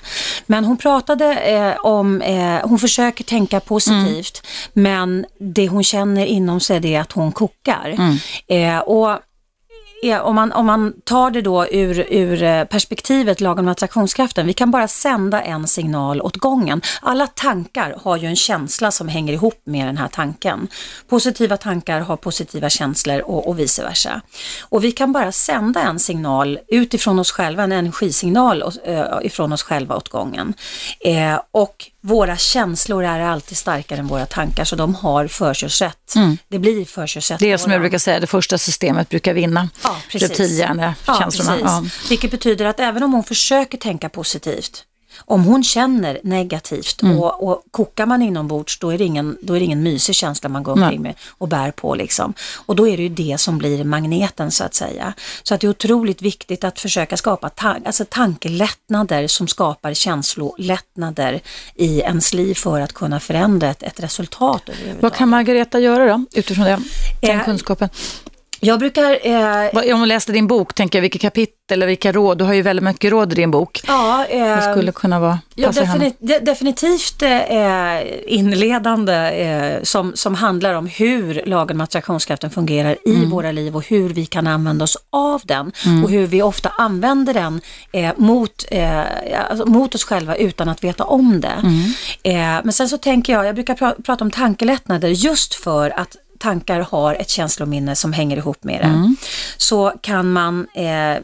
[0.47, 4.43] Men hon pratade eh, om, eh, hon försöker tänka positivt,
[4.75, 4.83] mm.
[4.83, 7.95] men det hon känner inom sig är att hon kokar.
[7.99, 8.17] Mm.
[8.47, 9.19] Eh, och
[10.13, 14.53] om man, om man tar det då ur, ur eh, perspektivet lagen om attraktionskraften, vi
[14.53, 16.83] kan bara sända en signal åt gången.
[17.03, 20.69] Alla tankar har ju en känsla som hänger ihop med den här tanken.
[21.09, 24.21] Positiva tankar har positiva känslor och, och vice versa.
[24.63, 29.63] Och vi kan bara sända en signal utifrån oss själva, en energisignal uh, ifrån oss
[29.63, 30.55] själva åt gången.
[31.01, 36.15] Eh, och våra känslor är alltid starkare än våra tankar så de har förkörsrätt.
[36.17, 36.37] Mm.
[36.49, 37.41] Det blir förkörsrätt.
[37.41, 39.69] Det är som jag brukar säga, det första systemet brukar vinna.
[39.83, 40.29] Ja, precis.
[40.29, 41.59] Reptilhjärnekänslorna.
[41.61, 41.85] Ja, ja.
[42.09, 44.85] Vilket betyder att även om hon försöker tänka positivt
[45.19, 47.19] om hon känner negativt mm.
[47.19, 50.49] och, och kokar man inombords då är, det ingen, då är det ingen mysig känsla
[50.49, 51.95] man går omkring med och bär på.
[51.95, 52.35] Liksom.
[52.67, 55.15] Och då är det ju det som blir magneten så att säga.
[55.43, 61.41] Så att det är otroligt viktigt att försöka skapa ta alltså tankelättnader som skapar känslolättnader
[61.75, 64.63] i ens liv för att kunna förändra ett, ett resultat.
[65.01, 66.81] Vad kan Margareta göra då utifrån det,
[67.21, 67.89] den eh, kunskapen?
[68.61, 69.19] Jag brukar...
[69.23, 72.39] Eh, Om du läste din bok, tänker jag, vilka kapitel eller vilka råd?
[72.39, 73.81] Du har ju väldigt mycket råd i din bok.
[73.87, 75.39] Ja, eh, det skulle kunna vara...
[75.55, 82.51] Ja, defini de, definitivt eh, inledande eh, som, som handlar om hur lagen om attraktionskraften
[82.51, 83.31] fungerar i mm.
[83.31, 86.05] våra liv och hur vi kan använda oss av den mm.
[86.05, 87.61] och hur vi ofta använder den
[87.93, 89.01] eh, mot, eh,
[89.51, 91.63] alltså, mot oss själva utan att veta om det.
[91.63, 91.85] Mm.
[92.23, 96.17] Eh, men sen så tänker jag, jag brukar pra prata om tankelättnader just för att
[96.45, 98.87] tankar har ett känslominne som hänger ihop med det.
[98.87, 99.17] Mm.
[99.57, 101.19] Så kan man eh,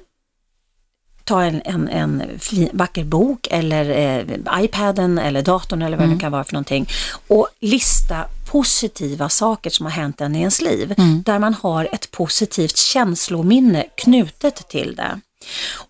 [1.24, 6.16] ta en, en, en fin, vacker bok eller eh, iPaden eller datorn eller vad mm.
[6.18, 6.88] det kan vara för någonting
[7.28, 11.22] och lista positiva saker som har hänt en i ens liv, mm.
[11.22, 15.20] där man har ett positivt känslominne knutet till det.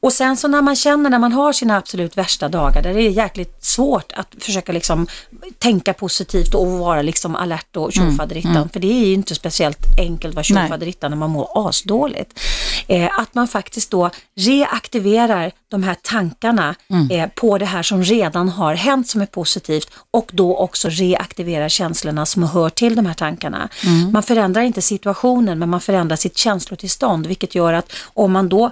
[0.01, 3.03] Och sen så när man känner när man har sina absolut värsta dagar där det
[3.03, 5.07] är jäkligt svårt att försöka liksom
[5.59, 8.51] tänka positivt och vara liksom alert och tjofaderittan.
[8.51, 8.69] Mm, mm.
[8.69, 12.41] För det är ju inte speciellt enkelt att vara tjofaderittan när man mår asdåligt.
[12.87, 17.11] Eh, att man faktiskt då reaktiverar de här tankarna mm.
[17.11, 21.69] eh, på det här som redan har hänt som är positivt och då också reaktiverar
[21.69, 23.69] känslorna som hör till de här tankarna.
[23.87, 24.13] Mm.
[24.13, 28.71] Man förändrar inte situationen men man förändrar sitt känslotillstånd vilket gör att om man då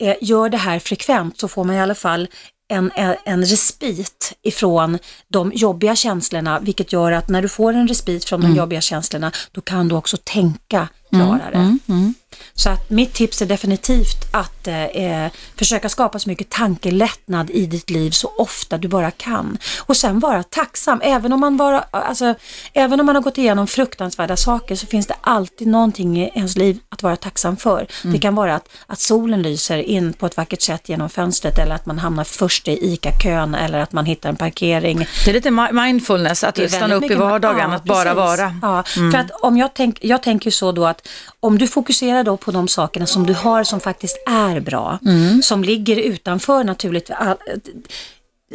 [0.00, 2.28] eh, gör det här frekvent så får man i alla fall
[2.68, 2.90] en,
[3.24, 4.98] en respit ifrån
[5.28, 8.58] de jobbiga känslorna, vilket gör att när du får en respit från de mm.
[8.58, 11.54] jobbiga känslorna, då kan du också tänka klarare.
[11.54, 12.14] Mm, mm, mm.
[12.54, 15.26] Så att mitt tips är definitivt att eh,
[15.56, 19.58] försöka skapa så mycket tankelättnad i ditt liv så ofta du bara kan.
[19.78, 22.34] Och sen vara tacksam, även om man, bara, alltså,
[22.72, 26.56] även om man har gått igenom fruktansvärda saker så finns det alltid någonting i ens
[26.56, 27.86] liv att vara tacksam för.
[28.04, 28.12] Mm.
[28.12, 31.74] Det kan vara att, att solen lyser in på ett vackert sätt genom fönstret eller
[31.74, 35.06] att man hamnar först i ICA-kön eller att man hittar en parkering.
[35.24, 38.54] Det är lite mindfulness, att stanna upp i vardagen, ja, att bara vara.
[38.62, 39.12] Ja, mm.
[39.12, 40.95] för att om jag, tänk, jag tänker så då att
[41.40, 45.42] om du fokuserar då på de sakerna som du har som faktiskt är bra, mm.
[45.42, 47.10] som ligger utanför naturligt.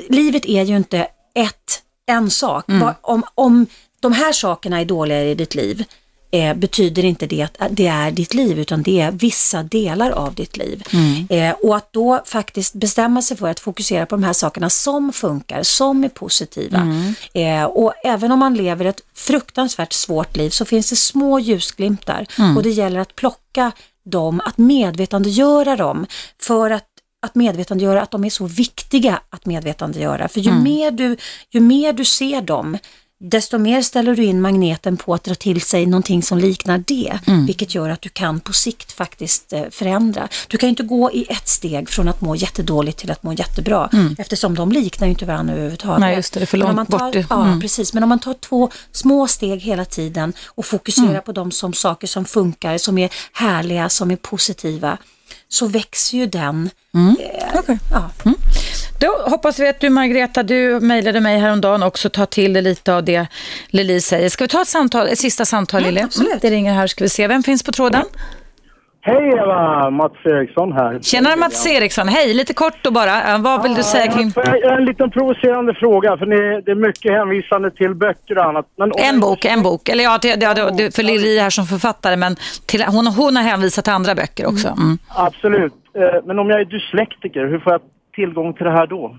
[0.09, 2.69] Livet är ju inte ett, en sak.
[2.69, 2.89] Mm.
[3.01, 3.65] Om, om
[3.99, 5.83] de här sakerna är dåliga i ditt liv,
[6.31, 10.35] eh, betyder inte det att det är ditt liv utan det är vissa delar av
[10.35, 10.83] ditt liv.
[10.93, 11.27] Mm.
[11.29, 15.13] Eh, och att då faktiskt bestämma sig för att fokusera på de här sakerna som
[15.13, 16.77] funkar, som är positiva.
[16.77, 17.13] Mm.
[17.33, 22.25] Eh, och även om man lever ett fruktansvärt svårt liv så finns det små ljusglimtar
[22.37, 22.57] mm.
[22.57, 23.71] och det gäller att plocka
[24.05, 26.05] dem, att medvetandegöra dem
[26.39, 26.85] för att
[27.23, 30.27] att medvetandegöra att de är så viktiga att medvetandegöra.
[30.27, 30.63] För ju, mm.
[30.63, 31.17] mer, du,
[31.49, 32.77] ju mer du ser dem,
[33.23, 37.19] desto mer ställer du in magneten på att dra till sig någonting som liknar det,
[37.27, 37.45] mm.
[37.45, 40.27] vilket gör att du kan på sikt faktiskt eh, förändra.
[40.47, 43.89] Du kan inte gå i ett steg från att må jättedåligt till att må jättebra,
[43.93, 44.15] mm.
[44.19, 45.99] eftersom de liknar inte varandra överhuvudtaget.
[45.99, 47.15] Nej, just det, det är för långt tar, bort.
[47.15, 47.25] Mm.
[47.29, 47.93] Ja, precis.
[47.93, 51.21] Men om man tar två små steg hela tiden och fokuserar mm.
[51.21, 54.97] på dem som saker som funkar, som är härliga, som är positiva,
[55.51, 56.69] så växer ju den.
[56.93, 57.15] Mm.
[57.19, 57.77] Eh, okay.
[57.91, 58.09] ja.
[58.25, 58.37] mm.
[58.99, 62.93] Då hoppas vi att du Margareta, du mejlade mig häromdagen också, tar till dig lite
[62.93, 63.27] av det
[63.67, 64.29] Lili säger.
[64.29, 66.05] Ska vi ta ett, samtal, ett sista samtal mm, Lili?
[66.05, 66.41] Absolut.
[66.41, 67.27] Det ringer här, ska vi se.
[67.27, 68.05] Vem finns på tråden?
[69.03, 69.89] Hej Eva!
[69.89, 70.99] Mats Eriksson här.
[71.01, 72.33] Tjenare Mats Eriksson, hej!
[72.33, 73.33] Lite kort då bara.
[73.33, 74.31] Eh, Vad vill du säga kring...
[74.35, 78.45] Jag har en liten provocerande fråga, för ni, det är mycket hänvisande till böcker och
[78.45, 78.65] annat.
[78.77, 79.89] Men En bok, en bok.
[79.89, 83.35] Eller ja, det, det, det, det, för Lili här som författare, men till, hon, hon
[83.35, 84.67] har hänvisat till andra böcker också.
[84.67, 84.97] Mm.
[85.15, 85.73] Absolut.
[85.95, 87.81] Eh, Men om jag är dyslektiker, hur får jag
[88.15, 89.15] tillgång till det här då?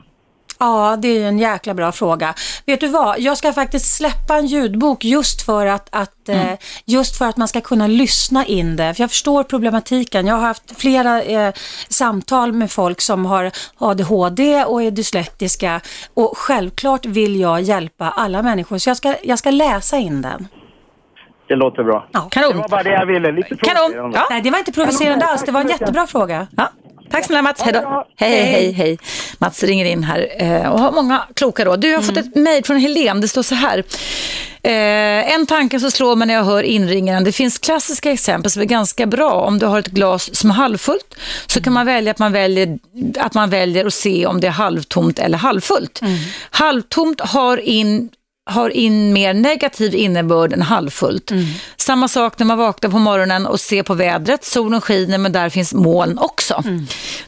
[0.62, 2.34] Ja, det är ju en jäkla bra fråga.
[2.66, 6.52] Vet du vad, jag ska faktiskt släppa en ljudbok just för att, att, eh,
[6.84, 8.94] just för att man ska kunna lyssna in det.
[8.94, 10.26] För jag förstår problematiken.
[10.26, 11.52] Jag har haft flera eh,
[11.88, 15.80] samtal med folk som har ADHD och är dyslektiska
[16.14, 18.78] och självklart vill jag hjälpa alla människor.
[18.78, 20.48] Så jag ska, jag ska läsa in den.
[21.48, 22.06] Det låter bra.
[22.12, 22.28] Ja.
[22.32, 23.32] Det var bara det jag ville.
[23.32, 24.12] Lite Kanon!
[24.14, 24.26] Ja.
[24.30, 25.42] Nej, det var inte provocerande alls.
[25.42, 26.46] Det var en jättebra fråga.
[26.56, 26.68] Ja.
[27.12, 28.06] Tack snälla Mats, hej då.
[28.16, 28.98] Hej, hej, hej.
[29.38, 31.80] Mats ringer in här eh, och har många kloka råd.
[31.80, 33.84] Du jag har fått ett mejl från Helene, det står så här.
[34.62, 38.62] Eh, en tanke som slår mig när jag hör inringaren, det finns klassiska exempel som
[38.62, 39.32] är ganska bra.
[39.32, 41.14] Om du har ett glas som är halvfullt
[41.46, 42.78] så kan man välja att man väljer
[43.18, 46.00] att man väljer att se om det är halvtomt eller halvfullt.
[46.50, 48.10] Halvtomt har in
[48.50, 51.30] har in mer negativ innebörd än halvfullt.
[51.76, 54.44] Samma sak när man vaknar på morgonen och ser på vädret.
[54.44, 56.62] Solen skiner men där finns moln också.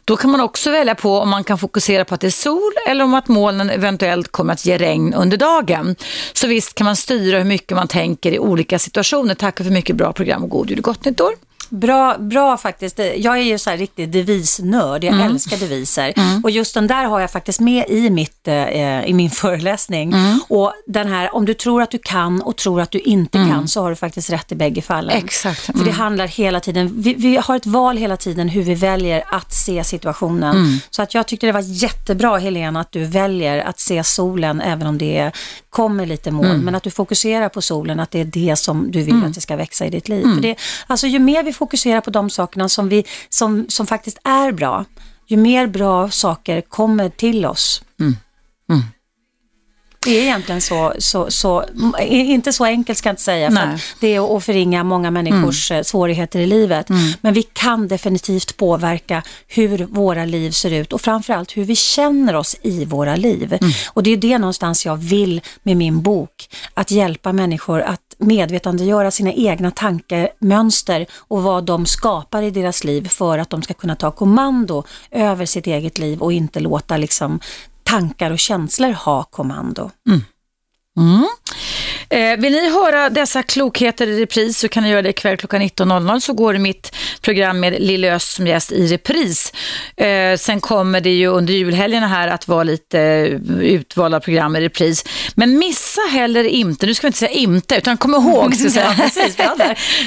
[0.05, 2.73] Då kan man också välja på om man kan fokusera på att det är sol
[2.89, 5.97] eller om att molnen eventuellt kommer att ge regn under dagen.
[6.33, 9.35] Så visst kan man styra hur mycket man tänker i olika situationer.
[9.35, 11.35] Tack för mycket bra program och god jul och gott nytt år.
[11.75, 12.99] Bra, bra faktiskt.
[12.99, 15.05] Jag är ju så här riktig devisnörd.
[15.05, 16.15] Jag älskar deviser.
[16.43, 20.15] Och just den där har jag faktiskt med i, mitt, eh, i min föreläsning.
[20.49, 23.69] Och den här, om du tror att du kan och tror att du inte kan
[23.69, 25.17] så har du faktiskt rätt i bägge fallen.
[25.17, 25.61] Exakt.
[25.61, 29.25] För det handlar hela tiden, vi, vi har ett val hela tiden hur vi väljer
[29.31, 30.81] att se situationen.
[30.91, 34.87] Så att jag tyckte det var jättebra Helena att du väljer att se solen även
[34.87, 35.33] om det
[35.75, 36.65] kommer lite moln.
[36.65, 39.41] Men att du fokuserar på solen, att det är det som du vill att det
[39.41, 40.23] ska växa i ditt liv.
[40.35, 40.57] För det,
[40.87, 44.85] alltså ju mer vi fokuserar på de sakerna som, vi, som, som faktiskt är bra,
[45.27, 47.83] ju mer bra saker kommer till oss.
[50.05, 51.65] Det är egentligen så, så, så,
[52.09, 55.83] inte så enkelt ska jag inte säga, för det är att förringa många människors eh,
[55.83, 56.89] svårigheter i livet.
[57.21, 62.37] Men vi kan definitivt påverka hur våra liv ser ut och framförallt hur vi känner
[62.37, 63.59] oss i våra liv.
[63.89, 69.11] Och det är det någonstans jag vill med min bok, att hjälpa människor att medvetandegöra
[69.11, 73.97] sina egna tankemönster och vad de skapar i deras liv för att de ska kunna
[73.97, 77.41] ta kommando över sitt eget liv och inte låta liksom
[77.85, 79.91] tankar och känslor ha kommando.
[80.09, 80.25] Mm.
[80.99, 81.29] Mm.
[82.09, 85.63] Eh, vill ni höra dessa klokheter i repris så kan ni göra det ikväll klockan
[85.63, 89.53] 19.00 så går mitt program med Lille Öst som gäst i repris.
[89.97, 94.61] Eh, sen kommer det ju under julhelgerna här att vara lite eh, utvalda program i
[94.61, 95.05] repris.
[95.35, 98.85] Men missa heller inte, nu ska vi inte säga inte, utan kom ihåg, ska säga.
[98.99, 99.37] Ja, precis.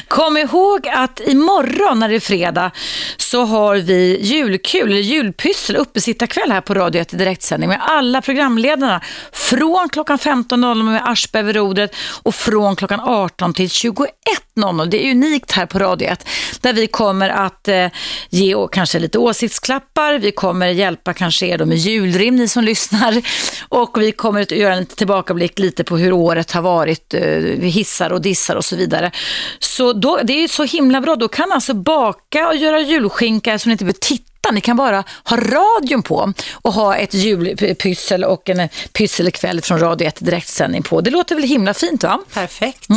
[0.08, 2.72] Kom ihåg att imorgon när det är fredag
[3.18, 8.22] så har vi julkul, eller julpyssel, uppesittarkväll här på Radio 1 i direktsändning med alla
[8.22, 9.02] programledarna
[9.32, 11.87] från klockan 15.00 med Aschberg vid rodret
[12.24, 14.86] och från klockan 18 till 21.00.
[14.86, 16.28] Det är unikt här på Radio 1
[16.62, 17.88] där vi kommer att eh,
[18.30, 23.22] ge kanske lite åsiktsklappar, vi kommer hjälpa kanske er då med julrim, ni som lyssnar
[23.70, 27.68] och vi kommer att göra en tillbakablick lite på hur året har varit, eh, vi
[27.68, 29.12] hissar och dissar och så vidare.
[29.60, 32.80] Så då, det är ju så himla bra, då kan man alltså baka och göra
[32.80, 37.14] julskinka så ni inte behöver titta ni kan bara ha radion på och ha ett
[37.14, 41.02] julpyssel och en pysselkväll från Radio 1 direktsändning på.
[41.02, 42.20] Det låter väl himla fint va?
[42.34, 42.88] Perfekt.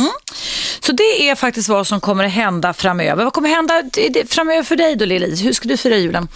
[0.79, 3.23] Så det är faktiskt vad som kommer att hända framöver.
[3.23, 3.83] Vad kommer att hända
[4.27, 5.43] framöver för dig då Lili?
[5.43, 6.27] Hur ska du fira julen?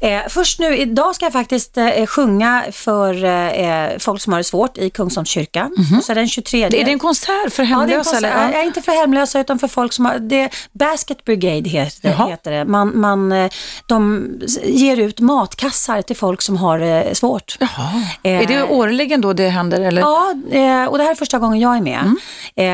[0.00, 4.44] Eh, först nu, idag ska jag faktiskt eh, sjunga för eh, folk som har det
[4.44, 5.70] svårt i Kungsholms kyrka.
[6.02, 6.64] Så den 23.
[6.64, 8.16] Är det en konsert för Ja, det är hemlösa?
[8.16, 8.52] eller?
[8.52, 12.64] Ja, inte för hemlösa utan för folk som har, det, Basket Brigade heter, heter det.
[12.64, 13.50] Man, man, eh,
[13.86, 14.28] de
[14.64, 17.56] ger ut matkassar till folk som har det svårt.
[17.60, 17.90] Jaha.
[18.22, 19.80] Eh, Är det årligen då det händer?
[19.80, 20.00] Eller?
[20.02, 22.14] Ja, eh, och det här är första gången jag är med.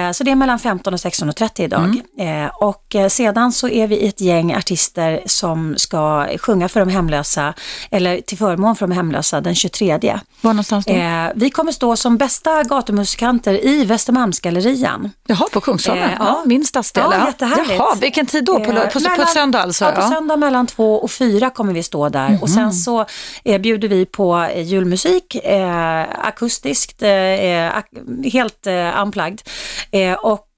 [0.09, 2.01] Eh, Så det är mellan 15 och 16.30 idag.
[2.19, 6.89] Eh, Och eh, sedan så är vi ett gäng artister som ska sjunga för de
[6.89, 7.55] hemlösa,
[7.91, 10.19] eller till förmån för de hemlösa den 23.
[10.41, 10.93] Var någonstans då?
[10.93, 15.11] Eh, Vi kommer stå som bästa gatumusikanter i Västermalmsgallerian.
[15.27, 16.05] Jaha, på Kungsholmen?
[16.11, 16.25] Eh, ja.
[16.27, 16.43] ja.
[16.47, 17.05] min stadsdel.
[17.11, 17.71] Ja, jättehärligt.
[17.79, 18.59] Jaha, vilken tid då?
[18.59, 19.85] På, på, Eh, på, på söndag alltså?
[19.85, 22.39] Ja, på söndag mellan två och fyra kommer vi stå där.
[22.43, 23.07] Och sen så
[23.45, 29.43] eh, bjuder vi på eh, julmusik, eh, akustiskt, eh, eh, ak- helt eh, unplugged.
[29.91, 30.49] Eh, och,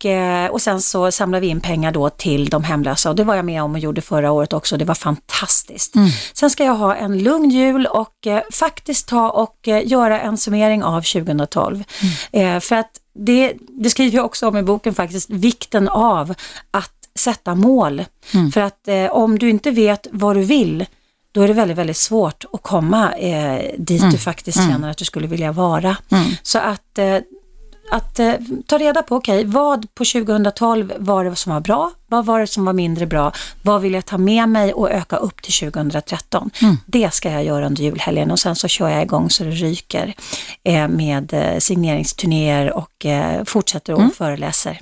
[0.51, 3.11] och sen så samlar vi in pengar då till de hemlösa.
[3.11, 4.77] Och det var jag med om och gjorde förra året också.
[4.77, 5.95] Det var fantastiskt.
[6.35, 10.39] Sen ska jag ha en lugn jul och eh, faktiskt ta och eh, göra en
[10.39, 11.85] summering av 2012.
[12.33, 16.35] Eh, för att det, det skriver jag också om i boken faktiskt, vikten av
[16.71, 18.05] att sätta mål.
[18.53, 20.87] För att eh, om du inte vet vad du vill,
[21.33, 25.05] då är det väldigt, väldigt svårt att komma eh, dit du faktiskt känner att du
[25.05, 25.97] skulle vilja vara.
[26.43, 27.19] Så att eh,
[27.91, 28.33] att eh,
[28.67, 31.91] ta reda på, okej, okay, vad på 2012 var det som var bra?
[32.07, 33.33] Vad var det som var mindre bra?
[33.63, 36.51] Vad vill jag ta med mig och öka upp till 2013?
[36.63, 36.77] Mm.
[36.87, 40.15] Det ska jag göra under julhelgen och sen så kör jag igång så det ryker
[40.65, 43.07] eh, med eh, signeringsturnéer och
[43.45, 44.11] fortsätter och mm.
[44.11, 44.81] föreläser.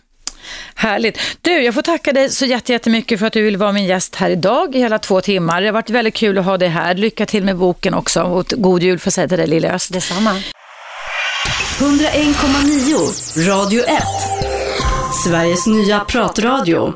[0.74, 1.19] Härligt.
[1.40, 4.31] Du, jag får tacka dig så jättemycket för att du vill vara min gäst här
[4.31, 5.60] idag i hela två timmar.
[5.60, 6.94] Det har varit väldigt kul att ha dig här.
[6.94, 9.93] Lycka till med boken också och god jul får säga till dig Lilla Öst.
[9.93, 10.43] Detsamma.
[11.78, 14.02] 101,9 Radio 1
[15.24, 16.90] Sveriges nya pratradio